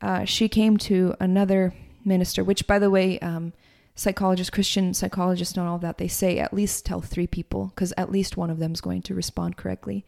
uh, 0.00 0.24
she 0.24 0.48
came 0.48 0.76
to 0.78 1.14
another 1.20 1.74
minister, 2.04 2.44
which, 2.44 2.66
by 2.66 2.78
the 2.78 2.90
way, 2.90 3.18
um, 3.20 3.52
psychologists, 3.94 4.50
Christian 4.50 4.94
psychologists, 4.94 5.56
and 5.56 5.66
all 5.66 5.78
that, 5.78 5.98
they 5.98 6.08
say 6.08 6.38
at 6.38 6.52
least 6.52 6.84
tell 6.84 7.00
three 7.00 7.26
people 7.26 7.66
because 7.74 7.92
at 7.96 8.10
least 8.10 8.36
one 8.36 8.50
of 8.50 8.58
them 8.58 8.72
is 8.72 8.80
going 8.80 9.02
to 9.02 9.14
respond 9.14 9.56
correctly. 9.56 10.04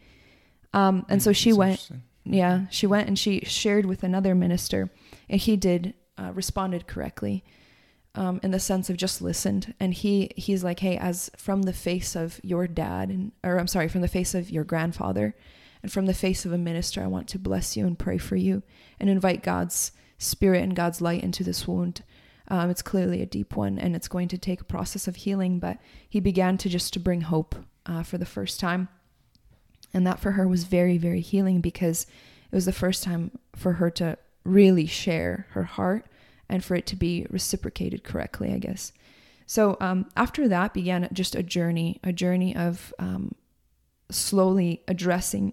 Um, 0.72 1.06
and 1.08 1.22
so 1.22 1.32
she 1.32 1.50
That's 1.50 1.90
went, 1.90 1.90
yeah, 2.24 2.66
she 2.70 2.86
went 2.86 3.08
and 3.08 3.18
she 3.18 3.40
shared 3.44 3.86
with 3.86 4.02
another 4.02 4.34
minister, 4.34 4.90
and 5.28 5.40
he 5.40 5.56
did 5.56 5.94
uh, 6.18 6.32
responded 6.34 6.86
correctly, 6.86 7.44
um, 8.14 8.40
in 8.42 8.50
the 8.50 8.60
sense 8.60 8.90
of 8.90 8.96
just 8.96 9.22
listened. 9.22 9.74
And 9.78 9.94
he 9.94 10.30
he's 10.36 10.64
like, 10.64 10.80
hey, 10.80 10.96
as 10.98 11.30
from 11.36 11.62
the 11.62 11.72
face 11.72 12.16
of 12.16 12.40
your 12.42 12.66
dad, 12.66 13.10
and 13.10 13.32
or 13.44 13.58
I'm 13.58 13.68
sorry, 13.68 13.88
from 13.88 14.00
the 14.00 14.08
face 14.08 14.34
of 14.34 14.50
your 14.50 14.64
grandfather, 14.64 15.34
and 15.82 15.92
from 15.92 16.06
the 16.06 16.14
face 16.14 16.44
of 16.44 16.52
a 16.52 16.58
minister, 16.58 17.02
I 17.02 17.06
want 17.06 17.28
to 17.28 17.38
bless 17.38 17.76
you 17.76 17.86
and 17.86 17.98
pray 17.98 18.18
for 18.18 18.36
you, 18.36 18.62
and 18.98 19.08
invite 19.08 19.42
God's 19.42 19.92
spirit 20.18 20.62
and 20.62 20.76
God's 20.76 21.00
light 21.00 21.22
into 21.22 21.44
this 21.44 21.66
wound. 21.66 22.02
Um, 22.48 22.70
it's 22.70 22.82
clearly 22.82 23.22
a 23.22 23.26
deep 23.26 23.56
one, 23.56 23.78
and 23.78 23.96
it's 23.96 24.08
going 24.08 24.28
to 24.28 24.38
take 24.38 24.60
a 24.60 24.64
process 24.64 25.08
of 25.08 25.16
healing. 25.16 25.58
But 25.58 25.78
he 26.08 26.20
began 26.20 26.58
to 26.58 26.68
just 26.68 26.92
to 26.92 27.00
bring 27.00 27.22
hope 27.22 27.56
uh, 27.84 28.02
for 28.02 28.18
the 28.18 28.26
first 28.26 28.60
time, 28.60 28.88
and 29.92 30.06
that 30.06 30.20
for 30.20 30.32
her 30.32 30.46
was 30.46 30.64
very, 30.64 30.98
very 30.98 31.20
healing 31.20 31.60
because 31.60 32.06
it 32.50 32.54
was 32.54 32.66
the 32.66 32.72
first 32.72 33.02
time 33.02 33.32
for 33.54 33.74
her 33.74 33.90
to 33.90 34.16
really 34.44 34.86
share 34.86 35.46
her 35.50 35.64
heart 35.64 36.06
and 36.48 36.64
for 36.64 36.76
it 36.76 36.86
to 36.86 36.96
be 36.96 37.26
reciprocated 37.30 38.04
correctly, 38.04 38.52
I 38.52 38.58
guess. 38.58 38.92
So 39.46 39.76
um, 39.80 40.08
after 40.16 40.48
that 40.48 40.74
began 40.74 41.08
just 41.12 41.34
a 41.34 41.42
journey, 41.42 42.00
a 42.02 42.12
journey 42.12 42.54
of 42.54 42.92
um, 42.98 43.34
slowly 44.10 44.82
addressing 44.88 45.52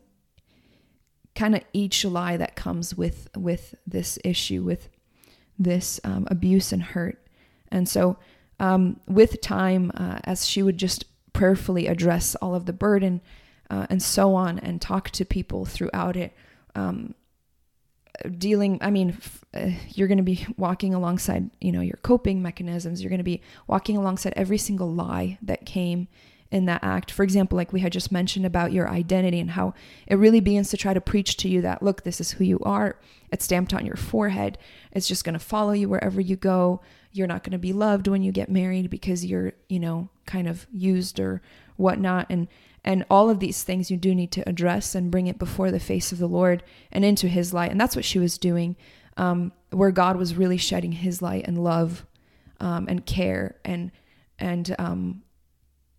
kind 1.35 1.55
of 1.55 1.61
each 1.73 2.05
lie 2.05 2.37
that 2.37 2.55
comes 2.55 2.95
with 2.95 3.27
with 3.35 3.75
this 3.87 4.19
issue, 4.23 4.63
with 4.63 4.89
this 5.57 5.99
um, 6.03 6.27
abuse 6.29 6.71
and 6.71 6.83
hurt. 6.83 7.19
And 7.69 7.89
so, 7.89 8.17
um, 8.59 8.99
with 9.07 9.41
time, 9.41 9.91
uh, 9.95 10.19
as 10.23 10.47
she 10.47 10.61
would 10.61 10.77
just 10.77 11.05
prayerfully 11.33 11.87
address 11.87 12.35
all 12.35 12.53
of 12.53 12.65
the 12.65 12.73
burden 12.73 13.21
uh, 13.69 13.87
and 13.89 14.01
so 14.01 14.35
on, 14.35 14.59
and 14.59 14.79
talk 14.79 15.09
to 15.11 15.25
people 15.25 15.65
throughout 15.65 16.15
it, 16.15 16.33
um, 16.75 17.15
dealing. 18.37 18.77
I 18.81 18.91
mean, 18.91 19.09
f- 19.09 19.45
uh, 19.55 19.71
you're 19.89 20.07
going 20.07 20.17
to 20.19 20.23
be 20.23 20.45
walking 20.57 20.93
alongside, 20.93 21.49
you 21.59 21.71
know, 21.71 21.81
your 21.81 21.97
coping 22.03 22.43
mechanisms. 22.43 23.01
You're 23.01 23.09
going 23.09 23.17
to 23.17 23.23
be 23.23 23.41
walking 23.67 23.97
alongside 23.97 24.33
every 24.35 24.59
single 24.59 24.93
lie 24.93 25.39
that 25.41 25.65
came 25.65 26.07
in 26.53 26.65
that 26.65 26.83
act. 26.83 27.09
For 27.09 27.23
example, 27.23 27.55
like 27.57 27.73
we 27.73 27.79
had 27.79 27.91
just 27.91 28.11
mentioned 28.11 28.45
about 28.45 28.71
your 28.71 28.87
identity 28.87 29.39
and 29.39 29.49
how 29.49 29.73
it 30.05 30.15
really 30.15 30.39
begins 30.39 30.69
to 30.69 30.77
try 30.77 30.93
to 30.93 31.01
preach 31.01 31.35
to 31.37 31.49
you 31.49 31.61
that, 31.61 31.81
look, 31.81 32.03
this 32.03 32.21
is 32.21 32.31
who 32.31 32.43
you 32.43 32.59
are. 32.59 32.99
It's 33.31 33.45
stamped 33.45 33.73
on 33.73 33.87
your 33.87 33.95
forehead. 33.95 34.59
It's 34.91 35.07
just 35.07 35.25
going 35.25 35.33
to 35.33 35.39
follow 35.39 35.71
you 35.71 35.89
wherever 35.89 36.21
you 36.21 36.35
go. 36.35 36.81
You're 37.11 37.25
not 37.25 37.41
going 37.41 37.53
to 37.53 37.57
be 37.57 37.73
loved 37.73 38.07
when 38.07 38.21
you 38.21 38.31
get 38.31 38.51
married 38.51 38.91
because 38.91 39.25
you're, 39.25 39.53
you 39.67 39.79
know, 39.79 40.09
kind 40.27 40.47
of 40.47 40.67
used 40.71 41.19
or 41.19 41.41
whatnot. 41.75 42.27
And, 42.29 42.47
and 42.83 43.03
all 43.09 43.31
of 43.31 43.39
these 43.39 43.63
things 43.63 43.89
you 43.89 43.97
do 43.97 44.13
need 44.13 44.31
to 44.33 44.47
address 44.47 44.93
and 44.93 45.09
bring 45.09 45.25
it 45.25 45.39
before 45.39 45.71
the 45.71 45.79
face 45.79 46.11
of 46.11 46.19
the 46.19 46.27
Lord 46.27 46.61
and 46.91 47.03
into 47.03 47.27
his 47.27 47.51
light. 47.51 47.71
And 47.71 47.81
that's 47.81 47.95
what 47.95 48.05
she 48.05 48.19
was 48.19 48.37
doing, 48.37 48.75
um, 49.17 49.53
where 49.71 49.91
God 49.91 50.17
was 50.17 50.35
really 50.35 50.57
shedding 50.57 50.91
his 50.91 51.19
light 51.19 51.45
and 51.47 51.63
love 51.63 52.05
um, 52.59 52.85
and 52.87 53.03
care 53.07 53.55
and, 53.65 53.91
and, 54.37 54.75
um, 54.77 55.23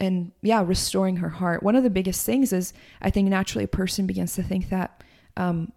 and 0.01 0.33
yeah, 0.43 0.63
restoring 0.65 1.17
her 1.17 1.29
heart. 1.29 1.63
One 1.63 1.77
of 1.77 1.83
the 1.83 1.91
biggest 1.91 2.27
things 2.27 2.53
is 2.53 2.73
I 3.01 3.11
think 3.11 3.29
naturally 3.29 3.65
a 3.65 3.69
person 3.69 4.07
begins 4.07 4.35
to 4.35 4.43
think 4.43 4.69
that, 4.71 5.03
um, 5.37 5.73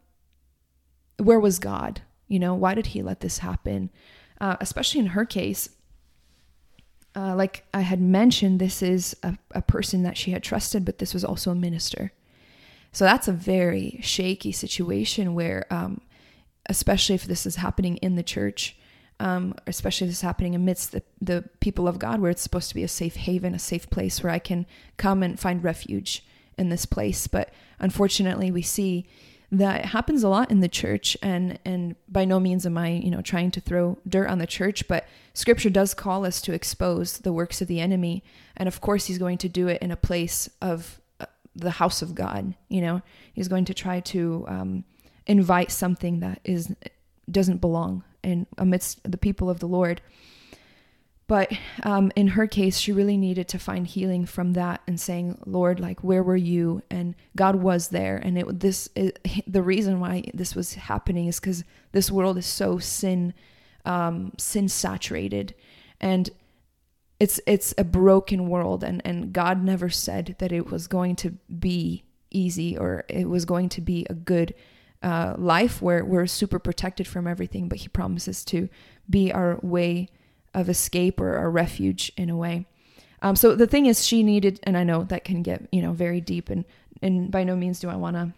where 1.17 1.39
was 1.39 1.59
God? 1.59 2.01
You 2.27 2.39
know, 2.39 2.53
why 2.53 2.73
did 2.73 2.87
he 2.87 3.01
let 3.01 3.21
this 3.21 3.39
happen? 3.39 3.89
Uh, 4.39 4.57
especially 4.59 4.99
in 4.99 5.07
her 5.07 5.25
case, 5.25 5.69
uh, 7.15 7.35
like 7.35 7.65
I 7.73 7.81
had 7.81 7.99
mentioned, 7.99 8.59
this 8.59 8.83
is 8.83 9.15
a, 9.23 9.37
a 9.51 9.61
person 9.61 10.03
that 10.03 10.17
she 10.17 10.31
had 10.31 10.43
trusted, 10.43 10.85
but 10.85 10.99
this 10.99 11.13
was 11.13 11.23
also 11.23 11.51
a 11.51 11.55
minister. 11.55 12.11
So 12.91 13.05
that's 13.05 13.27
a 13.27 13.33
very 13.33 13.99
shaky 14.03 14.51
situation 14.51 15.33
where, 15.33 15.65
um, 15.71 16.01
especially 16.69 17.15
if 17.15 17.25
this 17.25 17.45
is 17.45 17.55
happening 17.55 17.97
in 17.97 18.15
the 18.15 18.23
church, 18.23 18.76
um, 19.19 19.55
especially 19.65 20.07
this 20.07 20.17
is 20.17 20.21
happening 20.21 20.55
amidst 20.55 20.91
the, 20.91 21.03
the 21.21 21.43
people 21.59 21.87
of 21.87 21.99
God, 21.99 22.19
where 22.19 22.31
it's 22.31 22.41
supposed 22.41 22.69
to 22.69 22.75
be 22.75 22.83
a 22.83 22.87
safe 22.87 23.15
haven, 23.15 23.53
a 23.55 23.59
safe 23.59 23.89
place 23.89 24.21
where 24.21 24.31
I 24.31 24.39
can 24.39 24.65
come 24.97 25.23
and 25.23 25.39
find 25.39 25.63
refuge 25.63 26.25
in 26.57 26.69
this 26.69 26.85
place. 26.85 27.27
But 27.27 27.51
unfortunately, 27.79 28.51
we 28.51 28.61
see 28.61 29.07
that 29.51 29.79
it 29.79 29.85
happens 29.87 30.23
a 30.23 30.29
lot 30.29 30.51
in 30.51 30.59
the 30.59 30.67
church 30.67 31.15
and 31.21 31.57
and 31.63 31.95
by 32.09 32.25
no 32.25 32.39
means 32.39 32.65
am 32.65 32.77
I, 32.77 32.89
you 32.89 33.09
know, 33.09 33.21
trying 33.21 33.49
to 33.51 33.61
throw 33.61 33.97
dirt 34.07 34.27
on 34.27 34.39
the 34.39 34.47
church, 34.47 34.87
but 34.87 35.07
scripture 35.33 35.69
does 35.69 35.93
call 35.93 36.25
us 36.25 36.41
to 36.41 36.53
expose 36.53 37.19
the 37.19 37.31
works 37.31 37.61
of 37.61 37.67
the 37.67 37.79
enemy. 37.79 38.23
And 38.57 38.67
of 38.67 38.81
course, 38.81 39.05
he's 39.05 39.17
going 39.17 39.37
to 39.39 39.49
do 39.49 39.67
it 39.67 39.81
in 39.81 39.91
a 39.91 39.95
place 39.95 40.49
of 40.61 40.99
uh, 41.21 41.27
the 41.55 41.71
house 41.71 42.01
of 42.01 42.13
God, 42.13 42.55
you 42.67 42.81
know. 42.81 43.01
He's 43.33 43.47
going 43.47 43.65
to 43.65 43.73
try 43.73 44.01
to 44.01 44.45
um, 44.47 44.83
invite 45.25 45.71
something 45.71 46.19
that 46.19 46.41
is 46.43 46.75
doesn't 47.31 47.61
belong 47.61 48.03
in 48.27 48.45
amidst 48.57 49.09
the 49.09 49.17
people 49.17 49.49
of 49.49 49.59
the 49.59 49.67
Lord. 49.67 50.01
But 51.27 51.51
um, 51.83 52.11
in 52.15 52.29
her 52.29 52.47
case, 52.47 52.77
she 52.77 52.91
really 52.91 53.17
needed 53.17 53.47
to 53.49 53.59
find 53.59 53.85
healing 53.87 54.25
from 54.25 54.53
that 54.53 54.81
and 54.87 54.99
saying, 54.99 55.41
"Lord, 55.45 55.79
like, 55.79 56.03
where 56.03 56.23
were 56.23 56.37
you?" 56.37 56.81
And 56.89 57.15
God 57.35 57.55
was 57.55 57.89
there. 57.89 58.17
And 58.17 58.37
it 58.37 58.59
this 58.59 58.89
is, 58.95 59.13
the 59.47 59.61
reason 59.61 59.99
why 59.99 60.23
this 60.33 60.55
was 60.55 60.75
happening 60.75 61.27
is 61.27 61.39
because 61.39 61.63
this 61.93 62.11
world 62.11 62.37
is 62.37 62.45
so 62.45 62.79
sin, 62.79 63.33
um, 63.85 64.33
sin 64.37 64.67
saturated, 64.69 65.55
and 65.99 66.29
it's 67.19 67.39
it's 67.47 67.73
a 67.77 67.83
broken 67.83 68.47
world. 68.49 68.83
And 68.83 69.01
and 69.05 69.33
God 69.33 69.63
never 69.63 69.89
said 69.89 70.35
that 70.39 70.51
it 70.51 70.69
was 70.69 70.87
going 70.87 71.15
to 71.17 71.31
be 71.59 72.03
easy 72.29 72.77
or 72.77 73.05
it 73.09 73.29
was 73.29 73.45
going 73.45 73.69
to 73.69 73.81
be 73.81 74.05
a 74.09 74.13
good 74.13 74.53
uh, 75.03 75.35
life 75.37 75.81
where 75.81 76.03
we're 76.03 76.27
super 76.27 76.59
protected 76.59 77.07
from 77.07 77.27
everything. 77.27 77.67
But 77.67 77.79
He 77.79 77.87
promises 77.87 78.43
to 78.45 78.69
be 79.09 79.31
our 79.31 79.59
way 79.61 80.09
of 80.53 80.69
escape 80.69 81.19
or 81.19 81.37
our 81.37 81.49
refuge 81.49 82.11
in 82.17 82.29
a 82.29 82.35
way. 82.35 82.65
Um, 83.21 83.35
so 83.35 83.55
the 83.55 83.67
thing 83.67 83.85
is, 83.85 84.05
she 84.05 84.23
needed, 84.23 84.59
and 84.63 84.77
I 84.77 84.83
know 84.83 85.03
that 85.03 85.23
can 85.23 85.41
get 85.41 85.67
you 85.71 85.81
know 85.81 85.91
very 85.93 86.21
deep, 86.21 86.49
and 86.49 86.65
and 87.01 87.31
by 87.31 87.43
no 87.43 87.55
means 87.55 87.79
do 87.79 87.89
I 87.89 87.95
want 87.95 88.15
to, 88.15 88.31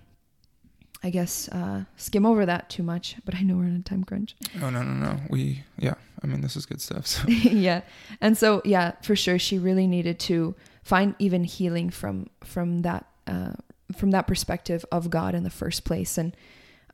I 1.04 1.10
guess, 1.10 1.50
uh, 1.50 1.84
skim 1.98 2.26
over 2.26 2.46
that 2.46 2.70
too 2.70 2.84
much. 2.84 3.16
But 3.26 3.36
I 3.36 3.42
know 3.42 3.56
we're 3.56 3.66
in 3.66 3.76
a 3.76 3.82
time 3.82 4.04
crunch. 4.04 4.36
Oh 4.62 4.70
no 4.70 4.82
no 4.84 4.94
no. 4.94 5.20
We 5.30 5.64
yeah. 5.78 5.96
I 6.24 6.28
mean 6.28 6.42
this 6.42 6.56
is 6.56 6.66
good 6.66 6.82
stuff. 6.82 7.08
So 7.08 7.28
yeah, 7.28 7.82
and 8.22 8.38
so 8.38 8.62
yeah, 8.64 8.94
for 9.02 9.16
sure, 9.16 9.40
she 9.40 9.58
really 9.60 9.88
needed 9.88 10.20
to 10.22 10.56
find 10.84 11.16
even 11.20 11.44
healing 11.44 11.90
from 11.90 12.28
from 12.44 12.80
that 12.80 13.06
uh, 13.28 13.54
from 14.00 14.12
that 14.12 14.28
perspective 14.28 14.86
of 14.92 15.10
God 15.10 15.36
in 15.36 15.44
the 15.44 15.50
first 15.50 15.84
place, 15.84 16.18
and 16.18 16.36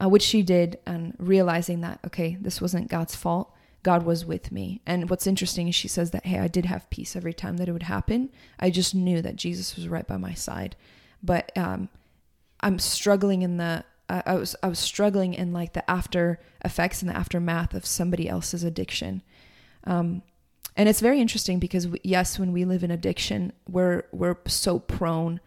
uh, 0.02 0.10
which 0.10 0.24
she 0.24 0.44
did, 0.44 0.80
and 0.86 1.16
realizing 1.18 1.82
that 1.82 2.00
okay, 2.06 2.38
this 2.42 2.60
wasn't 2.60 2.90
God's 2.90 3.16
fault. 3.16 3.56
God 3.86 4.04
was 4.04 4.26
with 4.26 4.52
me. 4.52 4.82
And 4.88 5.12
what's 5.12 5.28
interesting 5.28 5.68
is 5.68 5.76
she 5.76 5.88
says 5.88 6.10
that, 6.10 6.26
hey, 6.26 6.40
I 6.40 6.48
did 6.48 6.66
have 6.66 6.90
peace 6.90 7.16
every 7.16 7.36
time 7.36 7.58
that 7.58 7.70
it 7.70 7.72
would 7.72 7.84
happen. 7.84 8.32
I 8.60 8.72
just 8.72 8.96
knew 8.96 9.22
that 9.22 9.36
Jesus 9.36 9.76
was 9.76 9.88
right 9.88 10.08
by 10.08 10.18
my 10.18 10.34
side. 10.34 10.76
But 11.22 11.56
um, 11.56 11.90
I'm 12.62 12.80
struggling 12.80 13.44
in 13.44 13.58
the, 13.58 13.86
uh, 14.10 14.24
I 14.26 14.34
was, 14.34 14.56
I 14.64 14.70
was 14.70 14.80
struggling 14.80 15.36
in 15.36 15.54
like 15.54 15.74
the 15.74 15.88
after 15.90 16.40
effects 16.64 17.04
and 17.04 17.12
the 17.12 17.16
aftermath 17.16 17.76
of 17.76 17.86
somebody 17.86 18.28
else's 18.28 18.64
addiction. 18.64 19.22
Um, 19.84 20.24
and 20.76 20.90
it's 20.90 21.00
very 21.00 21.22
interesting 21.22 21.60
because 21.60 21.88
we, 21.88 22.00
yes, 22.04 22.40
when 22.40 22.52
we 22.54 22.66
live 22.66 22.84
in 22.84 22.90
addiction, 22.90 23.54
we're, 23.70 24.06
we're 24.12 24.38
so 24.48 24.80
prone 24.80 25.40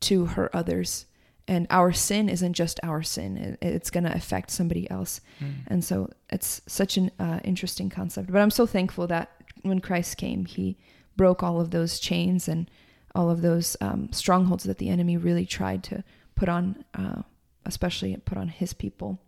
to 0.00 0.26
hurt 0.26 0.50
others. 0.54 1.06
And 1.48 1.66
our 1.70 1.92
sin 1.92 2.28
isn't 2.28 2.54
just 2.54 2.80
our 2.82 3.02
sin. 3.02 3.36
It, 3.36 3.58
it's 3.62 3.90
going 3.90 4.04
to 4.04 4.14
affect 4.14 4.50
somebody 4.50 4.90
else. 4.90 5.20
Mm. 5.40 5.54
and 5.68 5.84
so 5.84 6.10
it's 6.30 6.60
such 6.66 6.96
an 6.96 7.10
uh, 7.18 7.40
interesting 7.44 7.90
concept. 7.90 8.32
But 8.32 8.40
i'm 8.40 8.50
so 8.50 8.66
thankful 8.66 9.06
that 9.08 9.30
when 9.62 9.80
christ 9.80 10.16
came 10.16 10.44
he 10.44 10.76
broke 11.16 11.42
all 11.42 11.60
of 11.60 11.70
those 11.70 11.98
chains 11.98 12.48
and 12.48 12.70
all 13.14 13.30
of 13.30 13.40
those 13.40 13.76
um, 13.80 14.12
strongholds 14.12 14.64
that 14.64 14.78
the 14.78 14.90
enemy 14.90 15.16
really 15.16 15.46
tried 15.46 15.82
to 15.82 16.04
put 16.34 16.48
on 16.48 16.84
uh, 16.94 17.22
especially 17.64 18.16
put 18.18 18.38
on 18.38 18.48
his 18.48 18.72
people. 18.72 19.18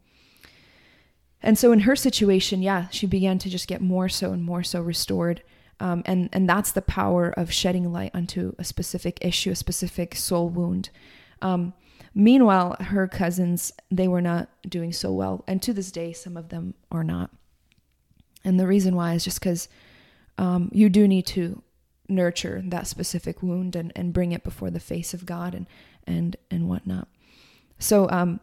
And 1.43 1.59
so 1.59 1.73
in 1.73 1.81
her 1.81 1.97
situation 1.97 2.62
yeah 2.62 2.89
she 2.91 3.07
began 3.07 3.39
to 3.39 3.49
just 3.49 3.69
get 3.69 3.81
more 3.81 4.09
so 4.09 4.33
and 4.33 4.43
more 4.43 4.62
so 4.62 4.81
restored 4.81 5.43
um, 5.81 6.03
and 6.07 6.29
and 6.33 6.49
that's 6.49 6.72
the 6.72 6.83
power 6.83 7.31
of 7.31 7.53
shedding 7.53 7.93
light 7.93 8.11
onto 8.14 8.55
a 8.59 8.64
specific 8.64 9.18
issue 9.20 9.51
a 9.51 9.57
specific 9.57 10.14
soul 10.14 10.49
wound 10.49 10.91
um, 11.41 11.72
Meanwhile, 12.18 12.76
her 12.81 13.07
cousins, 13.07 13.72
they 13.93 14.09
were 14.09 14.20
not 14.20 14.49
doing 14.68 14.93
so 14.93 15.12
well. 15.12 15.45
And 15.47 15.62
to 15.62 15.72
this 15.72 15.93
day, 15.93 16.12
some 16.12 16.37
of 16.37 16.49
them 16.49 16.74
are 16.91 17.05
not. 17.05 17.31
And 18.45 18.59
the 18.59 18.66
reason 18.66 18.97
why 18.97 19.14
is 19.14 19.22
just 19.22 19.39
because 19.39 19.68
um, 20.37 20.68
you 20.72 20.89
do 20.89 21.07
need 21.07 21.26
to 21.26 21.62
nurture 22.09 22.61
that 22.66 22.89
specific 22.89 23.41
wound 23.41 23.76
and, 23.76 23.93
and 23.95 24.12
bring 24.12 24.33
it 24.33 24.43
before 24.43 24.68
the 24.68 24.81
face 24.81 25.14
of 25.14 25.26
God 25.26 25.55
and, 25.55 25.68
and, 26.09 26.37
and 26.51 26.68
whatnot. 26.68 27.07
So, 27.79 28.11
um, 28.11 28.41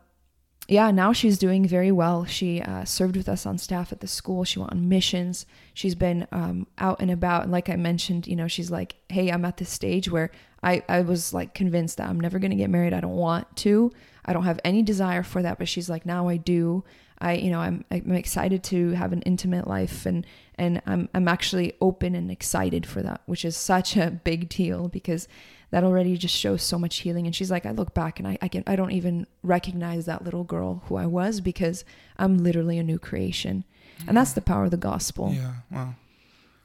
yeah, 0.68 0.90
now 0.90 1.14
she's 1.14 1.38
doing 1.38 1.68
very 1.68 1.92
well. 1.92 2.26
She 2.26 2.62
uh, 2.62 2.86
served 2.86 3.16
with 3.16 3.30
us 3.30 3.46
on 3.46 3.58
staff 3.60 3.92
at 3.92 4.00
the 4.00 4.08
school. 4.08 4.44
She 4.44 4.58
went 4.58 4.72
on 4.72 4.90
missions. 4.90 5.46
She's 5.76 5.94
been 5.94 6.28
um, 6.32 6.66
out 6.80 7.00
and 7.00 7.12
about. 7.12 7.44
And 7.44 7.52
like 7.52 7.70
I 7.70 7.76
mentioned, 7.76 8.26
you 8.26 8.36
know, 8.36 8.48
she's 8.48 8.72
like, 8.72 8.96
hey, 9.10 9.32
I'm 9.32 9.46
at 9.46 9.58
this 9.58 9.70
stage 9.70 10.10
where 10.10 10.32
I, 10.64 10.84
I 10.90 11.02
was 11.02 11.34
like 11.34 11.54
convinced 11.54 11.98
that 11.98 12.10
I'm 12.10 12.20
never 12.20 12.40
going 12.40 12.50
to 12.50 12.58
get 12.58 12.72
married. 12.72 12.94
I 12.94 13.00
don't 13.00 13.16
want 13.16 13.56
to. 13.58 13.92
I 14.26 14.34
don't 14.34 14.44
have 14.44 14.60
any 14.64 14.82
desire 14.82 15.22
for 15.22 15.44
that. 15.44 15.60
But 15.60 15.68
she's 15.68 15.90
like, 15.90 16.04
now 16.04 16.28
I 16.28 16.38
do. 16.38 16.84
I, 17.20 17.34
you 17.34 17.52
know, 17.52 17.60
I'm, 17.60 17.86
I'm 17.92 18.14
excited 18.14 18.64
to 18.66 18.92
have 18.92 19.14
an 19.14 19.22
intimate 19.22 19.68
life 19.68 20.06
and, 20.06 20.26
and 20.56 20.82
I'm, 20.86 21.08
I'm 21.14 21.28
actually 21.28 21.74
open 21.80 22.14
and 22.14 22.30
excited 22.30 22.86
for 22.86 23.02
that, 23.04 23.22
which 23.26 23.46
is 23.46 23.56
such 23.56 23.96
a 23.96 24.12
big 24.12 24.50
deal 24.50 24.90
because 24.90 25.28
that 25.72 25.84
already 25.84 26.18
just 26.18 26.36
shows 26.36 26.62
so 26.62 26.78
much 26.78 26.98
healing. 26.98 27.26
And 27.26 27.36
she's 27.36 27.52
like, 27.52 27.66
I 27.66 27.72
look 27.72 27.94
back 27.94 28.20
and 28.20 28.28
I, 28.28 28.38
I 28.42 28.48
can 28.48 28.64
I 28.68 28.76
don't 28.76 28.92
even 28.92 29.28
recognize 29.44 30.06
that 30.06 30.24
little 30.24 30.44
girl 30.44 30.84
who 30.86 30.96
I 30.96 31.06
was 31.06 31.42
because 31.42 31.84
I'm 32.18 32.38
literally 32.38 32.78
a 32.78 32.84
new 32.84 33.00
creation. 33.00 33.64
And 34.08 34.18
that's 34.18 34.34
the 34.34 34.42
power 34.42 34.66
of 34.66 34.72
the 34.72 34.78
gospel. 34.78 35.32
Yeah. 35.34 35.54
Wow. 35.72 35.96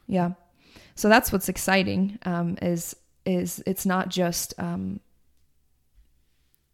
Yeah. 0.06 0.32
So 0.94 1.08
that's 1.08 1.32
what's 1.32 1.48
exciting. 1.48 2.18
Um, 2.24 2.58
is 2.60 2.96
is 3.24 3.62
it's 3.66 3.86
not 3.86 4.08
just 4.08 4.54
um, 4.58 5.00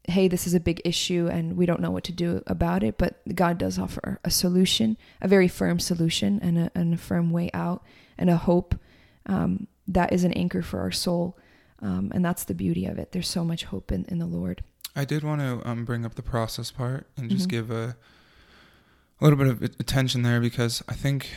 hey, 0.08 0.28
this 0.28 0.46
is 0.46 0.54
a 0.54 0.60
big 0.60 0.80
issue 0.84 1.28
and 1.30 1.56
we 1.56 1.66
don't 1.66 1.80
know 1.80 1.90
what 1.90 2.04
to 2.04 2.12
do 2.12 2.42
about 2.46 2.82
it, 2.82 2.96
but 2.96 3.20
God 3.34 3.58
does 3.58 3.78
offer 3.78 4.20
a 4.24 4.30
solution, 4.30 4.96
a 5.20 5.28
very 5.28 5.48
firm 5.48 5.78
solution, 5.80 6.38
and 6.42 6.58
a, 6.58 6.70
and 6.74 6.94
a 6.94 6.96
firm 6.96 7.30
way 7.30 7.50
out, 7.52 7.82
and 8.16 8.30
a 8.30 8.36
hope 8.36 8.76
um, 9.26 9.66
that 9.88 10.12
is 10.12 10.24
an 10.24 10.32
anchor 10.34 10.62
for 10.62 10.80
our 10.80 10.92
soul. 10.92 11.36
Um, 11.82 12.10
and 12.14 12.24
that's 12.24 12.44
the 12.44 12.54
beauty 12.54 12.86
of 12.86 12.98
it. 12.98 13.12
There's 13.12 13.28
so 13.28 13.44
much 13.44 13.64
hope 13.64 13.92
in, 13.92 14.04
in 14.06 14.18
the 14.18 14.26
Lord. 14.26 14.62
I 14.94 15.04
did 15.04 15.22
want 15.22 15.40
to 15.42 15.60
um, 15.68 15.84
bring 15.84 16.06
up 16.06 16.14
the 16.14 16.22
process 16.22 16.70
part 16.70 17.06
and 17.16 17.28
just 17.30 17.46
Mhm. 17.48 17.50
give 17.50 17.70
a, 17.70 17.96
a 19.20 19.24
little 19.24 19.38
bit 19.38 19.48
of 19.48 19.62
attention 19.62 20.22
there 20.22 20.40
because 20.40 20.82
I 20.88 20.94
think, 20.94 21.28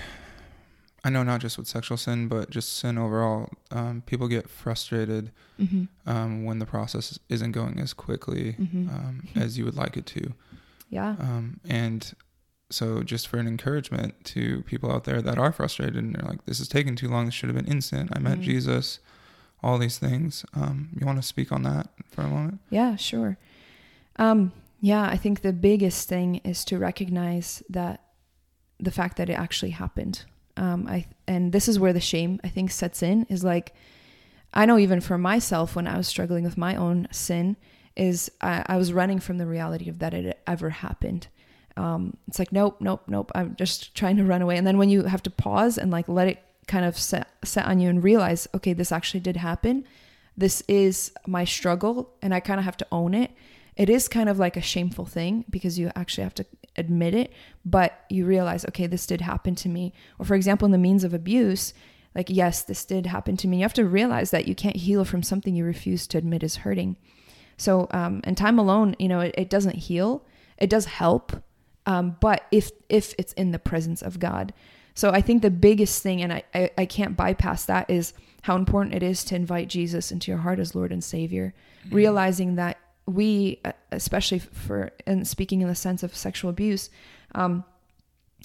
I 1.04 1.10
know 1.10 1.24
not 1.24 1.42
just 1.42 1.58
with 1.58 1.68
sexual 1.68 1.98
sin, 1.98 2.28
but 2.30 2.50
just 2.50 2.74
sin 2.78 2.98
overall, 2.98 3.50
um, 3.72 4.02
people 4.06 4.28
get 4.30 4.50
frustrated 4.50 5.32
Mm-hmm. 5.60 5.84
um, 6.10 6.46
when 6.46 6.60
the 6.60 6.66
process 6.66 7.20
isn't 7.28 7.52
going 7.52 7.80
as 7.80 7.92
quickly 7.94 8.54
Mm-hmm. 8.54 8.90
um, 8.90 9.28
as 9.36 9.58
you 9.58 9.66
would 9.66 9.76
like 9.76 9.98
it 9.98 10.06
to. 10.08 10.34
yeah. 10.90 11.16
Um, 11.20 11.60
and 11.68 12.14
so, 12.72 13.04
just 13.04 13.28
for 13.28 13.38
an 13.40 13.48
encouragement 13.48 14.24
to 14.26 14.62
people 14.64 14.90
out 14.92 15.04
there 15.04 15.22
that 15.22 15.38
are 15.38 15.52
frustrated 15.52 15.96
and 15.98 16.16
they're 16.16 16.30
like, 16.30 16.46
this 16.46 16.60
is 16.62 16.68
taking 16.70 16.96
too 16.96 17.10
long, 17.10 17.26
this 17.26 17.34
should 17.34 17.50
have 17.50 17.58
been 17.58 17.70
instant. 17.72 18.12
I 18.16 18.20
met 18.20 18.38
Mhm. 18.40 18.44
Jesus, 18.44 19.00
all 19.64 19.78
these 19.78 19.98
things. 19.98 20.46
Um, 20.54 20.90
you 21.00 21.06
want 21.06 21.20
to 21.20 21.28
speak 21.28 21.52
on 21.52 21.64
that 21.64 21.90
for 22.10 22.22
a 22.22 22.28
moment? 22.28 22.60
Yeah, 22.70 22.96
sure. 22.96 23.38
Um, 24.18 24.52
yeah, 24.82 25.04
I 25.04 25.18
think 25.18 25.42
the 25.42 25.54
biggest 25.54 26.08
thing 26.08 26.36
is 26.44 26.64
to 26.66 26.78
recognize 26.78 27.62
that 27.70 28.02
the 28.80 28.92
fact 28.92 29.18
that 29.18 29.30
it 29.30 29.34
actually 29.34 29.72
happened. 29.72 30.24
Um, 30.56 30.88
I 30.88 31.06
and 31.28 31.52
this 31.52 31.68
is 31.68 31.80
where 31.80 31.94
the 31.94 32.00
shame 32.00 32.40
I 32.44 32.50
think 32.50 32.72
sets 32.72 33.04
in 33.04 33.26
is 33.30 33.44
like 33.44 33.74
I 34.54 34.66
know 34.66 34.78
even 34.78 35.00
for 35.00 35.18
myself 35.18 35.76
when 35.76 35.88
I 35.88 35.98
was 35.98 36.08
struggling 36.08 36.44
with 36.44 36.58
my 36.58 36.76
own 36.76 37.08
sin 37.12 37.56
is 37.96 38.32
I, 38.42 38.64
I 38.68 38.78
was 38.78 38.94
running 38.94 39.20
from 39.20 39.38
the 39.38 39.46
reality 39.46 39.90
of 39.90 40.00
that 40.00 40.14
it 40.14 40.42
ever 40.48 40.70
happened. 40.70 41.28
Um, 41.78 42.18
it's 42.28 42.40
like 42.40 42.52
nope, 42.52 42.78
nope, 42.80 43.04
nope. 43.08 43.32
I'm 43.36 43.56
just 43.56 43.96
trying 43.96 44.18
to 44.18 44.24
run 44.24 44.42
away, 44.42 44.58
and 44.58 44.66
then 44.66 44.78
when 44.78 44.90
you 44.90 45.04
have 45.04 45.24
to 45.24 45.30
pause 45.30 45.78
and 45.78 45.92
like 45.92 46.08
let 46.08 46.28
it 46.28 46.44
kind 46.70 46.86
of 46.86 46.98
set 46.98 47.28
set 47.44 47.66
on 47.66 47.80
you 47.80 47.90
and 47.90 48.02
realize, 48.04 48.48
okay, 48.54 48.74
this 48.74 48.92
actually 48.92 49.20
did 49.20 49.36
happen. 49.36 49.86
This 50.38 50.64
is 50.70 51.12
my 51.28 51.44
struggle, 51.44 52.14
and 52.22 52.34
I 52.34 52.40
kind 52.40 52.60
of 52.60 52.64
have 52.64 52.78
to 52.78 52.88
own 52.92 53.14
it. 53.14 53.32
It 53.76 53.90
is 53.90 54.08
kind 54.08 54.30
of 54.30 54.40
like 54.40 54.56
a 54.56 54.62
shameful 54.62 55.06
thing 55.06 55.44
because 55.50 55.78
you 55.78 55.92
actually 55.96 56.24
have 56.24 56.36
to 56.36 56.46
admit 56.78 57.14
it, 57.14 57.34
but 57.66 58.06
you 58.10 58.26
realize, 58.26 58.66
okay, 58.66 58.88
this 58.88 59.06
did 59.06 59.22
happen 59.22 59.56
to 59.56 59.68
me. 59.70 59.94
Or 60.18 60.26
for 60.26 60.36
example, 60.36 60.66
in 60.66 60.72
the 60.72 60.78
means 60.78 61.04
of 61.04 61.14
abuse, 61.14 61.74
like 62.16 62.30
yes, 62.30 62.64
this 62.64 62.86
did 62.86 63.08
happen 63.08 63.36
to 63.38 63.48
me. 63.48 63.58
You 63.58 63.64
have 63.64 63.74
to 63.74 63.86
realize 63.86 64.32
that 64.32 64.48
you 64.48 64.56
can't 64.56 64.76
heal 64.76 65.04
from 65.04 65.24
something 65.24 65.56
you 65.56 65.66
refuse 65.66 66.08
to 66.08 66.18
admit 66.18 66.44
is 66.44 66.58
hurting. 66.58 66.96
So, 67.58 67.88
um, 67.92 68.22
and 68.24 68.38
time 68.38 68.60
alone, 68.60 68.96
you 69.00 69.08
know, 69.08 69.20
it, 69.20 69.36
it 69.38 69.50
doesn't 69.50 69.76
heal. 69.76 70.26
It 70.58 70.70
does 70.70 70.86
help, 70.86 71.44
um, 71.86 72.16
but 72.22 72.46
if 72.52 72.72
if 72.90 73.14
it's 73.18 73.34
in 73.34 73.52
the 73.52 73.60
presence 73.60 74.02
of 74.02 74.20
God. 74.20 74.54
So 75.00 75.12
I 75.12 75.22
think 75.22 75.42
the 75.42 75.50
biggest 75.50 76.04
thing, 76.04 76.22
and 76.22 76.34
I, 76.34 76.44
I, 76.54 76.72
I 76.80 76.86
can't 76.86 77.16
bypass 77.16 77.64
that, 77.68 77.90
is 77.90 78.12
how 78.42 78.58
important 78.58 78.94
it 78.94 79.02
is 79.02 79.24
to 79.26 79.36
invite 79.36 79.70
Jesus 79.70 80.12
into 80.12 80.30
your 80.30 80.42
heart 80.42 80.60
as 80.60 80.76
Lord 80.76 80.92
and 80.92 81.02
Savior, 81.02 81.54
realizing 81.90 82.56
that 82.56 82.78
we, 83.06 83.62
uh, 83.64 83.72
especially 83.94 84.40
for 84.40 84.92
and 85.08 85.26
speaking 85.26 85.62
in 85.62 85.70
the 85.70 85.74
sense 85.74 86.04
of 86.04 86.14
sexual 86.14 86.50
abuse, 86.50 86.90
um, 87.34 87.64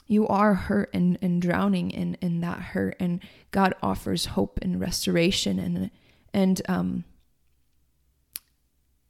you 0.06 0.28
are 0.28 0.54
hurt 0.54 0.90
and, 0.94 1.18
and 1.20 1.42
drowning 1.42 1.90
in, 1.90 2.16
in 2.20 2.40
that 2.42 2.60
hurt, 2.60 2.94
and 3.00 3.18
God 3.50 3.74
offers 3.82 4.26
hope 4.26 4.60
and 4.62 4.80
restoration 4.80 5.58
and 5.58 5.90
and 6.32 6.62
um, 6.68 7.02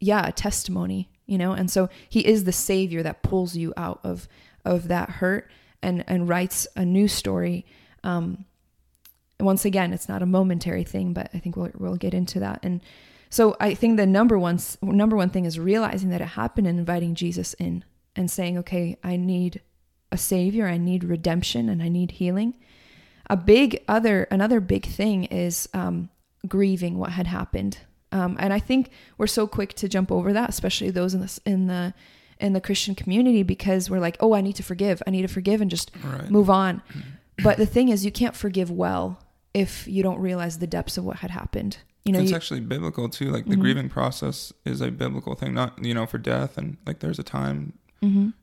yeah, 0.01 0.29
a 0.29 0.33
testimony, 0.33 1.11
you 1.27 1.37
know. 1.37 1.53
And 1.53 1.71
so 1.71 1.91
He 2.09 2.27
is 2.27 2.45
the 2.45 2.53
Savior 2.53 3.03
that 3.03 3.23
pulls 3.23 3.55
you 3.55 3.75
out 3.77 4.01
of 4.03 4.29
of 4.65 4.89
that 4.89 5.11
hurt 5.11 5.51
and 5.85 6.05
and 6.09 6.29
writes 6.29 6.67
a 6.75 6.85
new 6.85 7.07
story. 7.07 7.65
Um, 8.03 8.45
once 9.41 9.65
again, 9.65 9.93
it's 9.93 10.09
not 10.09 10.23
a 10.23 10.27
momentary 10.27 10.85
thing, 10.85 11.13
but 11.13 11.31
I 11.35 11.39
think 11.39 11.57
we'll 11.57 11.71
we'll 11.75 11.97
get 11.97 12.15
into 12.15 12.41
that. 12.41 12.61
And 12.63 12.81
so 13.31 13.57
I 13.61 13.75
think 13.75 13.97
the 13.97 14.07
number 14.07 14.39
one 14.39 14.59
number 14.83 15.17
one 15.17 15.31
thing 15.31 15.45
is 15.45 15.59
realizing 15.59 16.11
that 16.11 16.21
it 16.21 16.29
happened 16.29 16.67
and 16.67 16.79
inviting 16.79 17.15
Jesus 17.15 17.55
in 17.55 17.85
and 18.17 18.31
saying, 18.31 18.59
"Okay, 18.59 18.97
I 19.03 19.17
need 19.17 19.61
a 20.11 20.17
savior, 20.17 20.67
I 20.67 20.79
need 20.79 21.05
redemption, 21.05 21.69
and 21.69 21.83
I 21.83 21.89
need 21.89 22.13
healing." 22.13 22.55
A 23.29 23.37
big 23.37 23.83
other 23.89 24.25
another 24.31 24.61
big 24.61 24.87
thing 24.87 25.25
is 25.25 25.69
um, 25.75 26.11
grieving 26.47 26.99
what 26.99 27.11
had 27.11 27.27
happened, 27.27 27.79
um, 28.13 28.37
and 28.39 28.53
I 28.53 28.61
think 28.61 28.91
we're 29.19 29.27
so 29.27 29.47
quick 29.47 29.75
to 29.75 29.89
jump 29.89 30.13
over 30.13 30.33
that, 30.33 30.51
especially 30.51 30.91
those 30.91 31.15
in 31.15 31.21
the 31.21 31.41
in 31.45 31.67
the 31.67 31.95
in 32.45 32.53
the 32.53 32.61
Christian 32.61 32.95
community, 32.95 33.43
because 33.43 33.89
we're 33.91 33.99
like, 34.01 34.17
"Oh, 34.21 34.35
I 34.35 34.41
need 34.41 34.57
to 34.57 34.63
forgive, 34.63 35.03
I 35.07 35.11
need 35.11 35.23
to 35.23 35.29
forgive," 35.29 35.61
and 35.61 35.71
just 35.71 35.91
Right. 36.05 36.31
move 36.31 36.49
on. 36.51 36.83
But 37.43 37.57
the 37.57 37.67
thing 37.67 37.89
is, 37.89 38.05
you 38.05 38.13
can't 38.13 38.37
forgive 38.37 38.71
well 38.71 39.19
if 39.55 39.89
you 39.89 40.03
don't 40.03 40.21
realize 40.21 40.59
the 40.59 40.67
depths 40.67 40.97
of 40.99 41.05
what 41.05 41.17
had 41.19 41.31
happened. 41.31 41.79
You 42.05 42.13
know, 42.13 42.21
it's 42.21 42.31
you, 42.31 42.37
actually 42.37 42.61
biblical 42.61 43.09
too. 43.09 43.31
Like 43.31 43.47
the 43.47 43.57
Mhm. 43.57 43.61
grieving 43.61 43.89
process 43.89 44.53
is 44.65 44.81
a 44.81 44.91
biblical 44.91 45.35
thing, 45.35 45.55
not 45.55 45.83
you 45.85 45.95
know 45.95 46.07
for 46.07 46.19
death 46.19 46.59
and 46.59 46.77
like 46.87 46.99
there's 47.01 47.19
a 47.19 47.23
time 47.25 47.73
Mhm. 48.03 48.35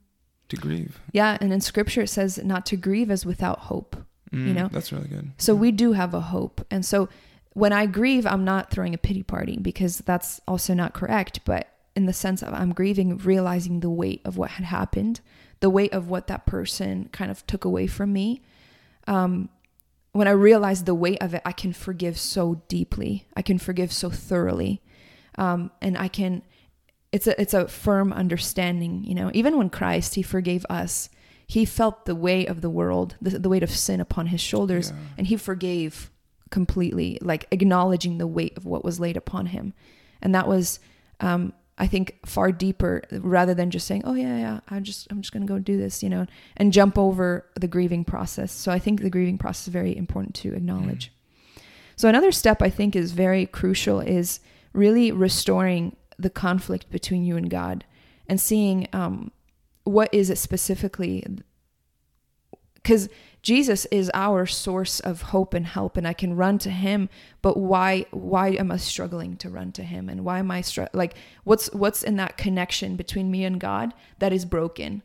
to 0.49 0.56
grieve. 0.58 0.99
yeah, 1.14 1.38
and 1.39 1.54
in 1.54 1.62
Scripture 1.62 2.02
it 2.02 2.08
says 2.10 2.39
not 2.43 2.66
to 2.68 2.76
grieve 2.76 3.12
as 3.12 3.26
without 3.26 3.60
hope. 3.60 3.95
Mm, 4.34 4.56
know? 4.56 4.70
that's 4.72 4.91
really 4.93 5.10
good. 5.10 5.32
So 5.38 5.54
we 5.54 5.72
do 5.72 5.91
have 5.93 6.14
a 6.14 6.22
hope, 6.22 6.66
and 6.72 6.84
so 6.86 7.08
when 7.54 7.74
I 7.74 7.86
grieve, 7.86 8.26
I'm 8.26 8.45
not 8.45 8.72
throwing 8.72 8.93
a 8.93 8.97
pity 8.97 9.24
party 9.24 9.58
because 9.62 9.97
that's 9.99 10.39
also 10.47 10.74
not 10.74 10.93
correct. 10.93 11.41
But 11.45 11.68
in 11.96 12.06
the 12.06 12.14
sense 12.14 12.42
of 12.42 12.54
I'm 12.54 12.74
grieving, 12.74 13.18
realizing 13.18 13.80
the 13.80 13.89
weight 13.89 14.22
of 14.26 14.38
what 14.38 14.52
had 14.52 14.66
happened, 14.66 15.22
the 15.60 15.70
weight 15.70 15.94
of 15.94 16.10
what 16.10 16.28
that 16.28 16.46
person 16.46 17.10
kind 17.12 17.30
of 17.32 17.46
took 17.48 17.66
away 17.66 17.88
from 17.88 18.14
me. 18.14 18.42
Um, 19.08 19.50
when 20.14 20.28
I 20.28 20.32
realize 20.32 20.84
the 20.84 20.96
weight 20.96 21.20
of 21.22 21.34
it, 21.34 21.42
I 21.46 21.52
can 21.52 21.74
forgive 21.74 22.18
so 22.18 22.62
deeply. 22.68 23.28
I 23.36 23.42
can 23.42 23.58
forgive 23.58 23.92
so 23.94 24.10
thoroughly, 24.10 24.82
um, 25.38 25.72
and 25.82 25.98
I 25.98 26.08
can. 26.08 26.42
It's 27.12 27.28
a 27.28 27.39
it's 27.42 27.54
a 27.54 27.68
firm 27.68 28.14
understanding, 28.14 29.04
you 29.04 29.16
know. 29.16 29.32
Even 29.34 29.58
when 29.58 29.70
Christ 29.70 30.16
He 30.16 30.22
forgave 30.22 30.66
us, 30.70 31.10
He 31.48 31.66
felt 31.66 32.06
the 32.06 32.16
weight 32.16 32.48
of 32.50 32.62
the 32.62 32.70
world, 32.70 33.16
the, 33.22 33.39
the 33.39 33.50
weight 33.50 33.64
of 33.64 33.72
sin 33.72 34.00
upon 34.02 34.28
His 34.28 34.42
shoulders, 34.42 34.92
Yeah. 34.92 34.98
and 35.18 35.28
He 35.28 35.36
forgave 35.38 36.10
completely, 36.50 37.18
like 37.22 37.48
acknowledging 37.52 38.18
the 38.18 38.28
weight 38.28 38.58
of 38.58 38.66
what 38.66 38.84
was 38.84 39.00
laid 39.00 39.16
upon 39.18 39.48
Him, 39.48 39.74
and 40.22 40.36
that 40.36 40.48
was, 40.48 40.80
um, 41.22 41.54
I 41.82 41.88
think, 41.88 42.19
far 42.27 42.51
deeper 42.51 43.01
rather 43.11 43.55
than 43.55 43.71
just 43.71 43.88
saying, 43.88 44.03
"Oh 44.05 44.13
yeah, 44.13 44.38
yeah, 44.38 44.59
I'm 44.69 44.84
just 44.84 45.07
I'm 45.09 45.21
just 45.21 45.34
gonna 45.34 45.47
go 45.47 45.57
do 45.57 45.77
this," 45.77 46.03
you 46.03 46.09
know, 46.09 46.27
and 46.55 46.71
jump 46.71 46.95
over 46.95 47.43
the 47.59 47.67
grieving 47.67 48.05
process. 48.05 48.51
So 48.51 48.71
I 48.71 48.77
think 48.77 49.01
the 49.01 49.09
grieving 49.09 49.39
process 49.39 49.67
is 49.67 49.73
very 49.73 49.97
important 49.97 50.36
to 50.36 50.53
acknowledge. 50.53 51.11
So 51.95 52.07
another 52.07 52.32
step 52.32 52.61
I 52.61 52.69
think 52.69 52.95
is 52.95 53.13
very 53.13 53.47
crucial 53.47 53.99
is 53.99 54.39
really 54.73 55.11
restoring 55.11 55.95
the 56.19 56.29
conflict 56.29 56.89
between 56.91 57.25
you 57.25 57.36
and 57.36 57.49
God 57.49 57.84
and 58.27 58.39
seeing 58.39 58.88
um, 58.93 59.32
what 59.84 60.13
is 60.13 60.29
it 60.29 60.38
specifically 60.38 61.25
because 62.82 63.09
Jesus 63.41 63.86
is 63.86 64.11
our 64.13 64.45
source 64.45 64.99
of 64.99 65.21
hope 65.23 65.53
and 65.53 65.65
help 65.65 65.97
and 65.97 66.07
I 66.07 66.13
can 66.13 66.36
run 66.36 66.59
to 66.59 66.69
him 66.69 67.09
but 67.41 67.57
why 67.57 68.05
why 68.11 68.49
am 68.49 68.71
I 68.71 68.77
struggling 68.77 69.36
to 69.38 69.49
run 69.49 69.71
to 69.73 69.84
him? 69.84 70.09
And 70.09 70.23
why 70.23 70.39
am 70.39 70.51
I 70.51 70.61
str- 70.61 70.84
like 70.93 71.15
what's 71.43 71.71
what's 71.73 72.03
in 72.03 72.17
that 72.17 72.38
connection 72.38 72.95
between 72.95 73.32
me 73.32 73.43
and 73.43 73.59
God 73.59 73.93
that 74.19 74.34
is 74.34 74.45
broken? 74.45 75.01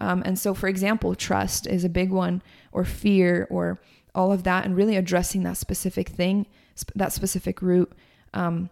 Um, 0.00 0.22
and 0.24 0.38
so 0.38 0.54
for 0.54 0.68
example 0.68 1.14
trust 1.14 1.66
is 1.66 1.84
a 1.84 1.88
big 1.88 2.10
one 2.10 2.42
or 2.72 2.84
fear 2.84 3.46
or 3.50 3.80
all 4.14 4.32
of 4.32 4.44
that 4.44 4.64
and 4.64 4.76
really 4.76 4.96
addressing 4.96 5.42
that 5.44 5.56
specific 5.56 6.08
thing 6.08 6.46
sp- 6.78 6.94
that 6.96 7.12
specific 7.12 7.60
root. 7.60 7.92
Um, 8.34 8.70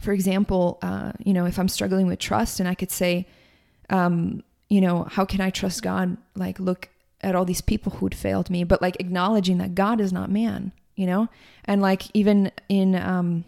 for 0.00 0.12
example 0.12 0.78
uh, 0.82 1.12
you 1.18 1.34
know 1.34 1.44
if 1.44 1.58
I'm 1.58 1.68
struggling 1.68 2.06
with 2.06 2.18
trust 2.18 2.60
and 2.60 2.68
I 2.68 2.74
could 2.74 2.90
say 2.90 3.26
um, 3.90 4.42
you 4.72 4.80
know, 4.80 5.04
how 5.04 5.26
can 5.26 5.42
I 5.42 5.50
trust 5.50 5.82
God? 5.82 6.16
Like, 6.34 6.58
look 6.58 6.88
at 7.22 7.34
all 7.34 7.44
these 7.44 7.60
people 7.60 7.92
who'd 7.92 8.14
failed 8.14 8.50
me, 8.50 8.64
but 8.64 8.82
like 8.82 8.96
acknowledging 8.98 9.58
that 9.58 9.74
God 9.74 10.00
is 10.00 10.12
not 10.12 10.30
man, 10.30 10.72
you 10.96 11.06
know? 11.06 11.28
And 11.64 11.80
like, 11.80 12.04
even 12.14 12.50
in, 12.68 12.94
um, 12.94 13.44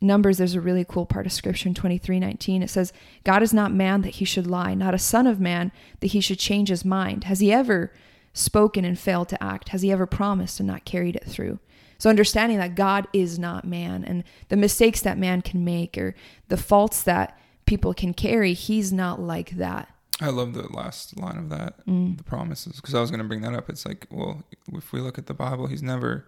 Numbers, 0.00 0.38
there's 0.38 0.54
a 0.54 0.60
really 0.60 0.84
cool 0.84 1.06
part 1.06 1.26
of 1.26 1.32
scripture 1.32 1.68
in 1.68 1.74
23 1.74 2.20
19. 2.20 2.62
It 2.62 2.70
says, 2.70 2.92
God 3.24 3.42
is 3.42 3.52
not 3.52 3.72
man 3.72 4.02
that 4.02 4.16
he 4.16 4.24
should 4.24 4.46
lie, 4.46 4.74
not 4.74 4.94
a 4.94 4.98
son 4.98 5.26
of 5.26 5.40
man 5.40 5.72
that 5.98 6.08
he 6.08 6.20
should 6.20 6.38
change 6.38 6.68
his 6.68 6.84
mind. 6.84 7.24
Has 7.24 7.40
he 7.40 7.52
ever 7.52 7.92
spoken 8.32 8.84
and 8.84 8.96
failed 8.96 9.28
to 9.30 9.42
act? 9.42 9.70
Has 9.70 9.82
he 9.82 9.90
ever 9.90 10.06
promised 10.06 10.60
and 10.60 10.68
not 10.68 10.84
carried 10.84 11.16
it 11.16 11.24
through? 11.24 11.58
So, 11.98 12.08
understanding 12.08 12.58
that 12.58 12.76
God 12.76 13.08
is 13.12 13.40
not 13.40 13.64
man 13.64 14.04
and 14.04 14.22
the 14.50 14.56
mistakes 14.56 15.00
that 15.00 15.18
man 15.18 15.42
can 15.42 15.64
make 15.64 15.98
or 15.98 16.14
the 16.46 16.56
faults 16.56 17.02
that 17.02 17.36
people 17.66 17.92
can 17.92 18.14
carry, 18.14 18.52
he's 18.52 18.92
not 18.92 19.20
like 19.20 19.50
that. 19.50 19.92
I 20.20 20.30
love 20.30 20.52
the 20.54 20.66
last 20.72 21.16
line 21.16 21.38
of 21.38 21.48
that, 21.50 21.86
mm. 21.86 22.16
the 22.16 22.24
promises, 22.24 22.76
because 22.76 22.94
I 22.94 23.00
was 23.00 23.10
going 23.10 23.22
to 23.22 23.28
bring 23.28 23.42
that 23.42 23.54
up. 23.54 23.70
It's 23.70 23.86
like, 23.86 24.06
well, 24.10 24.42
if 24.72 24.92
we 24.92 25.00
look 25.00 25.18
at 25.18 25.26
the 25.26 25.34
Bible, 25.34 25.68
he's 25.68 25.82
never 25.82 26.26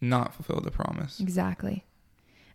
not 0.00 0.34
fulfilled 0.34 0.66
a 0.66 0.70
promise. 0.70 1.18
Exactly. 1.18 1.84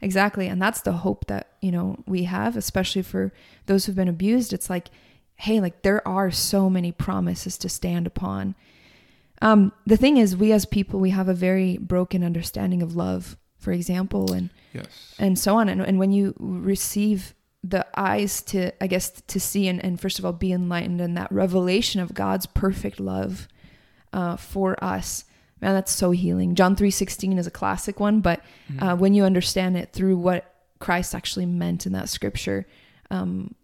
Exactly. 0.02 0.48
And 0.48 0.62
that's 0.62 0.82
the 0.82 0.94
hope 0.94 1.28
that, 1.28 1.54
you 1.62 1.72
know, 1.72 1.98
we 2.06 2.24
have, 2.24 2.56
especially 2.56 3.02
for 3.02 3.34
those 3.66 3.86
who've 3.86 3.96
been 3.96 4.08
abused. 4.08 4.54
It's 4.54 4.70
like, 4.70 4.88
hey, 5.36 5.60
like 5.60 5.82
there 5.82 6.06
are 6.08 6.32
so 6.32 6.70
many 6.70 6.92
promises 6.92 7.58
to 7.58 7.70
stand 7.70 8.08
upon. 8.08 8.56
Um, 9.42 9.74
the 9.86 9.98
thing 9.98 10.18
is, 10.18 10.38
we 10.38 10.54
as 10.54 10.66
people, 10.66 11.00
we 11.00 11.10
have 11.10 11.28
a 11.28 11.34
very 11.34 11.78
broken 11.78 12.24
understanding 12.24 12.82
of 12.82 12.96
love, 12.96 13.38
for 13.58 13.72
example, 13.74 14.32
and 14.32 14.50
yes. 14.74 15.16
and 15.20 15.38
so 15.38 15.58
on. 15.58 15.68
And, 15.68 15.82
and 15.82 16.00
when 16.00 16.12
you 16.12 16.34
receive 16.38 17.34
the 17.64 17.86
eyes 17.96 18.42
to, 18.44 18.72
I 18.84 18.88
guess, 18.88 19.10
to 19.10 19.40
see 19.40 19.68
and, 19.68 19.84
and 19.84 20.00
first 20.00 20.20
of 20.20 20.26
all 20.26 20.34
be 20.34 20.52
enlightened 20.52 21.00
and 21.00 21.16
that 21.18 21.32
revelation 21.32 22.02
of 22.02 22.14
God's 22.14 22.46
perfect 22.46 23.00
love 23.00 23.48
uh, 24.12 24.36
for 24.36 24.82
us, 24.84 25.26
man 25.62 25.74
that's 25.74 25.92
so 25.92 26.12
healing. 26.12 26.56
John 26.56 26.76
3.16 26.76 27.40
is 27.40 27.48
a 27.48 27.52
classic 27.52 28.00
one 28.00 28.20
but 28.20 28.42
mm-hmm. 28.72 28.84
uh, 28.84 28.96
when 28.96 29.14
you 29.14 29.24
understand 29.24 29.78
it 29.78 29.94
through 29.94 30.18
what 30.18 30.50
christ 30.80 31.16
actually 31.16 31.46
meant 31.46 31.86
in 31.86 31.94
that 31.94 32.10
scripture 32.10 32.68
um, 33.10 33.56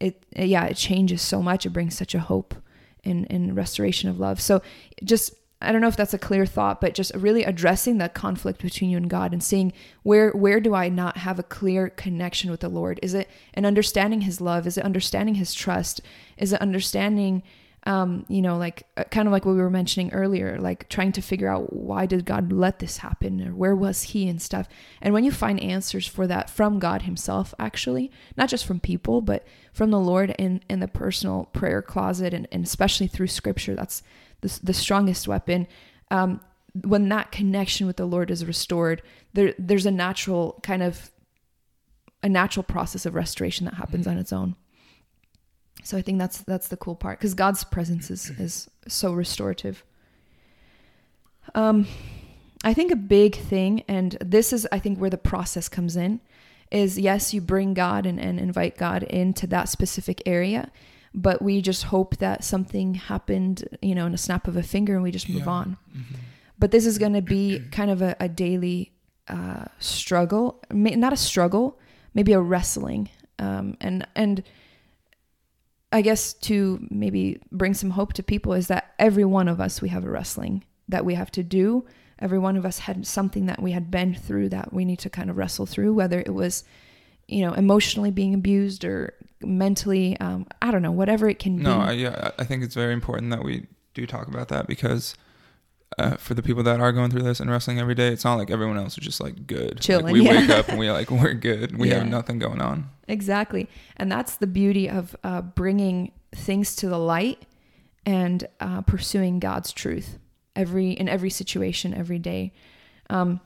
it 0.00 0.22
yeah 0.36 0.64
it 0.66 0.76
changes 0.76 1.22
so 1.22 1.42
much. 1.42 1.66
It 1.66 1.70
brings 1.70 1.96
such 1.96 2.14
a 2.14 2.20
hope 2.20 2.54
in 3.02 3.24
in 3.26 3.54
restoration 3.54 4.08
of 4.08 4.20
love. 4.20 4.40
So 4.40 4.62
just 5.02 5.34
I 5.60 5.72
don't 5.72 5.80
know 5.80 5.88
if 5.88 5.96
that's 5.96 6.14
a 6.14 6.18
clear 6.18 6.44
thought, 6.44 6.80
but 6.80 6.94
just 6.94 7.14
really 7.14 7.44
addressing 7.44 7.98
that 7.98 8.14
conflict 8.14 8.60
between 8.60 8.90
you 8.90 8.96
and 8.96 9.08
God 9.08 9.32
and 9.32 9.42
seeing 9.42 9.72
where 10.02 10.30
where 10.30 10.60
do 10.60 10.74
I 10.74 10.88
not 10.88 11.18
have 11.18 11.38
a 11.38 11.44
clear 11.44 11.88
connection 11.88 12.50
with 12.50 12.60
the 12.60 12.68
Lord? 12.68 13.00
Is 13.02 13.14
it 13.14 13.30
an 13.54 13.64
understanding 13.64 14.22
His 14.22 14.40
love? 14.40 14.66
Is 14.66 14.76
it 14.76 14.84
understanding 14.84 15.36
His 15.36 15.54
trust? 15.54 16.00
Is 16.36 16.52
it 16.52 16.60
understanding 16.60 17.42
um, 17.86 18.24
you 18.28 18.40
know, 18.40 18.56
like 18.56 18.84
uh, 18.96 19.04
kind 19.04 19.28
of 19.28 19.32
like 19.32 19.44
what 19.44 19.52
we 19.52 19.60
were 19.60 19.70
mentioning 19.70 20.12
earlier, 20.12 20.58
like 20.58 20.88
trying 20.88 21.12
to 21.12 21.20
figure 21.20 21.48
out 21.48 21.72
why 21.72 22.06
did 22.06 22.24
God 22.24 22.50
let 22.50 22.78
this 22.78 22.98
happen 22.98 23.46
or 23.46 23.54
where 23.54 23.76
was 23.76 24.02
He 24.02 24.28
and 24.28 24.40
stuff. 24.40 24.68
And 25.02 25.12
when 25.12 25.24
you 25.24 25.30
find 25.30 25.60
answers 25.60 26.06
for 26.06 26.26
that 26.26 26.48
from 26.48 26.78
God 26.78 27.02
Himself, 27.02 27.52
actually, 27.58 28.10
not 28.36 28.48
just 28.48 28.64
from 28.64 28.80
people, 28.80 29.20
but 29.20 29.46
from 29.72 29.90
the 29.90 30.00
Lord 30.00 30.34
in, 30.38 30.62
in 30.70 30.80
the 30.80 30.88
personal 30.88 31.44
prayer 31.52 31.82
closet 31.82 32.32
and, 32.32 32.48
and 32.50 32.64
especially 32.64 33.06
through 33.06 33.26
Scripture, 33.26 33.74
that's 33.74 34.02
the, 34.40 34.58
the 34.62 34.74
strongest 34.74 35.28
weapon. 35.28 35.66
Um, 36.10 36.40
when 36.82 37.08
that 37.10 37.32
connection 37.32 37.86
with 37.86 37.96
the 37.96 38.06
Lord 38.06 38.30
is 38.30 38.44
restored, 38.44 39.02
there 39.32 39.54
there's 39.58 39.86
a 39.86 39.90
natural 39.90 40.58
kind 40.62 40.82
of 40.82 41.10
a 42.22 42.28
natural 42.28 42.64
process 42.64 43.06
of 43.06 43.14
restoration 43.14 43.66
that 43.66 43.74
happens 43.74 44.06
on 44.06 44.18
its 44.18 44.32
own. 44.32 44.56
So 45.84 45.98
I 45.98 46.02
think 46.02 46.18
that's 46.18 46.38
that's 46.38 46.68
the 46.68 46.78
cool 46.78 46.96
part 46.96 47.18
because 47.18 47.34
God's 47.34 47.62
presence 47.62 48.10
is 48.10 48.30
is 48.38 48.68
so 48.88 49.12
restorative. 49.12 49.84
Um, 51.54 51.86
I 52.64 52.72
think 52.72 52.90
a 52.90 52.96
big 52.96 53.36
thing, 53.36 53.84
and 53.86 54.16
this 54.20 54.52
is 54.52 54.66
I 54.72 54.78
think 54.80 54.98
where 54.98 55.10
the 55.10 55.18
process 55.18 55.68
comes 55.68 55.94
in, 55.94 56.20
is 56.70 56.98
yes, 56.98 57.34
you 57.34 57.42
bring 57.42 57.74
God 57.74 58.06
and, 58.06 58.18
and 58.18 58.40
invite 58.40 58.78
God 58.78 59.02
into 59.02 59.46
that 59.48 59.68
specific 59.68 60.22
area, 60.24 60.70
but 61.14 61.42
we 61.42 61.60
just 61.60 61.84
hope 61.84 62.16
that 62.16 62.42
something 62.42 62.94
happened, 62.94 63.64
you 63.82 63.94
know, 63.94 64.06
in 64.06 64.14
a 64.14 64.18
snap 64.18 64.48
of 64.48 64.56
a 64.56 64.62
finger, 64.62 64.94
and 64.94 65.02
we 65.02 65.10
just 65.10 65.28
move 65.28 65.44
yeah. 65.44 65.50
on. 65.50 65.76
Mm-hmm. 65.90 66.14
But 66.58 66.70
this 66.70 66.86
is 66.86 66.96
going 66.96 67.12
to 67.12 67.22
be 67.22 67.60
kind 67.70 67.90
of 67.90 68.00
a, 68.00 68.16
a 68.18 68.28
daily 68.28 68.92
uh, 69.28 69.66
struggle, 69.78 70.62
not 70.72 71.12
a 71.12 71.18
struggle, 71.18 71.78
maybe 72.14 72.32
a 72.32 72.40
wrestling, 72.40 73.10
um, 73.38 73.76
and 73.82 74.06
and 74.16 74.42
I 75.94 76.02
guess 76.02 76.32
to 76.34 76.84
maybe 76.90 77.40
bring 77.52 77.72
some 77.72 77.90
hope 77.90 78.14
to 78.14 78.22
people 78.24 78.52
is 78.52 78.66
that 78.66 78.94
every 78.98 79.24
one 79.24 79.46
of 79.46 79.60
us 79.60 79.80
we 79.80 79.90
have 79.90 80.04
a 80.04 80.10
wrestling 80.10 80.64
that 80.88 81.04
we 81.04 81.14
have 81.14 81.30
to 81.30 81.44
do. 81.44 81.86
Every 82.18 82.38
one 82.40 82.56
of 82.56 82.66
us 82.66 82.80
had 82.80 83.06
something 83.06 83.46
that 83.46 83.62
we 83.62 83.70
had 83.70 83.92
been 83.92 84.12
through 84.12 84.48
that 84.48 84.72
we 84.72 84.84
need 84.84 84.98
to 84.98 85.10
kind 85.10 85.30
of 85.30 85.36
wrestle 85.36 85.66
through, 85.66 85.94
whether 85.94 86.18
it 86.18 86.34
was, 86.34 86.64
you 87.28 87.42
know, 87.42 87.52
emotionally 87.52 88.10
being 88.10 88.34
abused 88.34 88.84
or 88.84 89.14
mentally, 89.40 90.18
um, 90.18 90.48
I 90.60 90.72
don't 90.72 90.82
know, 90.82 90.90
whatever 90.90 91.28
it 91.28 91.38
can 91.38 91.58
no, 91.58 91.78
be. 91.78 91.86
No, 91.86 91.90
yeah, 91.92 92.32
I 92.40 92.44
think 92.44 92.64
it's 92.64 92.74
very 92.74 92.92
important 92.92 93.30
that 93.30 93.44
we 93.44 93.68
do 93.94 94.04
talk 94.04 94.26
about 94.26 94.48
that 94.48 94.66
because 94.66 95.14
uh, 95.96 96.16
for 96.16 96.34
the 96.34 96.42
people 96.42 96.64
that 96.64 96.80
are 96.80 96.90
going 96.90 97.12
through 97.12 97.22
this 97.22 97.38
and 97.38 97.48
wrestling 97.48 97.78
every 97.78 97.94
day, 97.94 98.08
it's 98.08 98.24
not 98.24 98.34
like 98.34 98.50
everyone 98.50 98.78
else 98.78 98.98
is 98.98 99.04
just 99.04 99.20
like 99.20 99.46
good. 99.46 99.80
Chilling. 99.80 100.06
Like, 100.06 100.12
we 100.14 100.22
yeah. 100.22 100.40
wake 100.40 100.50
up 100.50 100.68
and 100.70 100.78
we 100.80 100.90
like 100.90 101.12
we're 101.12 101.34
good. 101.34 101.78
We 101.78 101.90
yeah. 101.90 101.98
have 101.98 102.08
nothing 102.08 102.40
going 102.40 102.60
on. 102.60 102.90
Exactly, 103.06 103.68
and 103.96 104.10
that's 104.10 104.36
the 104.36 104.46
beauty 104.46 104.88
of 104.88 105.14
uh, 105.22 105.42
bringing 105.42 106.12
things 106.32 106.74
to 106.76 106.88
the 106.88 106.98
light 106.98 107.46
and 108.06 108.46
uh, 108.60 108.82
pursuing 108.82 109.38
God's 109.38 109.72
truth 109.72 110.18
every 110.56 110.92
in 110.92 111.08
every 111.08 111.30
situation, 111.30 111.94
every 111.94 112.18
day. 112.18 112.52
Um, 113.10 113.40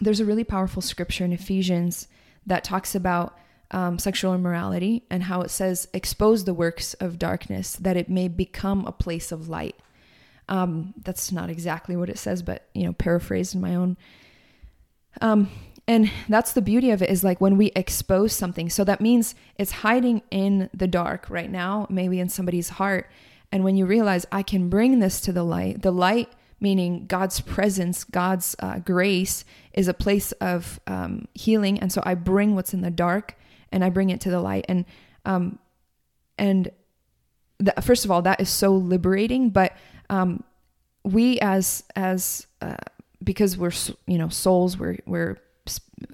there's 0.00 0.20
a 0.20 0.24
really 0.24 0.44
powerful 0.44 0.82
scripture 0.82 1.24
in 1.24 1.32
Ephesians 1.32 2.08
that 2.46 2.64
talks 2.64 2.94
about 2.94 3.38
um, 3.70 3.98
sexual 3.98 4.34
immorality 4.34 5.04
and 5.10 5.24
how 5.24 5.42
it 5.42 5.50
says, 5.50 5.88
"Expose 5.92 6.44
the 6.44 6.54
works 6.54 6.94
of 6.94 7.18
darkness, 7.18 7.76
that 7.76 7.96
it 7.96 8.08
may 8.08 8.28
become 8.28 8.86
a 8.86 8.92
place 8.92 9.32
of 9.32 9.48
light." 9.48 9.76
Um, 10.48 10.94
that's 11.02 11.32
not 11.32 11.50
exactly 11.50 11.96
what 11.96 12.08
it 12.08 12.18
says, 12.18 12.42
but 12.42 12.68
you 12.72 12.84
know, 12.84 12.92
paraphrased 12.92 13.54
in 13.54 13.60
my 13.60 13.74
own. 13.74 13.96
Um, 15.20 15.50
and 15.88 16.10
that's 16.28 16.52
the 16.52 16.62
beauty 16.62 16.90
of 16.90 17.00
it 17.00 17.10
is 17.10 17.22
like 17.22 17.40
when 17.40 17.56
we 17.56 17.66
expose 17.76 18.32
something. 18.32 18.68
So 18.68 18.82
that 18.84 19.00
means 19.00 19.34
it's 19.56 19.70
hiding 19.70 20.22
in 20.30 20.68
the 20.74 20.88
dark 20.88 21.30
right 21.30 21.50
now, 21.50 21.86
maybe 21.88 22.18
in 22.18 22.28
somebody's 22.28 22.70
heart. 22.70 23.08
And 23.52 23.62
when 23.62 23.76
you 23.76 23.86
realize 23.86 24.26
I 24.32 24.42
can 24.42 24.68
bring 24.68 24.98
this 24.98 25.20
to 25.22 25.32
the 25.32 25.44
light, 25.44 25.82
the 25.82 25.92
light 25.92 26.28
meaning 26.58 27.06
God's 27.06 27.40
presence, 27.40 28.02
God's 28.02 28.56
uh, 28.58 28.78
grace 28.80 29.44
is 29.74 29.86
a 29.88 29.94
place 29.94 30.32
of 30.32 30.80
um, 30.86 31.28
healing. 31.34 31.78
And 31.78 31.92
so 31.92 32.02
I 32.04 32.14
bring 32.14 32.54
what's 32.54 32.74
in 32.74 32.80
the 32.80 32.90
dark 32.90 33.36
and 33.70 33.84
I 33.84 33.90
bring 33.90 34.10
it 34.10 34.20
to 34.22 34.30
the 34.30 34.40
light. 34.40 34.64
And 34.68 34.86
um, 35.24 35.58
and 36.38 36.70
the, 37.58 37.74
first 37.80 38.04
of 38.04 38.10
all, 38.10 38.22
that 38.22 38.40
is 38.40 38.48
so 38.48 38.72
liberating. 38.74 39.50
But 39.50 39.76
um, 40.10 40.44
we 41.04 41.38
as 41.40 41.84
as 41.94 42.46
uh, 42.60 42.76
because 43.22 43.56
we're 43.56 43.72
you 44.06 44.18
know 44.18 44.28
souls 44.28 44.78
we're 44.78 44.98
we're 45.06 45.36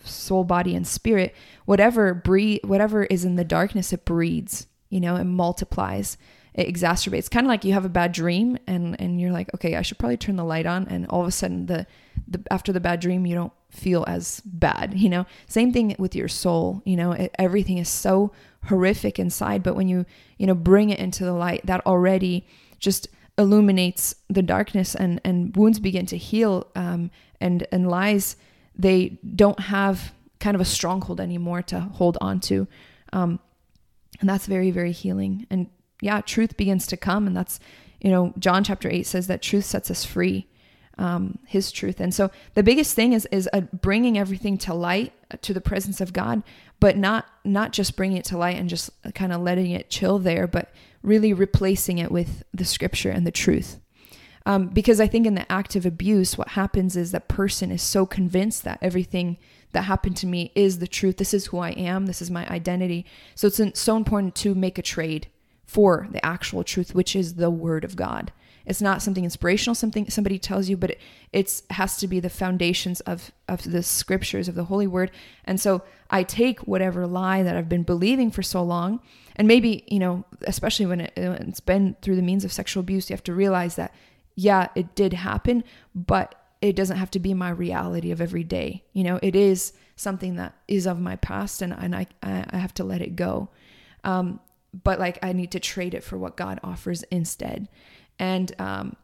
soul 0.04 0.44
body 0.44 0.74
and 0.74 0.86
spirit 0.86 1.34
whatever 1.64 2.14
breed 2.14 2.60
whatever 2.64 3.04
is 3.04 3.24
in 3.24 3.36
the 3.36 3.44
darkness 3.44 3.92
it 3.92 4.04
breeds 4.04 4.66
you 4.88 5.00
know 5.00 5.16
it 5.16 5.24
multiplies 5.24 6.16
it 6.54 6.68
exacerbates. 6.68 7.30
Kind 7.30 7.46
of 7.46 7.48
like 7.48 7.64
you 7.64 7.72
have 7.72 7.84
a 7.84 7.90
bad 7.90 8.12
dream 8.12 8.58
and 8.66 9.00
and 9.00 9.20
you're 9.20 9.32
like 9.32 9.52
okay 9.54 9.74
i 9.74 9.82
should 9.82 9.98
probably 9.98 10.16
turn 10.16 10.36
the 10.36 10.44
light 10.44 10.66
on 10.66 10.86
and 10.88 11.06
all 11.06 11.22
of 11.22 11.26
a 11.26 11.32
sudden 11.32 11.66
the, 11.66 11.86
the 12.28 12.42
after 12.50 12.72
the 12.72 12.80
bad 12.80 13.00
dream 13.00 13.26
you 13.26 13.34
don't 13.34 13.52
feel 13.70 14.04
as 14.06 14.40
bad 14.44 14.92
you 14.94 15.08
know? 15.08 15.24
Same 15.46 15.72
thing 15.72 15.96
with 15.98 16.14
your 16.14 16.28
soul 16.28 16.82
you 16.84 16.96
know? 16.96 17.12
It, 17.12 17.34
everything 17.38 17.78
is 17.78 17.88
so 17.88 18.32
horrific 18.66 19.18
inside 19.18 19.62
but 19.62 19.74
when 19.74 19.88
you 19.88 20.04
you 20.36 20.46
know 20.46 20.54
bring 20.54 20.90
it 20.90 20.98
into 20.98 21.24
the 21.24 21.32
light 21.32 21.64
that 21.64 21.84
already 21.86 22.46
just 22.78 23.08
illuminates 23.38 24.14
the 24.28 24.42
darkness 24.42 24.94
and 24.94 25.20
and 25.24 25.56
wounds 25.56 25.80
begin 25.80 26.04
to 26.06 26.18
heal 26.18 26.66
um, 26.76 27.10
and 27.40 27.66
and 27.72 27.88
lies 27.88 28.36
they 28.82 29.18
don't 29.36 29.60
have 29.60 30.12
kind 30.40 30.54
of 30.54 30.60
a 30.60 30.66
stronghold 30.66 31.20
anymore 31.20 31.62
to 31.62 31.80
hold 31.80 32.18
on 32.20 32.40
to. 32.40 32.66
Um, 33.12 33.38
and 34.20 34.28
that's 34.28 34.46
very 34.46 34.70
very 34.70 34.92
healing. 34.92 35.46
And 35.50 35.68
yeah 36.00 36.20
truth 36.20 36.56
begins 36.56 36.86
to 36.88 36.96
come. 36.96 37.26
And 37.26 37.36
that's 37.36 37.60
you 38.00 38.10
know 38.10 38.34
john 38.38 38.64
chapter 38.64 38.90
8 38.90 39.06
says 39.06 39.26
that 39.28 39.42
truth 39.42 39.64
sets 39.64 39.90
us 39.90 40.04
free 40.04 40.48
um, 40.98 41.38
his 41.46 41.72
truth. 41.72 42.00
And 42.00 42.14
so 42.14 42.30
the 42.54 42.62
biggest 42.62 42.94
thing 42.94 43.12
is 43.12 43.26
is 43.32 43.48
uh, 43.52 43.62
bringing 43.72 44.18
everything 44.18 44.58
to 44.58 44.74
light 44.74 45.12
uh, 45.30 45.36
to 45.42 45.54
the 45.54 45.60
presence 45.60 46.00
of 46.00 46.12
god 46.12 46.42
but 46.80 46.96
not 46.96 47.26
not 47.44 47.72
just 47.72 47.96
bringing 47.96 48.16
it 48.16 48.24
to 48.24 48.36
light 48.36 48.56
and 48.56 48.68
just 48.68 48.90
kind 49.14 49.32
of 49.32 49.40
letting 49.40 49.70
it 49.70 49.88
chill 49.88 50.18
there 50.18 50.46
but 50.46 50.72
really 51.02 51.32
replacing 51.32 51.98
it 51.98 52.10
with 52.10 52.42
the 52.52 52.64
scripture 52.64 53.10
and 53.10 53.26
the 53.26 53.30
truth. 53.30 53.78
Um, 54.44 54.68
because 54.68 55.00
I 55.00 55.06
think 55.06 55.26
in 55.26 55.34
the 55.34 55.50
act 55.50 55.76
of 55.76 55.86
abuse, 55.86 56.36
what 56.36 56.48
happens 56.48 56.96
is 56.96 57.12
that 57.12 57.28
person 57.28 57.70
is 57.70 57.82
so 57.82 58.06
convinced 58.06 58.64
that 58.64 58.78
everything 58.82 59.38
that 59.72 59.82
happened 59.82 60.16
to 60.18 60.26
me 60.26 60.52
is 60.54 60.78
the 60.78 60.86
truth. 60.86 61.16
This 61.16 61.32
is 61.32 61.46
who 61.46 61.58
I 61.58 61.70
am. 61.70 62.06
This 62.06 62.20
is 62.20 62.30
my 62.30 62.48
identity. 62.48 63.06
So 63.34 63.46
it's 63.46 63.80
so 63.80 63.96
important 63.96 64.34
to 64.36 64.54
make 64.54 64.78
a 64.78 64.82
trade 64.82 65.28
for 65.64 66.08
the 66.10 66.24
actual 66.24 66.64
truth, 66.64 66.94
which 66.94 67.16
is 67.16 67.34
the 67.34 67.50
word 67.50 67.84
of 67.84 67.96
God. 67.96 68.32
It's 68.64 68.82
not 68.82 69.02
something 69.02 69.24
inspirational, 69.24 69.74
something 69.74 70.08
somebody 70.08 70.38
tells 70.38 70.68
you, 70.68 70.76
but 70.76 70.90
it 70.90 71.00
it's, 71.32 71.62
has 71.70 71.96
to 71.96 72.06
be 72.06 72.20
the 72.20 72.30
foundations 72.30 73.00
of, 73.00 73.32
of 73.48 73.70
the 73.70 73.82
scriptures, 73.82 74.48
of 74.48 74.54
the 74.54 74.64
holy 74.64 74.86
word. 74.86 75.10
And 75.44 75.60
so 75.60 75.82
I 76.10 76.22
take 76.22 76.60
whatever 76.60 77.06
lie 77.06 77.42
that 77.42 77.56
I've 77.56 77.68
been 77.68 77.82
believing 77.82 78.30
for 78.30 78.42
so 78.42 78.62
long, 78.62 79.00
and 79.34 79.48
maybe, 79.48 79.84
you 79.88 79.98
know, 79.98 80.24
especially 80.42 80.86
when 80.86 81.00
it, 81.00 81.12
it's 81.16 81.60
been 81.60 81.96
through 82.02 82.16
the 82.16 82.22
means 82.22 82.44
of 82.44 82.52
sexual 82.52 82.82
abuse, 82.82 83.08
you 83.08 83.14
have 83.14 83.24
to 83.24 83.34
realize 83.34 83.76
that, 83.76 83.94
yeah, 84.34 84.68
it 84.74 84.94
did 84.94 85.12
happen, 85.12 85.64
but 85.94 86.34
it 86.60 86.76
doesn't 86.76 86.96
have 86.96 87.10
to 87.12 87.18
be 87.18 87.34
my 87.34 87.50
reality 87.50 88.10
of 88.10 88.20
every 88.20 88.44
day. 88.44 88.84
You 88.92 89.04
know, 89.04 89.18
it 89.22 89.34
is 89.34 89.72
something 89.96 90.36
that 90.36 90.54
is 90.68 90.86
of 90.86 91.00
my 91.00 91.16
past 91.16 91.60
and, 91.60 91.72
and 91.72 91.94
I, 91.94 92.06
I 92.22 92.56
have 92.56 92.74
to 92.74 92.84
let 92.84 93.02
it 93.02 93.16
go. 93.16 93.50
Um, 94.04 94.40
but 94.84 94.98
like 94.98 95.18
I 95.22 95.32
need 95.32 95.50
to 95.52 95.60
trade 95.60 95.94
it 95.94 96.02
for 96.02 96.16
what 96.16 96.36
God 96.36 96.58
offers 96.62 97.02
instead 97.04 97.68
and 98.18 98.52
um, 98.60 98.96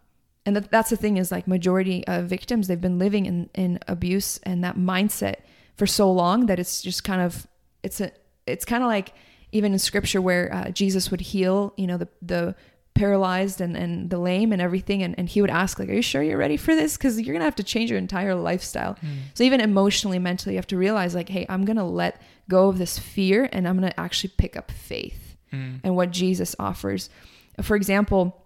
and 0.46 0.56
that, 0.56 0.70
that's 0.70 0.90
the 0.90 0.96
thing 0.96 1.16
is 1.16 1.30
like 1.32 1.46
majority 1.46 2.06
of 2.06 2.26
victims 2.26 2.68
they've 2.68 2.80
been 2.80 2.98
living 2.98 3.26
in 3.26 3.50
in 3.54 3.78
abuse 3.88 4.38
and 4.44 4.62
that 4.64 4.76
mindset 4.76 5.36
for 5.76 5.86
so 5.86 6.10
long 6.10 6.46
that 6.46 6.58
it's 6.58 6.82
just 6.82 7.04
kind 7.04 7.20
of 7.20 7.46
it's 7.82 8.00
a 8.00 8.12
it's 8.46 8.64
kind 8.64 8.82
of 8.82 8.88
like 8.88 9.12
even 9.50 9.72
in 9.72 9.78
scripture 9.78 10.20
where 10.20 10.52
uh, 10.54 10.70
Jesus 10.70 11.10
would 11.10 11.20
heal 11.20 11.74
you 11.76 11.86
know 11.86 11.96
the 11.96 12.08
the 12.22 12.54
paralyzed 12.98 13.60
and, 13.60 13.76
and 13.76 14.10
the 14.10 14.18
lame 14.18 14.52
and 14.52 14.60
everything. 14.60 15.02
And, 15.02 15.14
and 15.16 15.28
he 15.28 15.40
would 15.40 15.50
ask 15.50 15.78
like 15.78 15.88
are 15.88 15.94
you 15.94 16.02
sure 16.02 16.22
you're 16.22 16.36
ready 16.36 16.56
for 16.56 16.74
this? 16.74 16.96
Because 16.96 17.20
you're 17.20 17.32
gonna 17.32 17.44
have 17.44 17.54
to 17.56 17.62
change 17.62 17.90
your 17.90 17.98
entire 17.98 18.34
lifestyle. 18.34 18.94
Mm. 18.96 19.18
so 19.34 19.44
even 19.44 19.60
emotionally 19.60 20.18
mentally 20.18 20.54
you 20.54 20.58
have 20.58 20.66
to 20.66 20.76
realize 20.76 21.14
like 21.14 21.28
hey 21.28 21.46
i'm 21.48 21.64
gonna 21.64 21.86
let 21.86 22.20
go 22.48 22.68
of 22.68 22.78
this 22.78 22.98
fear 22.98 23.48
and 23.52 23.68
i'm 23.68 23.76
gonna 23.76 23.94
actually 23.96 24.32
pick 24.36 24.56
up 24.56 24.70
faith 24.70 25.36
mm. 25.52 25.78
and 25.84 25.94
what 25.94 26.10
jesus 26.10 26.56
offers. 26.58 27.08
For 27.62 27.76
example 27.76 28.44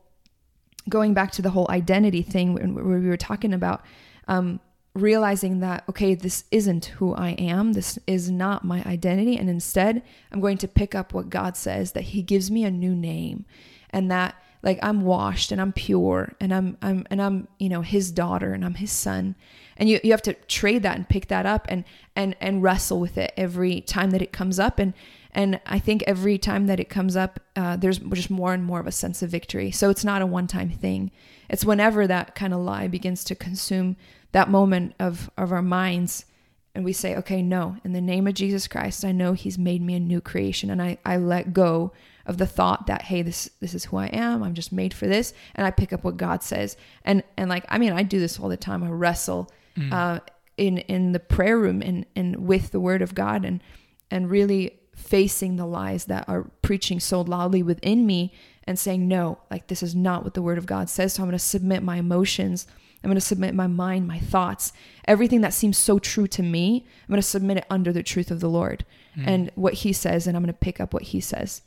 going 0.88 1.14
back 1.14 1.30
to 1.32 1.42
the 1.42 1.50
whole 1.50 1.68
identity 1.70 2.22
thing 2.22 2.54
where 2.54 2.98
we 2.98 3.06
were 3.06 3.16
talking 3.16 3.54
about 3.54 3.84
um, 4.26 4.58
realizing 4.94 5.60
that 5.60 5.84
okay 5.88 6.14
this 6.14 6.44
isn't 6.50 6.86
who 6.96 7.14
i 7.14 7.30
am. 7.30 7.72
This 7.72 7.98
is 8.06 8.30
not 8.30 8.64
my 8.64 8.82
identity. 8.84 9.36
And 9.38 9.48
instead 9.48 10.02
i'm 10.30 10.40
going 10.40 10.58
to 10.58 10.68
pick 10.68 10.94
up 10.94 11.14
what 11.14 11.30
god 11.30 11.56
says 11.56 11.92
that 11.92 12.04
he 12.12 12.22
gives 12.22 12.50
me 12.50 12.64
a 12.64 12.70
new 12.70 12.94
name 12.94 13.46
and 13.92 14.10
that 14.10 14.34
like 14.62 14.78
i'm 14.82 15.02
washed 15.02 15.52
and 15.52 15.60
i'm 15.60 15.72
pure 15.72 16.34
and 16.40 16.52
i'm 16.52 16.76
i'm 16.82 17.06
and 17.10 17.20
i'm 17.20 17.48
you 17.58 17.68
know 17.68 17.82
his 17.82 18.10
daughter 18.10 18.52
and 18.52 18.64
i'm 18.64 18.74
his 18.74 18.92
son 18.92 19.34
and 19.76 19.88
you, 19.88 19.98
you 20.04 20.10
have 20.10 20.22
to 20.22 20.34
trade 20.34 20.82
that 20.82 20.96
and 20.96 21.08
pick 21.08 21.28
that 21.28 21.46
up 21.46 21.66
and 21.68 21.84
and 22.14 22.36
and 22.40 22.62
wrestle 22.62 23.00
with 23.00 23.18
it 23.18 23.32
every 23.36 23.80
time 23.80 24.10
that 24.10 24.22
it 24.22 24.32
comes 24.32 24.58
up 24.58 24.78
and 24.78 24.92
and 25.32 25.60
I 25.64 25.78
think 25.78 26.04
every 26.06 26.36
time 26.36 26.66
that 26.66 26.78
it 26.78 26.90
comes 26.90 27.16
up, 27.16 27.40
uh, 27.56 27.76
there's 27.76 27.98
just 27.98 28.30
more 28.30 28.52
and 28.52 28.62
more 28.62 28.80
of 28.80 28.86
a 28.86 28.92
sense 28.92 29.22
of 29.22 29.30
victory. 29.30 29.70
So 29.70 29.88
it's 29.88 30.04
not 30.04 30.20
a 30.20 30.26
one 30.26 30.46
time 30.46 30.70
thing. 30.70 31.10
It's 31.48 31.64
whenever 31.64 32.06
that 32.06 32.34
kind 32.34 32.52
of 32.52 32.60
lie 32.60 32.86
begins 32.86 33.24
to 33.24 33.34
consume 33.34 33.96
that 34.32 34.50
moment 34.50 34.94
of, 34.98 35.30
of 35.38 35.52
our 35.52 35.62
minds 35.62 36.26
and 36.74 36.84
we 36.84 36.92
say, 36.92 37.16
okay, 37.16 37.42
no, 37.42 37.76
in 37.84 37.92
the 37.92 38.00
name 38.00 38.26
of 38.26 38.34
Jesus 38.34 38.66
Christ, 38.66 39.04
I 39.04 39.12
know 39.12 39.34
He's 39.34 39.58
made 39.58 39.82
me 39.82 39.94
a 39.94 40.00
new 40.00 40.20
creation. 40.20 40.70
And 40.70 40.80
I, 40.80 40.98
I 41.04 41.18
let 41.18 41.52
go 41.52 41.92
of 42.24 42.38
the 42.38 42.46
thought 42.46 42.86
that, 42.86 43.02
hey, 43.02 43.22
this 43.22 43.50
this 43.60 43.74
is 43.74 43.86
who 43.86 43.96
I 43.96 44.06
am. 44.06 44.42
I'm 44.42 44.54
just 44.54 44.72
made 44.72 44.94
for 44.94 45.06
this. 45.06 45.34
And 45.54 45.66
I 45.66 45.70
pick 45.70 45.92
up 45.92 46.04
what 46.04 46.16
God 46.16 46.42
says. 46.42 46.76
And 47.04 47.22
and 47.36 47.50
like, 47.50 47.66
I 47.68 47.78
mean, 47.78 47.92
I 47.92 48.02
do 48.02 48.18
this 48.18 48.38
all 48.38 48.48
the 48.48 48.56
time. 48.56 48.82
I 48.82 48.88
wrestle 48.88 49.50
mm. 49.76 49.92
uh, 49.92 50.20
in 50.56 50.78
in 50.78 51.12
the 51.12 51.20
prayer 51.20 51.58
room 51.58 51.82
and 51.82 52.06
and 52.16 52.46
with 52.46 52.70
the 52.70 52.80
word 52.80 53.02
of 53.02 53.14
God 53.14 53.44
and 53.44 53.62
and 54.10 54.30
really 54.30 54.78
facing 54.94 55.56
the 55.56 55.66
lies 55.66 56.04
that 56.06 56.28
are 56.28 56.50
preaching 56.62 57.00
so 57.00 57.22
loudly 57.22 57.62
within 57.62 58.06
me 58.06 58.32
and 58.64 58.78
saying, 58.78 59.08
no, 59.08 59.38
like 59.50 59.66
this 59.66 59.82
is 59.82 59.94
not 59.94 60.22
what 60.22 60.34
the 60.34 60.42
word 60.42 60.58
of 60.58 60.66
God 60.66 60.88
says. 60.88 61.14
So 61.14 61.22
I'm 61.22 61.28
going 61.28 61.38
to 61.38 61.44
submit 61.44 61.82
my 61.82 61.96
emotions. 61.96 62.66
I'm 63.02 63.08
going 63.08 63.16
to 63.16 63.20
submit 63.20 63.54
my 63.54 63.66
mind, 63.66 64.06
my 64.06 64.18
thoughts, 64.18 64.72
everything 65.06 65.40
that 65.40 65.52
seems 65.52 65.76
so 65.76 65.98
true 65.98 66.26
to 66.28 66.42
me. 66.42 66.86
I'm 67.02 67.12
going 67.12 67.20
to 67.20 67.26
submit 67.26 67.58
it 67.58 67.66
under 67.68 67.92
the 67.92 68.02
truth 68.02 68.30
of 68.30 68.40
the 68.40 68.48
Lord 68.48 68.84
mm. 69.16 69.24
and 69.26 69.50
what 69.54 69.74
he 69.74 69.92
says, 69.92 70.26
and 70.26 70.36
I'm 70.36 70.42
going 70.42 70.54
to 70.54 70.58
pick 70.58 70.80
up 70.80 70.94
what 70.94 71.02
he 71.02 71.20
says. 71.20 71.62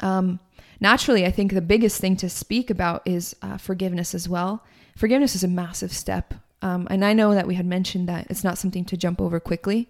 Um, 0.00 0.40
naturally, 0.80 1.26
I 1.26 1.30
think 1.30 1.52
the 1.52 1.60
biggest 1.60 2.00
thing 2.00 2.16
to 2.16 2.28
speak 2.30 2.70
about 2.70 3.02
is 3.04 3.36
uh, 3.42 3.58
forgiveness 3.58 4.14
as 4.14 4.28
well. 4.28 4.64
Forgiveness 4.96 5.34
is 5.34 5.44
a 5.44 5.48
massive 5.48 5.92
step. 5.92 6.34
Um, 6.62 6.86
and 6.90 7.04
I 7.04 7.12
know 7.12 7.34
that 7.34 7.46
we 7.46 7.56
had 7.56 7.66
mentioned 7.66 8.08
that 8.08 8.26
it's 8.30 8.44
not 8.44 8.56
something 8.56 8.84
to 8.86 8.96
jump 8.96 9.20
over 9.20 9.40
quickly. 9.40 9.88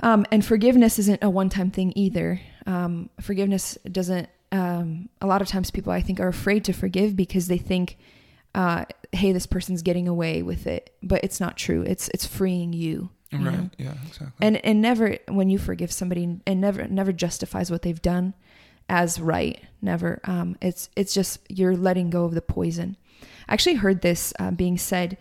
Um, 0.00 0.26
and 0.30 0.44
forgiveness 0.44 0.98
isn't 0.98 1.22
a 1.22 1.30
one 1.30 1.48
time 1.48 1.70
thing 1.70 1.92
either. 1.96 2.40
Um, 2.66 3.10
forgiveness 3.20 3.78
doesn't, 3.90 4.28
um, 4.52 5.08
a 5.20 5.26
lot 5.26 5.42
of 5.42 5.48
times 5.48 5.70
people 5.70 5.92
I 5.92 6.00
think 6.00 6.20
are 6.20 6.28
afraid 6.28 6.64
to 6.64 6.72
forgive 6.72 7.16
because 7.16 7.48
they 7.48 7.58
think, 7.58 7.98
uh, 8.54 8.84
hey, 9.12 9.32
this 9.32 9.46
person's 9.46 9.82
getting 9.82 10.08
away 10.08 10.42
with 10.42 10.66
it. 10.66 10.94
But 11.02 11.24
it's 11.24 11.40
not 11.40 11.56
true. 11.56 11.82
It's, 11.82 12.08
it's 12.08 12.26
freeing 12.26 12.72
you. 12.72 13.10
you 13.30 13.38
right. 13.38 13.58
Know? 13.58 13.70
Yeah, 13.78 13.94
exactly. 14.06 14.46
And, 14.46 14.64
and 14.64 14.80
never, 14.80 15.18
when 15.28 15.50
you 15.50 15.58
forgive 15.58 15.92
somebody, 15.92 16.40
and 16.46 16.60
never, 16.60 16.86
never 16.86 17.12
justifies 17.12 17.70
what 17.70 17.82
they've 17.82 18.02
done 18.02 18.34
as 18.88 19.20
right. 19.20 19.62
Never. 19.82 20.20
Um, 20.24 20.56
it's, 20.62 20.90
it's 20.96 21.12
just, 21.12 21.40
you're 21.48 21.76
letting 21.76 22.10
go 22.10 22.24
of 22.24 22.34
the 22.34 22.42
poison. 22.42 22.96
I 23.48 23.54
actually 23.54 23.76
heard 23.76 24.02
this 24.02 24.32
uh, 24.38 24.50
being 24.50 24.78
said 24.78 25.18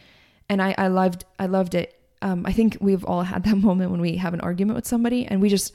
and 0.48 0.62
I, 0.62 0.76
I 0.78 0.88
loved, 0.88 1.26
I 1.40 1.48
loved 1.48 1.74
it 1.74 2.00
um, 2.26 2.44
I 2.46 2.54
think 2.54 2.78
we've 2.82 3.06
all 3.06 3.22
had 3.22 3.44
that 3.46 3.58
moment 3.58 3.92
when 3.92 4.02
we 4.02 4.18
have 4.18 4.34
an 4.34 4.42
argument 4.42 4.76
with 4.76 4.88
somebody 4.88 5.26
and 5.26 5.42
we 5.42 5.50
just 5.50 5.74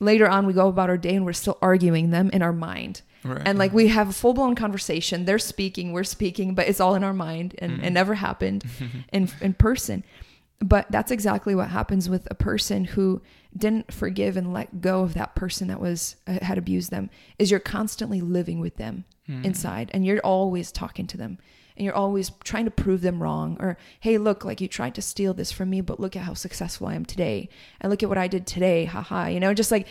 later 0.00 0.28
on 0.28 0.46
we 0.46 0.52
go 0.52 0.68
about 0.68 0.90
our 0.90 0.96
day 0.96 1.14
and 1.14 1.24
we're 1.24 1.32
still 1.32 1.58
arguing 1.62 2.10
them 2.10 2.30
in 2.30 2.42
our 2.42 2.52
mind. 2.52 3.02
Right. 3.22 3.42
And 3.44 3.58
like 3.58 3.72
we 3.72 3.88
have 3.88 4.08
a 4.08 4.12
full 4.12 4.32
blown 4.32 4.54
conversation. 4.54 5.26
They're 5.26 5.38
speaking, 5.38 5.92
we're 5.92 6.04
speaking, 6.04 6.54
but 6.54 6.68
it's 6.68 6.80
all 6.80 6.94
in 6.94 7.04
our 7.04 7.12
mind 7.12 7.54
and 7.58 7.78
mm. 7.78 7.84
it 7.84 7.90
never 7.90 8.14
happened 8.14 8.64
in 9.12 9.30
in 9.40 9.54
person. 9.54 10.04
But 10.62 10.90
that's 10.90 11.10
exactly 11.10 11.54
what 11.54 11.68
happens 11.68 12.08
with 12.08 12.28
a 12.30 12.34
person 12.34 12.84
who 12.84 13.22
didn't 13.56 13.92
forgive 13.92 14.36
and 14.36 14.52
let 14.52 14.82
go 14.82 15.02
of 15.02 15.14
that 15.14 15.34
person 15.34 15.68
that 15.68 15.80
was 15.80 16.16
uh, 16.26 16.38
had 16.42 16.58
abused 16.58 16.90
them. 16.90 17.10
Is 17.38 17.50
you're 17.50 17.60
constantly 17.60 18.20
living 18.20 18.60
with 18.60 18.76
them 18.76 19.04
mm. 19.28 19.44
inside 19.44 19.90
and 19.92 20.04
you're 20.04 20.20
always 20.20 20.72
talking 20.72 21.06
to 21.08 21.16
them 21.16 21.38
and 21.76 21.84
you're 21.84 21.94
always 21.94 22.30
trying 22.44 22.64
to 22.64 22.70
prove 22.70 23.00
them 23.00 23.22
wrong 23.22 23.56
or 23.60 23.76
hey 24.00 24.18
look 24.18 24.44
like 24.44 24.60
you 24.60 24.68
tried 24.68 24.94
to 24.94 25.02
steal 25.02 25.34
this 25.34 25.52
from 25.52 25.70
me 25.70 25.80
but 25.80 26.00
look 26.00 26.16
at 26.16 26.22
how 26.22 26.34
successful 26.34 26.86
i 26.86 26.94
am 26.94 27.04
today 27.04 27.48
and 27.80 27.90
look 27.90 28.02
at 28.02 28.08
what 28.08 28.18
i 28.18 28.28
did 28.28 28.46
today 28.46 28.84
haha 28.84 29.26
you 29.26 29.40
know 29.40 29.54
just 29.54 29.70
like 29.70 29.86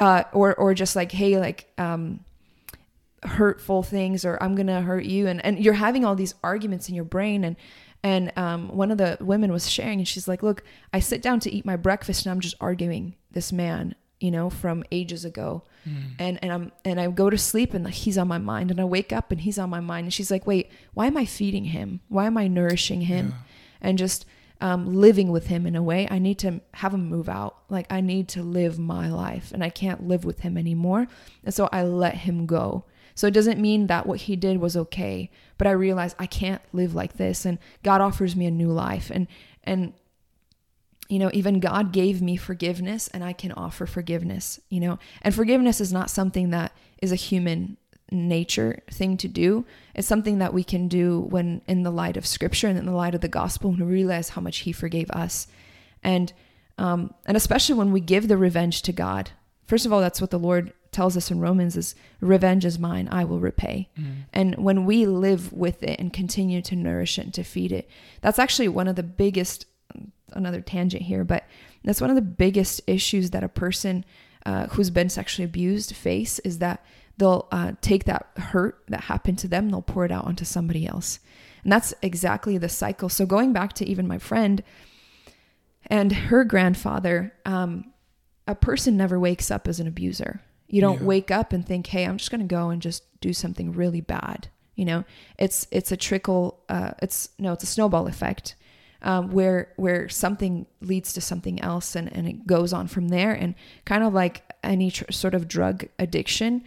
uh, 0.00 0.24
or 0.32 0.54
or 0.56 0.74
just 0.74 0.96
like 0.96 1.12
hey 1.12 1.38
like 1.38 1.70
um 1.78 2.20
hurtful 3.22 3.82
things 3.82 4.24
or 4.24 4.42
i'm 4.42 4.54
gonna 4.54 4.82
hurt 4.82 5.04
you 5.04 5.26
and 5.26 5.44
and 5.44 5.64
you're 5.64 5.74
having 5.74 6.04
all 6.04 6.16
these 6.16 6.34
arguments 6.42 6.88
in 6.88 6.94
your 6.94 7.04
brain 7.04 7.44
and 7.44 7.56
and 8.02 8.30
um, 8.36 8.68
one 8.68 8.90
of 8.90 8.98
the 8.98 9.16
women 9.20 9.50
was 9.50 9.70
sharing 9.70 9.98
and 9.98 10.08
she's 10.08 10.28
like 10.28 10.42
look 10.42 10.62
i 10.92 10.98
sit 10.98 11.22
down 11.22 11.40
to 11.40 11.50
eat 11.50 11.64
my 11.64 11.76
breakfast 11.76 12.26
and 12.26 12.32
i'm 12.32 12.40
just 12.40 12.56
arguing 12.60 13.14
this 13.30 13.52
man 13.52 13.94
you 14.24 14.30
know, 14.30 14.48
from 14.48 14.82
ages 14.90 15.26
ago. 15.26 15.62
Mm. 15.88 16.14
And 16.18 16.38
and 16.42 16.52
I'm 16.52 16.72
and 16.84 17.00
I 17.00 17.08
go 17.08 17.30
to 17.30 17.38
sleep 17.38 17.74
and 17.74 17.88
he's 17.88 18.18
on 18.18 18.28
my 18.28 18.38
mind 18.38 18.70
and 18.70 18.80
I 18.80 18.84
wake 18.84 19.12
up 19.12 19.30
and 19.30 19.40
he's 19.40 19.58
on 19.58 19.70
my 19.70 19.80
mind 19.80 20.04
and 20.04 20.14
she's 20.14 20.30
like, 20.30 20.46
"Wait, 20.46 20.70
why 20.94 21.06
am 21.06 21.16
I 21.16 21.24
feeding 21.24 21.66
him? 21.66 22.00
Why 22.08 22.26
am 22.26 22.36
I 22.36 22.48
nourishing 22.48 23.02
him?" 23.02 23.28
Yeah. 23.28 23.88
And 23.88 23.98
just 23.98 24.26
um, 24.60 24.94
living 24.94 25.30
with 25.30 25.48
him 25.48 25.66
in 25.66 25.76
a 25.76 25.82
way. 25.82 26.08
I 26.10 26.18
need 26.18 26.38
to 26.38 26.60
have 26.74 26.94
him 26.94 27.08
move 27.08 27.28
out. 27.28 27.58
Like 27.68 27.86
I 27.90 28.00
need 28.00 28.28
to 28.28 28.42
live 28.42 28.78
my 28.78 29.10
life 29.10 29.52
and 29.52 29.62
I 29.62 29.68
can't 29.68 30.08
live 30.08 30.24
with 30.24 30.40
him 30.40 30.56
anymore. 30.56 31.06
And 31.44 31.52
so 31.52 31.68
I 31.72 31.82
let 31.82 32.14
him 32.14 32.46
go. 32.46 32.84
So 33.14 33.26
it 33.26 33.34
doesn't 33.34 33.60
mean 33.60 33.86
that 33.88 34.06
what 34.06 34.22
he 34.22 34.36
did 34.36 34.58
was 34.58 34.76
okay, 34.76 35.30
but 35.58 35.66
I 35.66 35.72
realize 35.72 36.16
I 36.18 36.26
can't 36.26 36.62
live 36.72 36.94
like 36.94 37.14
this 37.14 37.44
and 37.44 37.58
God 37.82 38.00
offers 38.00 38.34
me 38.34 38.46
a 38.46 38.50
new 38.50 38.70
life 38.70 39.10
and 39.12 39.26
and 39.62 39.92
you 41.08 41.18
know, 41.18 41.30
even 41.32 41.60
God 41.60 41.92
gave 41.92 42.22
me 42.22 42.36
forgiveness 42.36 43.08
and 43.08 43.22
I 43.22 43.32
can 43.32 43.52
offer 43.52 43.86
forgiveness, 43.86 44.60
you 44.68 44.80
know. 44.80 44.98
And 45.22 45.34
forgiveness 45.34 45.80
is 45.80 45.92
not 45.92 46.10
something 46.10 46.50
that 46.50 46.72
is 47.02 47.12
a 47.12 47.16
human 47.16 47.76
nature 48.10 48.82
thing 48.90 49.16
to 49.18 49.28
do. 49.28 49.64
It's 49.94 50.08
something 50.08 50.38
that 50.38 50.54
we 50.54 50.64
can 50.64 50.88
do 50.88 51.20
when 51.20 51.62
in 51.66 51.82
the 51.82 51.90
light 51.90 52.16
of 52.16 52.26
scripture 52.26 52.68
and 52.68 52.78
in 52.78 52.86
the 52.86 52.92
light 52.92 53.14
of 53.14 53.20
the 53.20 53.28
gospel 53.28 53.70
and 53.70 53.88
realize 53.88 54.30
how 54.30 54.40
much 54.40 54.58
he 54.58 54.72
forgave 54.72 55.10
us. 55.10 55.46
And 56.02 56.32
um, 56.76 57.14
and 57.26 57.36
especially 57.36 57.76
when 57.76 57.92
we 57.92 58.00
give 58.00 58.28
the 58.28 58.36
revenge 58.36 58.82
to 58.82 58.92
God. 58.92 59.30
First 59.66 59.86
of 59.86 59.92
all, 59.92 60.00
that's 60.00 60.20
what 60.20 60.30
the 60.30 60.38
Lord 60.38 60.72
tells 60.90 61.16
us 61.16 61.30
in 61.30 61.40
Romans 61.40 61.76
is 61.76 61.94
revenge 62.20 62.64
is 62.64 62.78
mine, 62.78 63.08
I 63.10 63.24
will 63.24 63.40
repay. 63.40 63.90
Mm. 63.98 64.14
And 64.32 64.54
when 64.56 64.84
we 64.84 65.06
live 65.06 65.52
with 65.52 65.82
it 65.82 65.98
and 65.98 66.12
continue 66.12 66.62
to 66.62 66.76
nourish 66.76 67.18
it 67.18 67.22
and 67.22 67.34
to 67.34 67.44
feed 67.44 67.72
it, 67.72 67.88
that's 68.20 68.38
actually 68.38 68.68
one 68.68 68.88
of 68.88 68.96
the 68.96 69.02
biggest 69.02 69.66
another 70.34 70.60
tangent 70.60 71.02
here, 71.02 71.24
but 71.24 71.44
that's 71.84 72.00
one 72.00 72.10
of 72.10 72.16
the 72.16 72.22
biggest 72.22 72.80
issues 72.86 73.30
that 73.30 73.44
a 73.44 73.48
person 73.48 74.04
uh, 74.46 74.66
who's 74.68 74.90
been 74.90 75.08
sexually 75.08 75.44
abused 75.44 75.94
face 75.94 76.38
is 76.40 76.58
that 76.58 76.84
they'll 77.16 77.46
uh, 77.52 77.72
take 77.80 78.04
that 78.04 78.26
hurt 78.36 78.82
that 78.88 79.02
happened 79.02 79.38
to 79.38 79.48
them, 79.48 79.70
they'll 79.70 79.82
pour 79.82 80.04
it 80.04 80.12
out 80.12 80.24
onto 80.26 80.44
somebody 80.44 80.86
else. 80.86 81.18
And 81.62 81.72
that's 81.72 81.94
exactly 82.02 82.58
the 82.58 82.68
cycle. 82.68 83.08
So 83.08 83.24
going 83.24 83.52
back 83.52 83.72
to 83.74 83.86
even 83.86 84.06
my 84.06 84.18
friend 84.18 84.62
and 85.86 86.12
her 86.12 86.44
grandfather, 86.44 87.32
um, 87.44 87.92
a 88.46 88.54
person 88.54 88.96
never 88.96 89.18
wakes 89.18 89.50
up 89.50 89.68
as 89.68 89.80
an 89.80 89.86
abuser. 89.86 90.40
You 90.68 90.80
don't 90.80 91.00
Yeah. 91.00 91.06
wake 91.06 91.30
up 91.30 91.52
and 91.52 91.64
think, 91.66 91.86
"Hey, 91.86 92.04
I'm 92.04 92.18
just 92.18 92.30
going 92.30 92.40
to 92.40 92.46
go 92.46 92.70
and 92.70 92.82
just 92.82 93.02
do 93.20 93.32
something 93.32 93.72
really 93.72 94.00
bad." 94.00 94.48
You 94.76 94.84
know, 94.86 95.04
it's 95.38 95.66
it's 95.70 95.92
a 95.92 95.96
trickle. 95.96 96.58
Uh, 96.68 96.92
it's 97.00 97.28
no, 97.38 97.52
it's 97.52 97.62
a 97.64 97.66
snowball 97.66 98.06
effect, 98.08 98.56
um, 99.04 99.30
where 99.30 99.72
where 99.76 100.08
something 100.08 100.66
leads 100.80 101.12
to 101.12 101.20
something 101.20 101.60
else, 101.60 101.94
and 101.94 102.12
and 102.12 102.26
it 102.26 102.46
goes 102.46 102.72
on 102.72 102.88
from 102.88 103.08
there. 103.08 103.32
And 103.32 103.54
kind 103.84 104.02
of 104.02 104.12
like 104.12 104.42
any 104.62 104.90
tr- 104.90 105.12
sort 105.12 105.34
of 105.34 105.46
drug 105.46 105.86
addiction, 105.98 106.64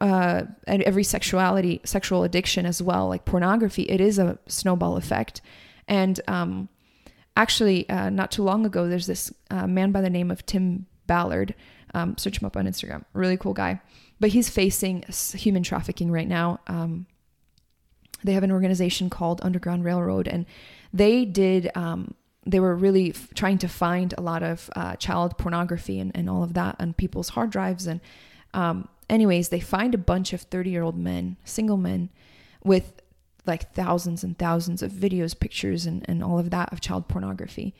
uh, 0.00 0.42
and 0.66 0.82
every 0.82 1.04
sexuality 1.04 1.80
sexual 1.84 2.24
addiction 2.24 2.66
as 2.66 2.82
well, 2.82 3.08
like 3.08 3.24
pornography, 3.24 3.82
it 3.82 4.00
is 4.00 4.18
a 4.18 4.38
snowball 4.48 4.96
effect. 4.96 5.40
And 5.86 6.20
um, 6.26 6.68
actually, 7.36 7.88
uh, 7.90 8.10
not 8.10 8.32
too 8.32 8.42
long 8.42 8.64
ago, 8.64 8.88
there's 8.88 9.06
this 9.06 9.32
uh, 9.50 9.66
man 9.66 9.92
by 9.92 10.00
the 10.00 10.10
name 10.10 10.30
of 10.30 10.44
Tim 10.46 10.86
Ballard. 11.06 11.54
Um, 11.92 12.16
search 12.18 12.40
him 12.40 12.46
up 12.46 12.56
on 12.56 12.66
Instagram. 12.66 13.04
Really 13.12 13.36
cool 13.36 13.52
guy. 13.52 13.80
But 14.18 14.30
he's 14.30 14.48
facing 14.48 15.04
human 15.34 15.62
trafficking 15.62 16.10
right 16.10 16.26
now. 16.26 16.60
Um, 16.66 17.06
they 18.24 18.32
have 18.32 18.42
an 18.42 18.50
organization 18.50 19.10
called 19.10 19.40
Underground 19.44 19.84
Railroad, 19.84 20.26
and 20.26 20.46
they 20.94 21.24
did. 21.26 21.70
Um, 21.74 22.14
they 22.46 22.60
were 22.60 22.74
really 22.74 23.10
f- 23.10 23.28
trying 23.34 23.58
to 23.58 23.68
find 23.68 24.14
a 24.16 24.20
lot 24.20 24.42
of 24.42 24.70
uh, 24.76 24.96
child 24.96 25.36
pornography 25.38 25.98
and, 25.98 26.12
and 26.14 26.28
all 26.30 26.42
of 26.42 26.54
that 26.54 26.76
on 26.78 26.92
people's 26.92 27.30
hard 27.30 27.50
drives. 27.50 27.86
And, 27.86 28.00
um, 28.52 28.88
anyways, 29.08 29.48
they 29.48 29.60
find 29.60 29.94
a 29.94 29.98
bunch 29.98 30.32
of 30.32 30.42
30 30.42 30.70
year 30.70 30.82
old 30.82 30.96
men, 30.96 31.36
single 31.44 31.78
men, 31.78 32.10
with 32.62 33.00
like 33.46 33.74
thousands 33.74 34.22
and 34.22 34.38
thousands 34.38 34.82
of 34.82 34.92
videos, 34.92 35.38
pictures, 35.38 35.84
and, 35.86 36.04
and 36.08 36.22
all 36.22 36.38
of 36.38 36.50
that 36.50 36.72
of 36.72 36.80
child 36.80 37.08
pornography. 37.08 37.74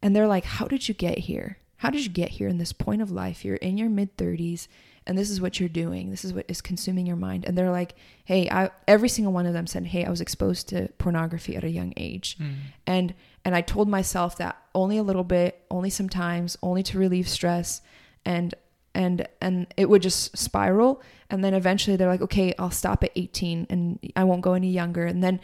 And 0.00 0.14
they're 0.14 0.28
like, 0.28 0.44
How 0.44 0.66
did 0.66 0.88
you 0.88 0.94
get 0.94 1.18
here? 1.18 1.58
How 1.78 1.90
did 1.90 2.04
you 2.04 2.10
get 2.10 2.30
here 2.30 2.48
in 2.48 2.58
this 2.58 2.72
point 2.72 3.02
of 3.02 3.10
life? 3.10 3.44
You're 3.44 3.56
in 3.56 3.76
your 3.76 3.90
mid 3.90 4.16
30s 4.16 4.68
and 5.06 5.18
this 5.18 5.30
is 5.30 5.40
what 5.40 5.58
you're 5.58 5.68
doing. 5.68 6.10
This 6.10 6.24
is 6.24 6.32
what 6.32 6.44
is 6.48 6.60
consuming 6.60 7.06
your 7.06 7.16
mind. 7.16 7.44
And 7.44 7.56
they're 7.56 7.70
like, 7.70 7.94
Hey, 8.24 8.48
I, 8.48 8.70
every 8.86 9.08
single 9.08 9.32
one 9.32 9.46
of 9.46 9.52
them 9.52 9.66
said, 9.66 9.86
Hey, 9.86 10.04
I 10.04 10.10
was 10.10 10.20
exposed 10.20 10.68
to 10.68 10.88
pornography 10.98 11.56
at 11.56 11.64
a 11.64 11.70
young 11.70 11.92
age. 11.96 12.38
Mm. 12.38 12.54
And, 12.86 13.14
and 13.44 13.54
I 13.54 13.60
told 13.60 13.88
myself 13.88 14.36
that 14.38 14.56
only 14.74 14.96
a 14.98 15.02
little 15.02 15.24
bit, 15.24 15.64
only 15.70 15.90
sometimes, 15.90 16.56
only 16.62 16.82
to 16.84 16.98
relieve 16.98 17.28
stress. 17.28 17.80
And, 18.24 18.54
and, 18.94 19.26
and 19.40 19.66
it 19.76 19.88
would 19.88 20.02
just 20.02 20.36
spiral. 20.36 21.02
And 21.30 21.42
then 21.42 21.54
eventually 21.54 21.96
they're 21.96 22.08
like, 22.08 22.22
okay, 22.22 22.54
I'll 22.58 22.70
stop 22.70 23.02
at 23.02 23.10
18 23.16 23.66
and 23.70 23.98
I 24.14 24.24
won't 24.24 24.42
go 24.42 24.52
any 24.52 24.70
younger. 24.70 25.06
And 25.06 25.24
then 25.24 25.40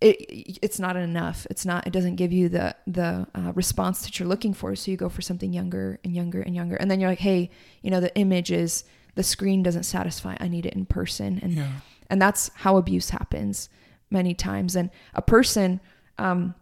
it 0.00 0.58
it's 0.62 0.78
not 0.78 0.96
enough. 0.96 1.46
It's 1.50 1.66
not. 1.66 1.86
It 1.86 1.92
doesn't 1.92 2.16
give 2.16 2.32
you 2.32 2.48
the 2.48 2.74
the 2.86 3.26
uh, 3.34 3.52
response 3.54 4.02
that 4.02 4.18
you're 4.18 4.28
looking 4.28 4.54
for. 4.54 4.74
So 4.76 4.90
you 4.90 4.96
go 4.96 5.08
for 5.08 5.22
something 5.22 5.52
younger 5.52 5.98
and 6.04 6.14
younger 6.14 6.40
and 6.40 6.54
younger, 6.54 6.76
and 6.76 6.90
then 6.90 7.00
you're 7.00 7.10
like, 7.10 7.18
hey, 7.18 7.50
you 7.82 7.90
know, 7.90 8.00
the 8.00 8.14
image 8.16 8.50
is 8.52 8.84
the 9.16 9.22
screen 9.22 9.62
doesn't 9.62 9.82
satisfy. 9.84 10.36
I 10.38 10.48
need 10.48 10.66
it 10.66 10.74
in 10.74 10.86
person, 10.86 11.40
and 11.42 11.52
Yeah. 11.54 11.72
and 12.08 12.22
that's 12.22 12.50
how 12.54 12.76
abuse 12.76 13.10
happens 13.10 13.68
many 14.10 14.34
times. 14.34 14.76
And 14.76 14.90
a 15.14 15.22
person 15.22 15.80
um, 16.18 16.54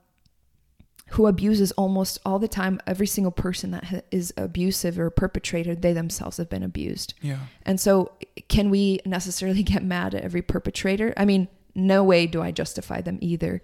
who 1.10 1.26
abuses 1.26 1.70
almost 1.72 2.18
all 2.24 2.38
the 2.38 2.48
time, 2.48 2.80
every 2.86 3.06
single 3.06 3.30
person 3.30 3.70
that 3.70 3.84
ha- 3.84 4.00
is 4.10 4.32
abusive 4.36 4.98
or 4.98 5.08
perpetrator, 5.10 5.74
they 5.74 5.92
themselves 5.92 6.36
have 6.38 6.48
been 6.48 6.62
abused. 6.64 7.14
Yeah. 7.22 7.38
And 7.64 7.78
so, 7.78 8.12
can 8.48 8.70
we 8.70 9.00
necessarily 9.06 9.62
get 9.74 9.84
mad 9.84 10.14
at 10.14 10.22
every 10.22 10.42
perpetrator? 10.42 11.14
I 11.16 11.24
mean, 11.24 11.48
no 11.76 12.02
way 12.02 12.26
do 12.26 12.42
I 12.42 12.50
justify 12.50 13.00
them 13.00 13.18
either. 13.20 13.62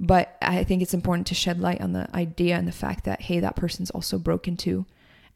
But 0.00 0.36
I 0.42 0.64
think 0.64 0.82
it's 0.82 0.94
important 0.94 1.28
to 1.28 1.34
shed 1.34 1.60
light 1.60 1.80
on 1.80 1.92
the 1.92 2.08
idea 2.14 2.56
and 2.56 2.66
the 2.66 2.72
fact 2.72 3.04
that, 3.04 3.22
hey, 3.22 3.40
that 3.40 3.56
person's 3.56 3.90
also 3.90 4.18
broken 4.18 4.56
too. 4.56 4.84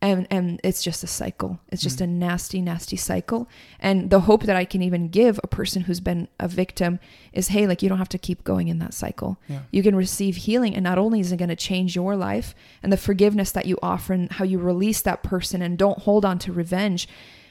And, 0.02 0.26
and 0.30 0.60
it's 0.62 0.82
just 0.82 1.02
a 1.02 1.06
cycle. 1.06 1.58
It's 1.68 1.82
just 1.82 2.00
mm. 2.00 2.02
a 2.02 2.06
nasty, 2.06 2.60
nasty 2.60 2.96
cycle. 2.96 3.48
And 3.80 4.10
the 4.10 4.20
hope 4.20 4.42
that 4.42 4.54
I 4.54 4.66
can 4.66 4.82
even 4.82 5.08
give 5.08 5.40
a 5.42 5.46
person 5.46 5.82
who's 5.82 6.00
been 6.00 6.28
a 6.38 6.48
victim 6.48 7.00
is, 7.32 7.48
hey, 7.48 7.66
like 7.66 7.82
you 7.82 7.88
don't 7.88 7.98
have 7.98 8.08
to 8.10 8.18
keep 8.18 8.44
going 8.44 8.68
in 8.68 8.78
that 8.80 8.92
cycle. 8.92 9.38
Yeah. 9.48 9.60
You 9.70 9.82
can 9.82 9.96
receive 9.96 10.36
healing, 10.36 10.74
and 10.74 10.84
not 10.84 10.98
only 10.98 11.20
is 11.20 11.32
it 11.32 11.38
going 11.38 11.48
to 11.48 11.56
change 11.56 11.96
your 11.96 12.14
life 12.14 12.54
and 12.82 12.92
the 12.92 12.98
forgiveness 12.98 13.52
that 13.52 13.64
you 13.64 13.78
offer 13.82 14.12
and 14.12 14.30
how 14.32 14.44
you 14.44 14.58
release 14.58 15.00
that 15.00 15.22
person 15.22 15.62
and 15.62 15.78
don't 15.78 16.00
hold 16.00 16.26
on 16.26 16.38
to 16.40 16.52
revenge, 16.52 17.08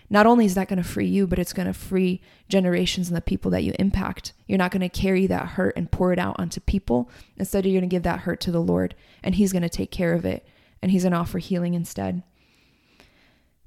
not 0.09 0.25
only 0.25 0.45
is 0.45 0.55
that 0.55 0.67
going 0.67 0.81
to 0.81 0.87
free 0.87 1.07
you, 1.07 1.25
but 1.27 1.39
it's 1.39 1.53
going 1.53 1.67
to 1.67 1.73
free 1.73 2.21
generations 2.47 3.07
and 3.07 3.17
the 3.17 3.21
people 3.21 3.51
that 3.51 3.63
you 3.63 3.73
impact. 3.79 4.33
You're 4.47 4.57
not 4.57 4.71
going 4.71 4.81
to 4.81 4.89
carry 4.89 5.27
that 5.27 5.49
hurt 5.49 5.75
and 5.75 5.91
pour 5.91 6.13
it 6.13 6.19
out 6.19 6.35
onto 6.39 6.59
people. 6.59 7.09
Instead, 7.37 7.65
you're 7.65 7.79
going 7.79 7.89
to 7.89 7.93
give 7.93 8.03
that 8.03 8.21
hurt 8.21 8.39
to 8.41 8.51
the 8.51 8.61
Lord, 8.61 8.95
and 9.23 9.35
He's 9.35 9.51
going 9.51 9.63
to 9.63 9.69
take 9.69 9.91
care 9.91 10.13
of 10.13 10.25
it, 10.25 10.45
and 10.81 10.91
He's 10.91 11.03
going 11.03 11.13
to 11.13 11.17
offer 11.17 11.39
healing 11.39 11.73
instead. 11.73 12.23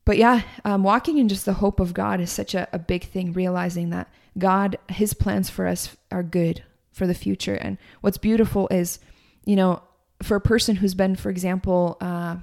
But 0.05 0.17
yeah, 0.17 0.43
um, 0.65 0.85
walking 0.85 1.19
in 1.19 1.29
just 1.29 1.45
the 1.45 1.55
hope 1.55 1.81
of 1.81 1.93
God 1.93 2.21
is 2.21 2.31
such 2.31 2.55
a, 2.55 2.69
a 2.73 2.79
big 2.79 3.05
thing, 3.05 3.33
realizing 3.33 3.91
that 3.91 4.09
God, 4.39 4.79
His 4.89 5.13
plans 5.13 5.51
for 5.51 5.67
us 5.67 5.97
are 6.11 6.23
good 6.23 6.63
for 6.93 7.07
the 7.07 7.15
future. 7.15 7.57
And 7.57 7.79
what's 8.01 8.19
beautiful 8.19 8.69
is, 8.71 9.01
you 9.45 9.57
know, 9.57 9.83
for 10.23 10.37
a 10.37 10.41
person 10.41 10.77
who's 10.77 10.95
been, 10.95 11.15
for 11.15 11.31
example, 11.31 11.97
uh, 12.01 12.37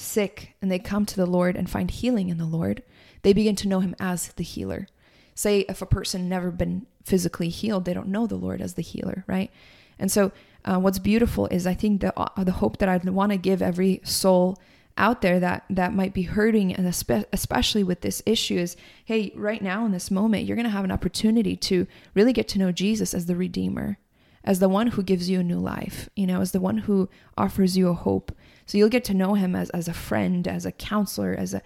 sick 0.00 0.54
and 0.60 0.70
they 0.70 0.78
come 0.78 1.06
to 1.06 1.16
the 1.16 1.26
Lord 1.26 1.56
and 1.56 1.68
find 1.68 1.90
healing 1.90 2.28
in 2.28 2.38
the 2.38 2.44
Lord, 2.44 2.82
they 3.22 3.32
begin 3.32 3.56
to 3.56 3.68
know 3.68 3.80
Him 3.80 3.94
as 4.00 4.28
the 4.32 4.44
healer. 4.44 4.86
Say, 5.34 5.60
if 5.68 5.80
a 5.80 5.86
person 5.86 6.28
never 6.28 6.50
been 6.50 6.86
physically 7.04 7.48
healed, 7.48 7.84
they 7.84 7.94
don't 7.94 8.08
know 8.08 8.26
the 8.26 8.36
Lord 8.36 8.60
as 8.60 8.74
the 8.74 8.82
healer, 8.82 9.24
right? 9.26 9.50
And 9.98 10.10
so, 10.10 10.32
uh, 10.64 10.78
what's 10.78 10.98
beautiful 10.98 11.46
is 11.46 11.66
I 11.66 11.74
think 11.74 12.00
the 12.00 12.18
uh, 12.18 12.44
the 12.44 12.52
hope 12.52 12.78
that 12.78 12.88
I 12.88 12.96
want 12.98 13.32
to 13.32 13.38
give 13.38 13.62
every 13.62 14.00
soul 14.04 14.58
out 14.96 15.22
there 15.22 15.40
that 15.40 15.64
that 15.70 15.94
might 15.94 16.12
be 16.12 16.22
hurting 16.22 16.74
and 16.74 16.86
espe- 16.86 17.24
especially 17.32 17.82
with 17.82 18.02
this 18.02 18.22
issue 18.26 18.58
is 18.58 18.76
hey 19.04 19.32
right 19.34 19.62
now 19.62 19.86
in 19.86 19.92
this 19.92 20.10
moment 20.10 20.44
you're 20.44 20.56
going 20.56 20.64
to 20.64 20.70
have 20.70 20.84
an 20.84 20.92
opportunity 20.92 21.56
to 21.56 21.86
really 22.14 22.32
get 22.32 22.48
to 22.48 22.58
know 22.58 22.70
Jesus 22.72 23.14
as 23.14 23.26
the 23.26 23.36
redeemer 23.36 23.98
as 24.44 24.58
the 24.58 24.68
one 24.68 24.88
who 24.88 25.02
gives 25.02 25.30
you 25.30 25.40
a 25.40 25.44
new 25.44 25.58
life 25.58 26.10
you 26.14 26.26
know 26.26 26.40
as 26.40 26.52
the 26.52 26.60
one 26.60 26.78
who 26.78 27.08
offers 27.38 27.78
you 27.78 27.88
a 27.88 27.94
hope 27.94 28.32
so 28.70 28.78
you'll 28.78 28.88
get 28.88 29.02
to 29.04 29.14
know 29.14 29.34
him 29.34 29.56
as, 29.56 29.68
as 29.70 29.88
a 29.88 29.92
friend 29.92 30.46
as 30.46 30.64
a 30.64 30.70
counselor 30.70 31.34
as 31.36 31.54
a 31.54 31.60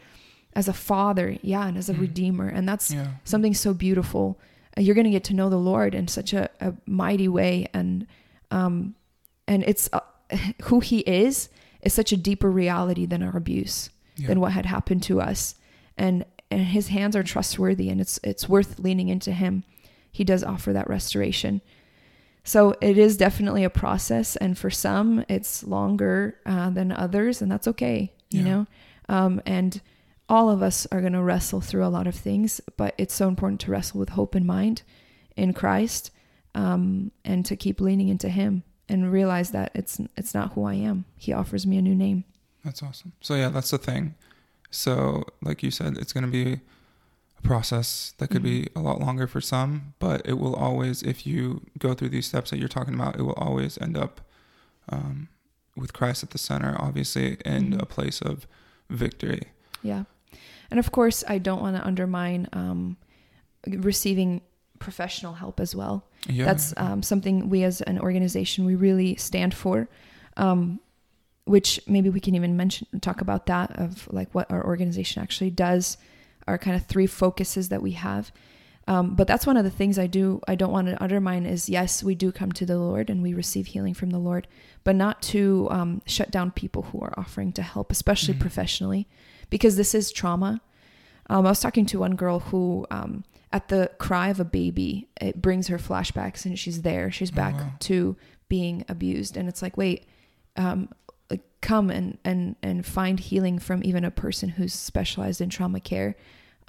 as 0.56 0.68
a 0.68 0.72
father 0.72 1.36
yeah 1.42 1.66
and 1.68 1.76
as 1.76 1.90
a 1.90 1.94
redeemer. 1.94 2.48
And 2.48 2.66
that's 2.66 2.90
Yeah. 2.90 3.08
something 3.24 3.52
so 3.54 3.74
beautiful. 3.74 4.38
Uh, 4.78 4.80
you're 4.80 4.94
going 4.94 5.04
to 5.04 5.10
get 5.18 5.24
to 5.24 5.34
know 5.34 5.50
the 5.50 5.58
lord 5.58 5.94
in 5.94 6.08
such 6.08 6.32
a, 6.32 6.48
a 6.60 6.72
mighty 6.86 7.28
way 7.28 7.68
and 7.74 8.06
um 8.50 8.94
and 9.46 9.62
it's 9.64 9.90
uh, 9.92 10.00
who 10.64 10.80
he 10.80 11.00
is 11.00 11.48
is 11.82 11.92
such 11.92 12.12
a 12.12 12.16
deeper 12.16 12.50
reality 12.50 13.04
than 13.06 13.22
our 13.22 13.36
abuse 13.36 13.90
Yeah. 14.16 14.28
than 14.28 14.40
what 14.40 14.52
had 14.52 14.64
happened 14.66 15.02
to 15.04 15.20
us. 15.20 15.54
And 15.98 16.24
and 16.50 16.62
his 16.62 16.88
hands 16.88 17.14
are 17.16 17.22
trustworthy 17.24 17.90
and 17.90 18.00
it's 18.00 18.18
it's 18.24 18.48
worth 18.48 18.78
leaning 18.78 19.08
into 19.10 19.32
him. 19.32 19.64
He 20.10 20.24
does 20.24 20.42
offer 20.44 20.72
that 20.72 20.88
restoration 20.88 21.60
so 22.44 22.74
it 22.80 22.98
is 22.98 23.16
definitely 23.16 23.64
a 23.64 23.70
process 23.70 24.36
and 24.36 24.56
for 24.58 24.70
some 24.70 25.24
it's 25.28 25.64
longer 25.64 26.38
uh, 26.46 26.70
than 26.70 26.92
others 26.92 27.40
and 27.42 27.50
that's 27.50 27.66
okay 27.68 28.12
you 28.30 28.40
Yeah. 28.42 28.44
know 28.44 28.66
um, 29.08 29.40
and 29.46 29.80
all 30.28 30.48
of 30.50 30.62
us 30.62 30.86
are 30.92 31.00
going 31.00 31.12
to 31.12 31.22
wrestle 31.22 31.60
through 31.60 31.84
a 31.84 31.88
lot 31.88 32.06
of 32.06 32.14
things 32.14 32.60
but 32.76 32.94
it's 32.98 33.14
so 33.14 33.28
important 33.28 33.60
to 33.62 33.70
wrestle 33.70 33.98
with 34.00 34.10
hope 34.10 34.34
in 34.36 34.46
mind 34.46 34.82
in 35.36 35.52
christ 35.52 36.10
um, 36.54 37.10
and 37.24 37.44
to 37.46 37.56
keep 37.56 37.80
leaning 37.80 38.08
into 38.08 38.28
him 38.28 38.62
and 38.88 39.10
realize 39.10 39.50
that 39.50 39.70
it's 39.74 40.00
it's 40.16 40.34
not 40.34 40.52
who 40.52 40.64
i 40.64 40.74
am 40.74 41.04
he 41.16 41.32
offers 41.32 41.66
me 41.66 41.76
a 41.78 41.82
new 41.82 41.94
name 41.94 42.24
That's 42.64 42.82
awesome. 42.82 43.12
So 43.20 43.34
yeah, 43.34 43.50
that's 43.50 43.70
the 43.70 43.78
thing. 43.78 44.14
So 44.70 45.24
like 45.42 45.62
you 45.62 45.70
said, 45.70 45.98
it's 45.98 46.12
going 46.14 46.24
to 46.24 46.30
be 46.30 46.60
process 47.44 48.14
that 48.18 48.28
could 48.30 48.42
be 48.42 48.68
a 48.74 48.80
lot 48.80 49.00
longer 49.00 49.26
for 49.28 49.40
some, 49.40 49.94
but 50.00 50.22
it 50.24 50.34
will 50.38 50.56
always, 50.56 51.02
if 51.02 51.26
you 51.26 51.64
go 51.78 51.94
through 51.94 52.08
these 52.08 52.26
steps 52.26 52.50
that 52.50 52.58
you're 52.58 52.68
talking 52.68 52.94
about, 52.94 53.16
it 53.18 53.22
will 53.22 53.34
always 53.34 53.78
end 53.80 53.96
up 53.96 54.20
um, 54.88 55.28
with 55.76 55.92
Christ 55.92 56.22
at 56.22 56.30
the 56.30 56.38
center, 56.38 56.74
obviously, 56.78 57.36
in 57.44 57.72
Mhm. 57.72 57.82
a 57.82 57.86
place 57.86 58.20
of 58.20 58.46
victory. 58.90 59.42
Yeah. 59.82 60.04
And 60.70 60.78
of 60.80 60.90
course, 60.90 61.22
I 61.28 61.38
don't 61.38 61.60
want 61.60 61.76
to 61.76 61.86
undermine 61.86 62.48
um, 62.52 62.96
receiving 63.66 64.40
professional 64.78 65.34
help 65.34 65.60
as 65.60 65.74
well. 65.74 66.04
Yeah, 66.28 66.44
That's 66.46 66.74
um, 66.76 67.02
something 67.02 67.48
we 67.48 67.62
as 67.64 67.80
an 67.82 67.98
organization, 67.98 68.64
we 68.64 68.74
really 68.74 69.16
stand 69.16 69.54
for. 69.54 69.88
Um, 70.36 70.80
which 71.46 71.78
maybe 71.86 72.08
we 72.08 72.20
can 72.20 72.34
even 72.34 72.56
mention, 72.56 72.86
talk 73.02 73.20
about 73.20 73.44
that 73.46 73.78
of 73.78 74.08
like 74.10 74.34
what 74.34 74.50
our 74.50 74.64
organization 74.64 75.22
actually 75.22 75.50
does, 75.50 75.98
our 76.46 76.58
kind 76.58 76.76
of 76.76 76.84
three 76.86 77.06
focuses 77.06 77.68
that 77.70 77.82
we 77.82 77.92
have. 77.92 78.32
Um, 78.86 79.14
but 79.14 79.26
that's 79.26 79.46
one 79.46 79.56
of 79.56 79.64
the 79.64 79.70
things 79.70 79.98
I 79.98 80.06
do. 80.06 80.40
I 80.46 80.56
don't 80.56 80.70
want 80.72 80.88
to 80.88 81.02
undermine 81.02 81.46
is 81.46 81.70
yes, 81.70 82.02
we 82.04 82.14
do 82.14 82.30
come 82.30 82.52
to 82.52 82.66
the 82.66 82.76
Lord 82.78 83.08
and 83.08 83.22
we 83.22 83.32
receive 83.32 83.68
healing 83.68 83.94
from 83.94 84.10
the 84.10 84.18
Lord, 84.18 84.46
but 84.84 84.94
not 84.94 85.22
to 85.22 85.68
um, 85.70 86.02
shut 86.06 86.30
down 86.30 86.50
people 86.50 86.82
who 86.82 87.00
are 87.00 87.14
offering 87.16 87.50
to 87.52 87.62
help, 87.62 87.90
especially 87.90 88.34
Mhm. 88.34 88.40
professionally, 88.40 89.08
because 89.48 89.76
this 89.76 89.94
is 89.94 90.12
trauma. 90.12 90.60
Um, 91.30 91.46
I 91.46 91.48
was 91.50 91.60
talking 91.60 91.86
to 91.86 92.00
one 92.00 92.14
girl 92.16 92.40
who, 92.40 92.86
um, 92.90 93.24
at 93.50 93.68
the 93.68 93.90
cry 93.98 94.28
of 94.28 94.38
a 94.38 94.44
baby, 94.44 95.08
it 95.18 95.40
brings 95.40 95.68
her 95.68 95.78
flashbacks, 95.78 96.44
and 96.44 96.58
she's 96.58 96.82
there. 96.82 97.10
She's 97.10 97.30
Oh, 97.32 97.36
back 97.36 97.54
wow. 97.54 97.72
to 97.80 98.16
being 98.50 98.84
abused, 98.90 99.34
and 99.38 99.48
it's 99.48 99.62
like, 99.62 99.78
wait, 99.78 100.04
um, 100.56 100.90
come 101.64 101.88
and 101.90 102.18
and 102.24 102.56
and 102.62 102.84
find 102.84 103.18
healing 103.18 103.58
from 103.58 103.80
even 103.84 104.04
a 104.04 104.10
person 104.10 104.50
who's 104.50 104.74
specialized 104.74 105.40
in 105.40 105.48
trauma 105.48 105.80
care 105.80 106.14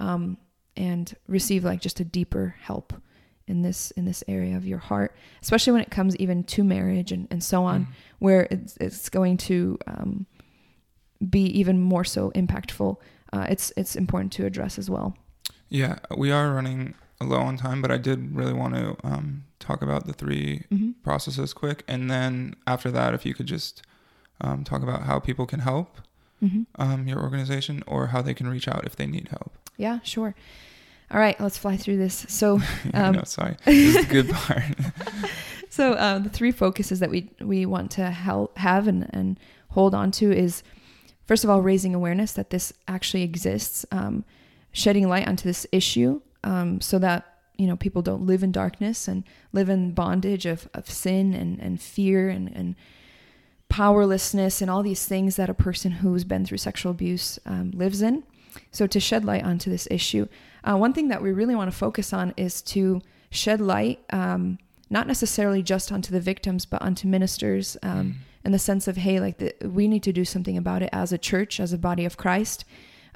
um, 0.00 0.38
and 0.74 1.14
receive 1.28 1.64
like 1.64 1.80
just 1.82 2.00
a 2.00 2.04
deeper 2.04 2.54
help 2.62 2.94
in 3.46 3.60
this 3.62 3.90
in 3.92 4.06
this 4.06 4.24
area 4.26 4.56
of 4.56 4.66
your 4.66 4.78
heart 4.78 5.14
especially 5.42 5.72
when 5.74 5.82
it 5.82 5.90
comes 5.90 6.16
even 6.16 6.42
to 6.42 6.64
marriage 6.64 7.12
and, 7.12 7.28
and 7.30 7.44
so 7.44 7.62
on 7.62 7.80
Mm. 7.82 7.88
where 8.20 8.48
it's, 8.50 8.76
it's 8.78 9.08
going 9.10 9.36
to 9.36 9.78
um, 9.86 10.26
be 11.20 11.44
even 11.60 11.78
more 11.78 12.04
so 12.04 12.30
impactful 12.34 12.96
uh, 13.34 13.46
it's 13.50 13.72
it's 13.76 13.96
important 13.96 14.32
to 14.32 14.46
address 14.46 14.78
as 14.78 14.88
well 14.88 15.14
Yeah, 15.68 15.98
we 16.16 16.30
are 16.32 16.54
running 16.54 16.94
low 17.20 17.40
on 17.40 17.56
time, 17.56 17.82
but 17.82 17.90
I 17.90 17.98
did 17.98 18.18
really 18.36 18.52
want 18.52 18.74
to 18.74 18.96
um, 19.02 19.44
talk 19.58 19.82
about 19.82 20.06
the 20.06 20.12
three 20.12 20.64
mm-hmm. 20.70 20.92
processes 21.02 21.52
quick, 21.52 21.82
and 21.88 22.08
then 22.10 22.54
after 22.66 22.90
that, 22.92 23.14
if 23.14 23.26
you 23.26 23.34
could 23.34 23.46
just 23.46 23.82
um, 24.40 24.64
talk 24.64 24.82
about 24.82 25.02
how 25.02 25.18
people 25.18 25.46
can 25.46 25.60
help 25.60 25.98
Mm-hmm. 26.44 26.64
um, 26.78 27.08
your 27.08 27.22
organization 27.22 27.82
or 27.86 28.08
how 28.08 28.20
they 28.20 28.34
can 28.34 28.46
reach 28.46 28.68
out 28.68 28.84
if 28.84 28.94
they 28.94 29.06
need 29.06 29.28
help. 29.28 29.52
yeah 29.78 30.00
sure 30.02 30.34
all 31.10 31.18
right 31.18 31.40
let's 31.40 31.56
fly 31.56 31.78
through 31.78 31.96
this 31.96 32.26
so 32.28 32.60
Um, 32.94 33.14
know, 33.14 33.22
sorry, 33.24 33.56
this 33.64 33.96
is 33.96 34.06
the 34.06 34.12
good 34.12 34.30
part. 34.34 34.64
So 35.70 35.92
uh, 35.92 36.18
the 36.20 36.28
three 36.30 36.52
focuses 36.52 37.00
that 37.00 37.10
we 37.10 37.30
we 37.40 37.66
want 37.66 37.90
to 37.92 38.10
help 38.10 38.56
have 38.58 38.86
and, 38.88 39.08
and 39.12 39.38
hold 39.70 39.94
on 39.94 40.10
to 40.12 40.30
is 40.32 40.62
first 41.26 41.42
of 41.44 41.50
all 41.50 41.60
raising 41.60 41.94
awareness 41.94 42.32
that 42.32 42.48
this 42.50 42.72
actually 42.88 43.22
exists, 43.22 43.84
um, 43.90 44.24
shedding 44.72 45.06
light 45.08 45.26
onto 45.28 45.44
this 45.48 45.66
issue 45.72 46.20
um, 46.44 46.80
so 46.80 46.98
that 47.00 47.24
you 47.58 47.66
know 47.66 47.76
people 47.76 48.00
don't 48.00 48.24
live 48.26 48.42
in 48.42 48.52
darkness 48.52 49.08
and 49.08 49.24
live 49.52 49.68
in 49.68 49.92
bondage 49.92 50.46
of, 50.46 50.68
of 50.72 50.88
sin 50.90 51.34
and, 51.34 51.58
and 51.60 51.80
fear 51.82 52.28
and, 52.30 52.48
and 52.56 52.74
powerlessness 53.68 54.62
and 54.62 54.70
all 54.70 54.82
these 54.82 55.06
things 55.06 55.36
that 55.36 55.50
a 55.50 55.54
person 55.54 55.92
who's 55.92 56.24
been 56.24 56.44
through 56.44 56.58
sexual 56.58 56.92
abuse 56.92 57.38
um, 57.46 57.70
lives 57.72 58.02
in. 58.02 58.22
So 58.70 58.86
to 58.86 59.00
shed 59.00 59.24
light 59.24 59.44
onto 59.44 59.70
this 59.70 59.86
issue, 59.90 60.28
uh, 60.64 60.76
one 60.76 60.92
thing 60.92 61.08
that 61.08 61.22
we 61.22 61.32
really 61.32 61.54
want 61.54 61.70
to 61.70 61.76
focus 61.76 62.12
on 62.12 62.32
is 62.36 62.62
to 62.62 63.00
shed 63.30 63.60
light. 63.60 64.00
Um, 64.10 64.58
not 64.88 65.06
necessarily 65.06 65.62
just 65.62 65.90
onto 65.90 66.12
the 66.12 66.20
victims, 66.20 66.64
but 66.64 66.80
onto 66.80 67.08
ministers, 67.08 67.76
um, 67.82 67.90
Mm. 67.90 68.14
in 68.44 68.52
the 68.52 68.58
sense 68.58 68.86
of, 68.86 68.96
hey, 68.96 69.18
like 69.18 69.38
the, 69.38 69.52
we 69.66 69.88
need 69.88 70.04
to 70.04 70.12
do 70.12 70.24
something 70.24 70.56
about 70.56 70.80
it 70.82 70.90
as 70.92 71.12
a 71.12 71.18
church, 71.18 71.58
as 71.58 71.72
a 71.72 71.78
body 71.78 72.04
of 72.04 72.16
Christ, 72.16 72.64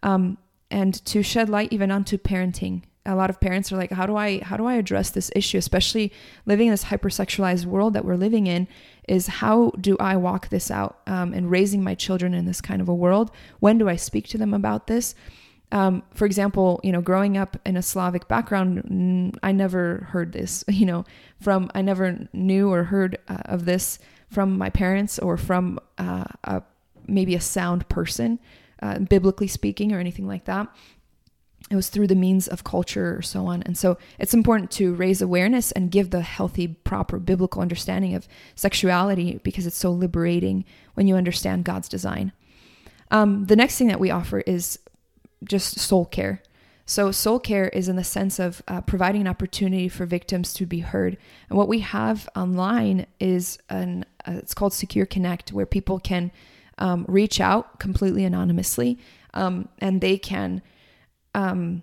um, 0.02 0.36
and 0.70 0.94
to 1.06 1.22
shed 1.22 1.48
light 1.48 1.72
even 1.72 1.90
onto 1.92 2.18
parenting. 2.18 2.82
A 3.10 3.16
lot 3.16 3.30
of 3.30 3.40
parents 3.40 3.72
are 3.72 3.76
like, 3.76 3.90
how 3.90 4.06
do 4.06 4.16
I 4.16 4.38
how 4.38 4.56
do 4.56 4.66
I 4.66 4.74
address 4.74 5.10
this 5.10 5.30
issue, 5.34 5.58
especially 5.58 6.12
living 6.46 6.68
in 6.68 6.72
this 6.72 6.84
hypersexualized 6.84 7.66
world 7.66 7.94
that 7.94 8.04
we're 8.04 8.16
living 8.16 8.46
in? 8.46 8.68
Is 9.08 9.26
how 9.26 9.72
do 9.80 9.96
I 9.98 10.16
walk 10.16 10.48
this 10.48 10.70
out 10.70 11.00
um, 11.06 11.32
and 11.32 11.50
raising 11.50 11.82
my 11.82 11.94
children 11.94 12.34
in 12.34 12.46
this 12.46 12.60
kind 12.60 12.80
of 12.80 12.88
a 12.88 12.94
world? 12.94 13.30
When 13.58 13.78
do 13.78 13.88
I 13.88 13.96
speak 13.96 14.28
to 14.28 14.38
them 14.38 14.54
about 14.54 14.86
this? 14.86 15.14
um, 15.72 16.02
for 16.14 16.24
example, 16.24 16.80
you 16.82 16.92
know, 16.92 17.00
growing 17.00 17.36
up 17.36 17.56
in 17.64 17.76
a 17.76 17.82
Slavic 17.82 18.28
background, 18.28 19.38
I 19.42 19.52
never 19.52 20.08
heard 20.10 20.32
this, 20.32 20.64
you 20.68 20.86
know, 20.86 21.04
from, 21.40 21.70
I 21.74 21.82
never 21.82 22.28
knew 22.32 22.72
or 22.72 22.84
heard 22.84 23.18
uh, 23.28 23.38
of 23.44 23.64
this 23.64 23.98
from 24.28 24.58
my 24.58 24.70
parents 24.70 25.18
or 25.18 25.36
from 25.36 25.78
uh, 25.98 26.24
a, 26.44 26.62
maybe 27.06 27.34
a 27.34 27.40
sound 27.40 27.88
person, 27.88 28.38
uh, 28.82 28.98
biblically 28.98 29.48
speaking, 29.48 29.92
or 29.92 29.98
anything 29.98 30.26
like 30.26 30.44
that. 30.44 30.68
It 31.70 31.76
was 31.76 31.88
through 31.88 32.08
the 32.08 32.16
means 32.16 32.48
of 32.48 32.64
culture 32.64 33.16
or 33.16 33.22
so 33.22 33.46
on. 33.46 33.62
And 33.62 33.78
so 33.78 33.96
it's 34.18 34.34
important 34.34 34.72
to 34.72 34.94
raise 34.94 35.22
awareness 35.22 35.70
and 35.72 35.90
give 35.90 36.10
the 36.10 36.20
healthy, 36.20 36.66
proper 36.68 37.18
biblical 37.18 37.62
understanding 37.62 38.14
of 38.14 38.26
sexuality 38.56 39.40
because 39.44 39.66
it's 39.66 39.78
so 39.78 39.92
liberating 39.92 40.64
when 40.94 41.06
you 41.06 41.14
understand 41.14 41.64
God's 41.64 41.88
design. 41.88 42.32
Um, 43.12 43.46
the 43.46 43.56
next 43.56 43.78
thing 43.78 43.88
that 43.88 44.00
we 44.00 44.10
offer 44.10 44.40
is 44.40 44.78
just 45.44 45.78
soul 45.78 46.04
care. 46.04 46.42
So, 46.86 47.12
soul 47.12 47.38
care 47.38 47.68
is 47.68 47.88
in 47.88 47.94
the 47.94 48.02
sense 48.02 48.40
of 48.40 48.62
uh, 48.66 48.80
providing 48.80 49.20
an 49.20 49.28
opportunity 49.28 49.88
for 49.88 50.06
victims 50.06 50.52
to 50.54 50.66
be 50.66 50.80
heard. 50.80 51.16
And 51.48 51.56
what 51.56 51.68
we 51.68 51.78
have 51.80 52.28
online 52.34 53.06
is 53.20 53.58
an 53.68 54.04
uh, 54.26 54.32
it's 54.32 54.54
called 54.54 54.72
Secure 54.72 55.06
Connect, 55.06 55.52
where 55.52 55.66
people 55.66 56.00
can 56.00 56.32
um, 56.78 57.04
reach 57.08 57.40
out 57.40 57.78
completely 57.78 58.24
anonymously, 58.24 58.98
um, 59.34 59.68
and 59.78 60.00
they 60.00 60.18
can, 60.18 60.62
um, 61.34 61.82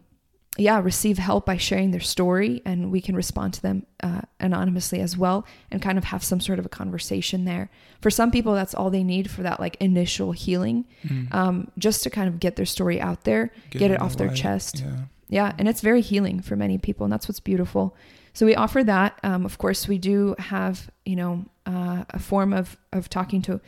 yeah, 0.60 0.82
receive 0.82 1.20
help 1.20 1.46
by 1.46 1.58
sharing 1.58 1.92
their 1.92 2.00
story, 2.02 2.64
and 2.66 2.92
we 2.92 3.00
can 3.00 3.16
respond 3.16 3.54
to 3.54 3.62
them 3.62 3.86
uh, 4.02 4.22
anonymously 4.40 5.00
as 5.02 5.16
well, 5.16 5.46
and 5.70 5.82
kind 5.84 6.00
of 6.00 6.06
have 6.06 6.24
some 6.24 6.40
sort 6.40 6.58
of 6.58 6.66
a 6.66 6.70
conversation 6.70 7.46
there. 7.46 7.70
For 8.02 8.10
some 8.10 8.32
people, 8.32 8.56
that's 8.56 8.74
all 8.74 8.90
they 8.90 9.04
need 9.04 9.30
for 9.30 9.44
that 9.44 9.60
like 9.60 9.78
initial 9.80 10.32
healing 10.32 10.86
Mm. 11.06 11.34
um, 11.34 11.72
just 11.78 12.02
to 12.04 12.10
kind 12.10 12.28
of 12.28 12.40
get 12.40 12.56
their 12.56 12.66
story 12.66 13.00
out 13.00 13.24
there, 13.24 13.52
get, 13.70 13.92
it 13.92 14.02
off 14.02 14.18
their 14.18 14.30
light, 14.30 14.38
chest. 14.38 14.80
Yeah. 14.80 14.98
Yeah, 15.30 15.54
and 15.60 15.68
it's 15.68 15.82
very 15.82 16.02
healing 16.02 16.42
for 16.42 16.56
many 16.56 16.78
people, 16.78 17.04
and 17.04 17.12
that's 17.14 17.28
what's 17.28 17.42
beautiful. 17.42 17.96
So 18.34 18.46
we 18.46 18.56
offer 18.56 18.84
that. 18.84 19.20
Um, 19.24 19.46
of 19.46 19.58
course, 19.58 19.88
we 19.88 19.98
do 19.98 20.36
have 20.40 20.90
you 21.06 21.16
know 21.18 21.46
uh, 21.68 22.06
a 22.10 22.20
form 22.20 22.52
of 22.54 22.78
of 22.94 23.10
talking 23.10 23.42
to 23.44 23.60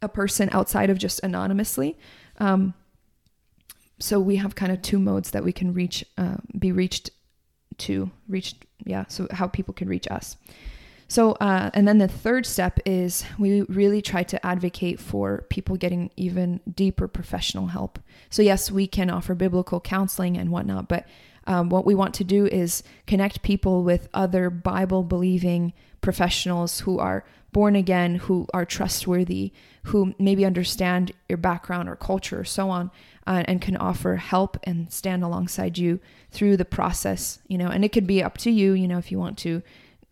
a 0.00 0.08
person 0.08 0.48
outside 0.52 0.88
of 0.90 0.98
just 0.98 1.20
anonymously. 1.22 1.98
Um, 2.38 2.72
so 4.02 4.18
we 4.18 4.36
have 4.36 4.54
kind 4.54 4.72
of 4.72 4.82
two 4.82 4.98
modes 4.98 5.30
that 5.30 5.44
we 5.44 5.52
can 5.52 5.72
reach, 5.72 6.04
uh, 6.18 6.36
be 6.58 6.72
reached 6.72 7.10
to, 7.78 8.10
reached. 8.28 8.66
Yeah, 8.84 9.04
so 9.08 9.28
how 9.30 9.46
people 9.46 9.72
can 9.72 9.88
reach 9.88 10.08
us. 10.10 10.36
So, 11.06 11.32
uh, 11.32 11.70
and 11.74 11.86
then 11.86 11.98
the 11.98 12.08
third 12.08 12.44
step 12.44 12.80
is 12.84 13.24
we 13.38 13.62
really 13.62 14.02
try 14.02 14.24
to 14.24 14.44
advocate 14.44 14.98
for 14.98 15.46
people 15.50 15.76
getting 15.76 16.10
even 16.16 16.60
deeper 16.74 17.06
professional 17.06 17.68
help. 17.68 17.98
So, 18.28 18.42
yes, 18.42 18.70
we 18.70 18.86
can 18.86 19.08
offer 19.08 19.34
biblical 19.34 19.80
counseling 19.80 20.36
and 20.36 20.50
whatnot, 20.50 20.88
but 20.88 21.06
um, 21.46 21.68
what 21.68 21.84
we 21.84 21.94
want 21.94 22.14
to 22.14 22.24
do 22.24 22.46
is 22.46 22.82
connect 23.06 23.42
people 23.42 23.84
with 23.84 24.08
other 24.14 24.50
Bible 24.50 25.02
believing 25.04 25.74
professionals 26.00 26.80
who 26.80 26.98
are 26.98 27.24
born 27.52 27.76
again, 27.76 28.16
who 28.16 28.46
are 28.54 28.64
trustworthy, 28.64 29.52
who 29.84 30.14
maybe 30.18 30.44
understand 30.44 31.12
your 31.28 31.38
background 31.38 31.88
or 31.88 31.96
culture 31.96 32.40
or 32.40 32.44
so 32.44 32.70
on, 32.70 32.90
uh, 33.26 33.44
and 33.46 33.60
can 33.60 33.76
offer 33.76 34.16
help 34.16 34.56
and 34.64 34.92
stand 34.92 35.22
alongside 35.22 35.78
you 35.78 36.00
through 36.30 36.56
the 36.56 36.64
process, 36.64 37.38
you 37.46 37.58
know. 37.58 37.68
And 37.68 37.84
it 37.84 37.92
could 37.92 38.06
be 38.06 38.22
up 38.22 38.38
to 38.38 38.50
you, 38.50 38.72
you 38.72 38.88
know, 38.88 38.98
if 38.98 39.12
you 39.12 39.18
want 39.18 39.38
to 39.38 39.62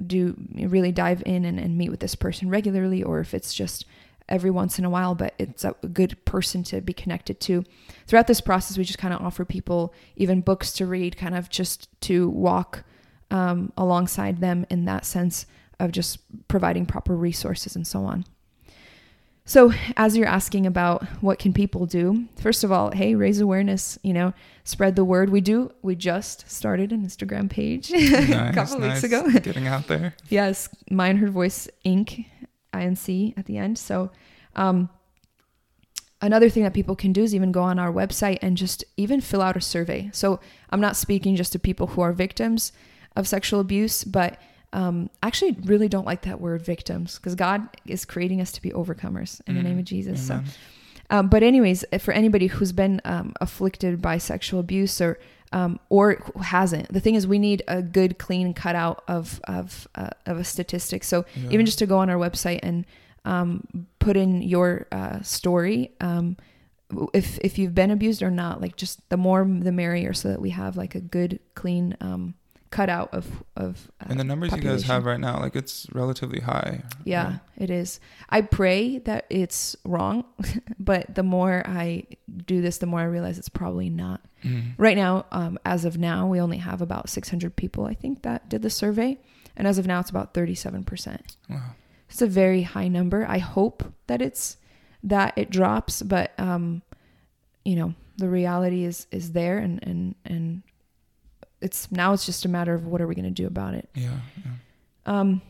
do 0.06 0.36
really 0.54 0.92
dive 0.92 1.22
in 1.26 1.44
and, 1.44 1.58
and 1.58 1.76
meet 1.76 1.90
with 1.90 2.00
this 2.00 2.14
person 2.14 2.48
regularly 2.48 3.02
or 3.02 3.20
if 3.20 3.34
it's 3.34 3.54
just 3.54 3.84
every 4.28 4.50
once 4.50 4.78
in 4.78 4.84
a 4.84 4.90
while 4.90 5.14
but 5.14 5.34
it's 5.38 5.64
a 5.64 5.74
good 5.92 6.24
person 6.24 6.62
to 6.62 6.80
be 6.80 6.92
connected 6.92 7.40
to 7.40 7.64
throughout 8.06 8.26
this 8.26 8.40
process 8.40 8.78
we 8.78 8.84
just 8.84 8.98
kind 8.98 9.12
of 9.12 9.20
offer 9.20 9.44
people 9.44 9.92
even 10.16 10.40
books 10.40 10.72
to 10.72 10.86
read 10.86 11.16
kind 11.16 11.34
of 11.34 11.50
just 11.50 11.88
to 12.00 12.28
walk 12.30 12.84
um, 13.30 13.72
alongside 13.76 14.40
them 14.40 14.64
in 14.70 14.84
that 14.84 15.04
sense 15.04 15.46
of 15.80 15.92
just 15.92 16.18
providing 16.48 16.86
proper 16.86 17.16
resources 17.16 17.74
and 17.74 17.86
so 17.86 18.04
on. 18.04 18.24
So 19.44 19.72
as 19.96 20.16
you're 20.16 20.28
asking 20.28 20.66
about 20.66 21.02
what 21.22 21.40
can 21.40 21.52
people 21.52 21.84
do 21.84 22.26
first 22.36 22.62
of 22.62 22.70
all 22.70 22.92
hey 22.92 23.16
raise 23.16 23.40
awareness 23.40 23.98
you 24.04 24.12
know 24.12 24.32
spread 24.62 24.94
the 24.94 25.04
word. 25.04 25.30
We 25.30 25.40
do 25.40 25.72
we 25.82 25.96
just 25.96 26.48
started 26.48 26.92
an 26.92 27.04
instagram 27.04 27.50
page 27.50 27.90
a 27.92 28.52
couple 28.54 28.78
nice. 28.78 29.02
weeks 29.02 29.04
ago. 29.04 29.28
Getting 29.40 29.66
out 29.66 29.88
there. 29.88 30.14
yes 30.28 30.68
mine 30.90 31.16
her 31.16 31.28
voice 31.28 31.68
inc 31.84 32.26
inc 32.72 33.38
at 33.38 33.46
the 33.46 33.56
end. 33.58 33.76
So 33.76 34.12
um 34.54 34.88
another 36.20 36.48
thing 36.48 36.62
that 36.62 36.74
people 36.74 36.94
can 36.94 37.12
do 37.12 37.22
is 37.22 37.34
even 37.34 37.50
go 37.50 37.62
on 37.62 37.78
our 37.78 37.92
website 37.92 38.38
and 38.42 38.56
just 38.56 38.84
even 38.96 39.20
fill 39.20 39.42
out 39.42 39.56
a 39.56 39.60
survey. 39.60 40.10
So 40.12 40.38
i'm 40.70 40.80
not 40.80 40.96
speaking 40.96 41.34
just 41.34 41.50
to 41.52 41.58
people 41.58 41.88
who 41.88 42.02
are 42.02 42.12
victims 42.12 42.72
of 43.16 43.26
sexual 43.26 43.58
abuse 43.58 44.04
but 44.04 44.38
um, 44.72 45.10
I 45.22 45.26
actually 45.26 45.56
really 45.64 45.88
don't 45.88 46.06
like 46.06 46.22
that 46.22 46.40
word 46.40 46.62
victims 46.62 47.16
because 47.16 47.34
God 47.34 47.68
is 47.86 48.04
creating 48.04 48.40
us 48.40 48.52
to 48.52 48.62
be 48.62 48.70
overcomers 48.70 49.40
in 49.46 49.54
the 49.56 49.62
name 49.62 49.76
Mm, 49.76 49.80
of 49.80 49.84
Jesus. 49.84 50.20
So 50.26 50.40
um, 51.10 51.28
but 51.28 51.42
anyways, 51.42 51.84
for 51.98 52.12
anybody 52.12 52.46
who's 52.46 52.70
been 52.72 53.00
um, 53.04 53.32
afflicted 53.40 54.00
by 54.00 54.18
sexual 54.18 54.60
abuse 54.60 55.00
or 55.00 55.18
um, 55.52 55.80
or 55.88 56.14
who 56.14 56.40
hasn't, 56.40 56.92
the 56.92 57.00
thing 57.00 57.16
is 57.16 57.26
we 57.26 57.40
need 57.40 57.62
a 57.66 57.82
good, 57.82 58.18
clean 58.18 58.54
cutout 58.54 59.02
of 59.08 59.40
of 59.48 59.88
uh, 59.96 60.10
of 60.26 60.38
a 60.38 60.44
statistic. 60.44 61.02
So 61.02 61.24
Yeah. 61.34 61.50
even 61.50 61.66
just 61.66 61.78
to 61.80 61.86
go 61.86 61.98
on 61.98 62.08
our 62.08 62.16
website 62.16 62.60
and 62.62 62.84
um, 63.24 63.64
put 63.98 64.16
in 64.16 64.40
your 64.42 64.86
uh, 64.92 65.20
story, 65.22 65.90
um, 66.00 66.36
if 67.12 67.38
if 67.42 67.58
you've 67.58 67.74
been 67.74 67.90
abused 67.90 68.22
or 68.22 68.30
not, 68.30 68.60
like 68.60 68.76
just 68.76 69.00
the 69.08 69.16
more 69.16 69.44
the 69.44 69.72
merrier, 69.72 70.12
so 70.12 70.28
that 70.28 70.40
we 70.40 70.50
have 70.50 70.76
like 70.76 70.94
a 70.94 71.00
good, 71.00 71.40
clean 71.56 71.96
um, 72.70 72.76
cutout 72.76 73.14
of 73.14 73.44
of. 73.56 73.90
Uh, 74.00 74.06
and 74.10 74.20
the 74.20 74.24
numbers 74.24 74.52
you 74.52 74.60
guys 74.62 74.84
have 74.84 75.04
right 75.04 75.20
now, 75.20 75.40
like 75.40 75.56
it's 75.56 75.86
relatively 75.92 76.40
high. 76.40 76.82
Yeah, 77.04 77.38
it 77.56 77.70
is. 77.70 78.00
I 78.28 78.42
pray 78.42 78.98
that 78.98 79.26
it's 79.30 79.76
wrong, 79.84 80.24
but 80.78 81.14
the 81.14 81.22
more 81.22 81.62
I 81.66 82.04
do 82.46 82.60
this, 82.60 82.78
the 82.78 82.86
more 82.86 83.00
I 83.00 83.04
realize 83.04 83.38
it's 83.38 83.48
probably 83.48 83.90
not. 83.90 84.20
Mm. 84.44 84.74
Right 84.78 84.96
now, 84.96 85.26
um, 85.32 85.58
as 85.64 85.84
of 85.84 85.98
now, 85.98 86.26
we 86.26 86.40
only 86.40 86.58
have 86.58 86.80
about 86.80 87.08
600 87.10 87.56
people, 87.56 87.84
I 87.84 87.94
think, 87.94 88.22
that 88.22 88.48
did 88.48 88.62
the 88.62 88.70
survey. 88.70 89.18
And 89.56 89.68
as 89.68 89.76
of 89.76 89.86
now, 89.86 90.00
it's 90.00 90.08
about 90.08 90.32
37%. 90.32 91.36
Wow. 91.50 91.60
It's 92.08 92.22
a 92.22 92.26
very 92.26 92.62
high 92.62 92.88
number. 92.88 93.26
I 93.28 93.38
hope 93.38 93.84
that 94.06 94.22
it's 94.22 94.56
that 95.02 95.32
it 95.36 95.50
drops, 95.50 96.02
but 96.02 96.32
um, 96.38 96.82
you 97.64 97.76
know, 97.76 97.94
the 98.16 98.28
reality 98.28 98.84
is 98.84 99.06
is 99.10 99.32
there, 99.32 99.58
and 99.58 99.82
and 99.82 100.14
and 100.24 100.62
it's 101.60 101.90
now 101.92 102.12
it's 102.12 102.26
just 102.26 102.44
a 102.44 102.48
matter 102.48 102.74
of 102.74 102.86
what 102.86 103.00
are 103.00 103.06
we 103.06 103.14
going 103.14 103.24
to 103.24 103.30
do 103.30 103.46
about 103.46 103.74
it. 103.74 103.88
Yeah. 103.94 104.10
yeah. 104.44 104.52
Um, 105.06 105.42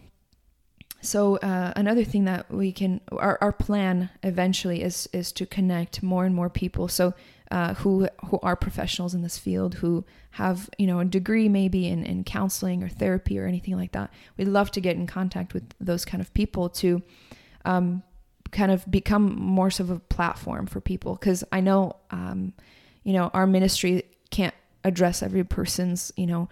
so 1.02 1.36
uh, 1.36 1.72
another 1.76 2.04
thing 2.04 2.24
that 2.26 2.50
we 2.50 2.72
can 2.72 3.00
our, 3.11 3.38
our 3.40 3.52
plan 3.52 4.11
eventually 4.22 4.82
is 4.82 5.08
is 5.12 5.32
to 5.32 5.46
connect 5.46 6.02
more 6.02 6.24
and 6.24 6.34
more 6.34 6.50
people. 6.50 6.88
So 6.88 7.14
uh, 7.50 7.74
who 7.74 8.08
who 8.26 8.38
are 8.42 8.54
professionals 8.54 9.14
in 9.14 9.22
this 9.22 9.38
field 9.38 9.74
who 9.74 10.04
have 10.32 10.68
you 10.78 10.86
know 10.86 11.00
a 11.00 11.04
degree 11.04 11.48
maybe 11.48 11.88
in, 11.88 12.04
in 12.04 12.22
counseling 12.22 12.82
or 12.82 12.88
therapy 12.88 13.38
or 13.38 13.46
anything 13.46 13.76
like 13.76 13.92
that. 13.92 14.12
We'd 14.36 14.48
love 14.48 14.70
to 14.72 14.80
get 14.80 14.96
in 14.96 15.06
contact 15.06 15.54
with 15.54 15.64
those 15.80 16.04
kind 16.04 16.20
of 16.20 16.32
people 16.34 16.68
to 16.70 17.02
um, 17.64 18.02
kind 18.52 18.70
of 18.70 18.88
become 18.90 19.34
more 19.36 19.68
of 19.68 19.90
a 19.90 19.98
platform 19.98 20.66
for 20.66 20.80
people 20.80 21.14
because 21.14 21.44
I 21.50 21.61
know 21.61 21.96
um, 22.11 22.52
you 23.04 23.14
know 23.14 23.30
our 23.32 23.46
ministry 23.46 24.04
address 24.85 25.22
every 25.22 25.45
person's 25.45 26.12
you 26.16 26.26
know 26.26 26.49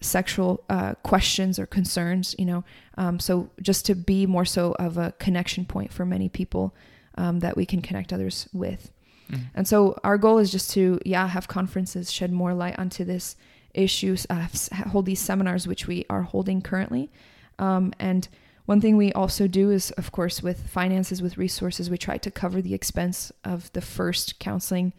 sexual 0.00 0.64
uh, 0.70 0.94
questions 1.02 1.58
or 1.58 1.66
concerns 1.66 2.34
you 2.38 2.44
know. 2.44 2.64
Um, 2.96 3.20
so 3.20 3.50
just 3.60 3.86
to 3.86 3.94
be 3.94 4.26
more 4.26 4.44
so 4.44 4.72
of 4.78 4.98
a 4.98 5.12
connection 5.18 5.64
point 5.64 5.92
for 5.92 6.04
many 6.04 6.28
people 6.28 6.74
um, 7.16 7.40
that 7.40 7.56
we 7.56 7.66
can 7.66 7.82
connect 7.82 8.12
others 8.12 8.48
with. 8.52 8.90
Mm. 9.30 9.42
and 9.54 9.68
so 9.68 9.98
our 10.02 10.18
goal 10.18 10.38
is 10.38 10.50
just 10.50 10.72
to 10.72 10.98
yeah 11.04 11.28
have 11.28 11.46
conferences 11.46 12.10
shed 12.10 12.32
more 12.32 12.52
light 12.52 12.76
onto 12.78 13.04
this 13.04 13.36
issues 13.74 14.26
uh, 14.28 14.48
hold 14.88 15.06
these 15.06 15.20
seminars 15.20 15.68
which 15.68 15.86
we 15.86 16.04
are 16.10 16.22
holding 16.22 16.60
currently. 16.60 17.10
Um, 17.58 17.92
and 17.98 18.26
one 18.64 18.80
thing 18.80 18.96
we 18.96 19.12
also 19.12 19.46
do 19.46 19.70
is 19.70 19.90
of 19.92 20.12
course 20.12 20.42
with 20.42 20.68
finances 20.68 21.20
with 21.22 21.38
resources 21.38 21.90
we 21.90 21.98
try 21.98 22.16
to 22.18 22.30
cover 22.30 22.62
the 22.62 22.74
expense 22.74 23.30
of 23.44 23.72
the 23.72 23.80
first 23.80 24.38
counseling 24.38 24.92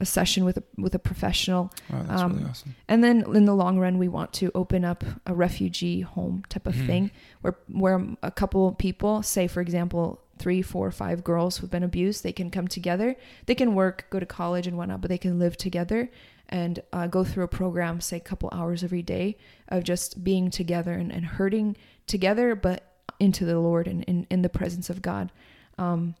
a 0.00 0.06
session 0.06 0.44
with 0.44 0.58
a, 0.58 0.62
with 0.76 0.94
a 0.94 0.98
professional. 0.98 1.72
Wow, 1.90 2.04
that's 2.06 2.22
um, 2.22 2.32
really 2.34 2.50
awesome. 2.50 2.76
And 2.86 3.02
then 3.02 3.24
in 3.34 3.44
the 3.46 3.54
long 3.54 3.78
run, 3.78 3.98
we 3.98 4.08
want 4.08 4.32
to 4.34 4.52
open 4.54 4.84
up 4.84 5.04
a 5.26 5.34
refugee 5.34 6.02
home 6.02 6.44
type 6.48 6.66
of 6.66 6.74
mm-hmm. 6.74 6.86
thing 6.86 7.10
where 7.40 7.56
where 7.68 8.06
a 8.22 8.30
couple 8.30 8.72
people, 8.72 9.22
say 9.22 9.48
for 9.48 9.60
example, 9.60 10.20
three, 10.38 10.62
four, 10.62 10.90
five 10.90 11.24
girls 11.24 11.58
who've 11.58 11.70
been 11.70 11.82
abused, 11.82 12.22
they 12.22 12.32
can 12.32 12.50
come 12.50 12.68
together. 12.68 13.16
They 13.46 13.54
can 13.54 13.74
work, 13.74 14.06
go 14.10 14.20
to 14.20 14.26
college 14.26 14.66
and 14.66 14.76
whatnot, 14.76 15.00
but 15.00 15.08
they 15.08 15.18
can 15.18 15.38
live 15.38 15.56
together 15.56 16.10
and 16.48 16.80
uh, 16.92 17.06
go 17.08 17.24
through 17.24 17.44
a 17.44 17.48
program, 17.48 18.00
say 18.00 18.16
a 18.16 18.20
couple 18.20 18.48
hours 18.52 18.82
every 18.82 19.02
day 19.02 19.36
of 19.68 19.84
just 19.84 20.24
being 20.24 20.50
together 20.50 20.92
and, 20.92 21.12
and 21.12 21.24
hurting 21.24 21.76
together, 22.06 22.54
but 22.54 22.84
into 23.20 23.44
the 23.44 23.58
Lord 23.58 23.86
and 23.86 24.04
in, 24.04 24.26
in 24.30 24.42
the 24.42 24.48
presence 24.48 24.88
of 24.88 25.02
God. 25.02 25.30
Um, 25.76 26.14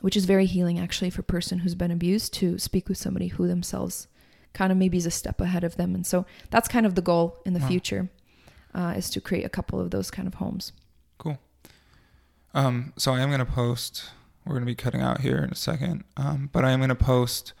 which 0.00 0.16
is 0.16 0.24
very 0.24 0.46
healing 0.46 0.78
actually 0.78 1.10
for 1.10 1.20
a 1.20 1.24
person 1.24 1.60
who's 1.60 1.74
been 1.74 1.90
abused 1.90 2.34
to 2.34 2.58
speak 2.58 2.88
with 2.88 2.98
somebody 2.98 3.28
who 3.28 3.46
themselves 3.46 4.08
kind 4.52 4.72
of 4.72 4.78
maybe 4.78 4.96
is 4.96 5.06
a 5.06 5.10
step 5.10 5.40
ahead 5.40 5.64
of 5.64 5.76
them. 5.76 5.94
And 5.94 6.06
so 6.06 6.24
that's 6.50 6.68
kind 6.68 6.86
of 6.86 6.94
the 6.94 7.02
goal 7.02 7.38
in 7.44 7.52
the 7.52 7.60
wow. 7.60 7.68
future 7.68 8.08
uh, 8.74 8.94
is 8.96 9.10
to 9.10 9.20
create 9.20 9.44
a 9.44 9.48
couple 9.48 9.80
of 9.80 9.90
those 9.90 10.10
kind 10.10 10.26
of 10.26 10.34
homes. 10.34 10.72
Cool. 11.18 11.38
Um, 12.54 12.92
so 12.96 13.12
I 13.12 13.20
am 13.20 13.28
going 13.28 13.40
to 13.40 13.44
post, 13.44 14.10
we're 14.44 14.54
going 14.54 14.62
to 14.62 14.66
be 14.66 14.74
cutting 14.74 15.02
out 15.02 15.20
here 15.20 15.38
in 15.38 15.50
a 15.50 15.54
second, 15.54 16.04
um, 16.16 16.48
but 16.52 16.64
I 16.64 16.70
am 16.70 16.80
going 16.80 16.88
to 16.88 16.94
post 16.94 17.52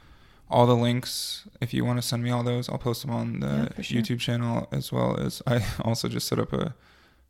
all 0.48 0.66
the 0.66 0.76
links. 0.76 1.46
If 1.60 1.74
you 1.74 1.84
want 1.84 2.00
to 2.00 2.06
send 2.06 2.22
me 2.22 2.30
all 2.30 2.42
those, 2.42 2.68
I'll 2.68 2.78
post 2.78 3.02
them 3.02 3.10
on 3.10 3.40
the 3.40 3.72
yeah, 3.76 3.82
sure. 3.82 4.00
YouTube 4.00 4.20
channel 4.20 4.68
as 4.72 4.90
well 4.92 5.18
as 5.18 5.42
I 5.46 5.66
also 5.82 6.08
just 6.08 6.28
set 6.28 6.38
up 6.38 6.52
a 6.52 6.74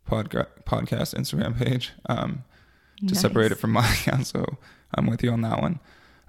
podca- 0.08 0.48
podcast 0.64 1.14
Instagram 1.14 1.58
page 1.58 1.92
um, 2.08 2.44
to 2.98 3.06
nice. 3.06 3.20
separate 3.20 3.52
it 3.52 3.56
from 3.56 3.72
my 3.72 3.88
account. 3.92 4.26
So 4.26 4.44
I'm 4.94 5.06
with 5.06 5.22
you 5.22 5.30
on 5.30 5.42
that 5.42 5.60
one. 5.60 5.80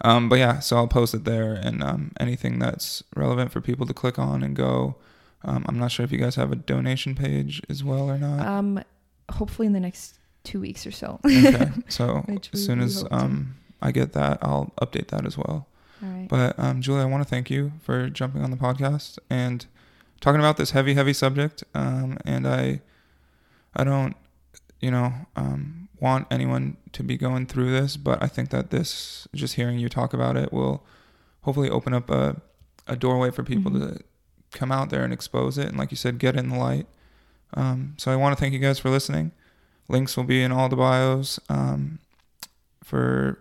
Um, 0.01 0.29
but 0.29 0.37
yeah, 0.39 0.59
so 0.59 0.77
I'll 0.77 0.87
post 0.87 1.13
it 1.13 1.23
there 1.23 1.53
and 1.53 1.81
um, 1.83 2.11
anything 2.19 2.59
that's 2.59 3.03
relevant 3.15 3.51
for 3.51 3.61
people 3.61 3.85
to 3.87 3.93
click 3.93 4.19
on 4.19 4.43
and 4.43 4.55
go. 4.55 4.95
Um, 5.43 5.65
I'm 5.67 5.79
not 5.79 5.91
sure 5.91 6.03
if 6.03 6.11
you 6.11 6.17
guys 6.17 6.35
have 6.35 6.51
a 6.51 6.55
donation 6.55 7.15
page 7.15 7.61
as 7.69 7.83
well 7.83 8.09
or 8.09 8.17
not. 8.17 8.45
Um, 8.45 8.83
hopefully 9.31 9.65
in 9.65 9.73
the 9.73 9.79
next 9.79 10.19
two 10.43 10.59
weeks 10.59 10.85
or 10.85 10.91
so. 10.91 11.19
okay, 11.25 11.71
so 11.89 12.23
as 12.53 12.65
soon 12.65 12.79
as 12.79 13.03
um 13.11 13.55
I 13.81 13.91
get 13.91 14.13
that, 14.13 14.39
I'll 14.41 14.71
update 14.81 15.07
that 15.09 15.25
as 15.25 15.37
well. 15.37 15.67
All 16.03 16.09
right. 16.09 16.27
But 16.27 16.57
um, 16.59 16.81
Juli, 16.81 17.01
I 17.01 17.05
want 17.05 17.23
to 17.23 17.29
thank 17.29 17.49
you 17.49 17.73
for 17.81 18.09
jumping 18.09 18.43
on 18.43 18.51
the 18.51 18.57
podcast 18.57 19.19
and 19.29 19.65
talking 20.21 20.39
about 20.39 20.57
this 20.57 20.71
heavy, 20.71 20.93
heavy 20.93 21.13
subject. 21.13 21.63
Um, 21.73 22.17
and 22.25 22.47
I, 22.47 22.81
I 23.75 23.83
don't, 23.83 24.15
you 24.79 24.91
know, 24.91 25.13
um, 25.35 25.86
want 25.99 26.27
anyone 26.29 26.77
to 26.93 27.03
be 27.03 27.17
going 27.17 27.45
through 27.47 27.71
this, 27.71 27.97
but 27.97 28.21
I 28.21 28.27
think 28.27 28.49
that 28.51 28.69
this, 28.69 29.27
just 29.33 29.55
hearing 29.55 29.79
you 29.79 29.89
talk 29.89 30.13
about 30.13 30.37
it, 30.37 30.53
will 30.53 30.85
hopefully 31.41 31.69
open 31.69 31.93
up 31.93 32.09
a, 32.09 32.41
a 32.87 32.95
doorway 32.95 33.31
for 33.31 33.43
people 33.43 33.71
mm-hmm. 33.71 33.95
to 33.95 34.03
come 34.51 34.71
out 34.71 34.89
there 34.89 35.03
and 35.03 35.13
expose 35.13 35.57
it. 35.57 35.67
And 35.67 35.77
like 35.77 35.91
you 35.91 35.97
said, 35.97 36.19
get 36.19 36.35
in 36.35 36.49
the 36.49 36.57
light. 36.57 36.87
Um, 37.53 37.95
so 37.97 38.11
I 38.11 38.15
want 38.15 38.37
to 38.37 38.39
thank 38.39 38.53
you 38.53 38.59
guys 38.59 38.79
for 38.79 38.89
listening. 38.89 39.31
Links 39.87 40.17
will 40.17 40.23
be 40.23 40.43
in 40.43 40.51
all 40.51 40.69
the 40.69 40.75
bios 40.75 41.39
um, 41.49 41.99
for 42.83 43.39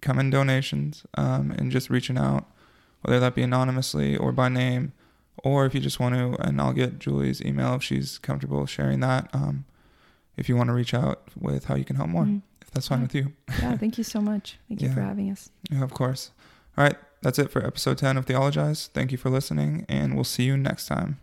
coming 0.00 0.30
donations 0.30 1.04
um, 1.16 1.50
and 1.52 1.70
just 1.70 1.90
reaching 1.90 2.18
out, 2.18 2.46
whether 3.02 3.20
that 3.20 3.34
be 3.34 3.42
anonymously 3.42 4.16
or 4.16 4.32
by 4.32 4.48
name, 4.48 4.92
or 5.44 5.66
if 5.66 5.74
you 5.74 5.80
just 5.80 6.00
want 6.00 6.14
to, 6.14 6.40
and 6.42 6.60
I'll 6.60 6.72
get 6.72 6.98
Juli's 6.98 7.42
email 7.42 7.74
if 7.74 7.82
she's 7.82 8.18
comfortable 8.18 8.66
sharing 8.66 9.00
that. 9.00 9.28
Um, 9.32 9.64
if 10.42 10.48
you 10.48 10.56
want 10.56 10.66
to 10.66 10.74
reach 10.74 10.92
out 10.92 11.22
with 11.38 11.66
how 11.66 11.76
you 11.76 11.84
can 11.84 11.94
help 11.94 12.08
more, 12.08 12.24
mm-hmm. 12.24 12.38
if 12.60 12.70
that's 12.72 12.88
fine 12.88 12.98
yeah. 12.98 13.02
with 13.04 13.14
you. 13.14 13.32
yeah, 13.60 13.76
thank 13.76 13.96
you 13.96 14.02
so 14.02 14.20
much. 14.20 14.58
Thank 14.68 14.82
you 14.82 14.88
yeah. 14.88 14.94
for 14.94 15.00
having 15.00 15.30
us. 15.30 15.50
Yeah, 15.70 15.84
of 15.84 15.94
course. 15.94 16.32
All 16.76 16.82
right, 16.82 16.96
that's 17.22 17.38
it 17.38 17.48
for 17.48 17.64
episode 17.64 17.98
10 17.98 18.16
of 18.16 18.26
Theologize. 18.26 18.88
Thank 18.88 19.12
you 19.12 19.18
for 19.18 19.30
listening, 19.30 19.86
and 19.88 20.16
we'll 20.16 20.24
see 20.24 20.42
you 20.42 20.56
next 20.56 20.86
time. 20.86 21.20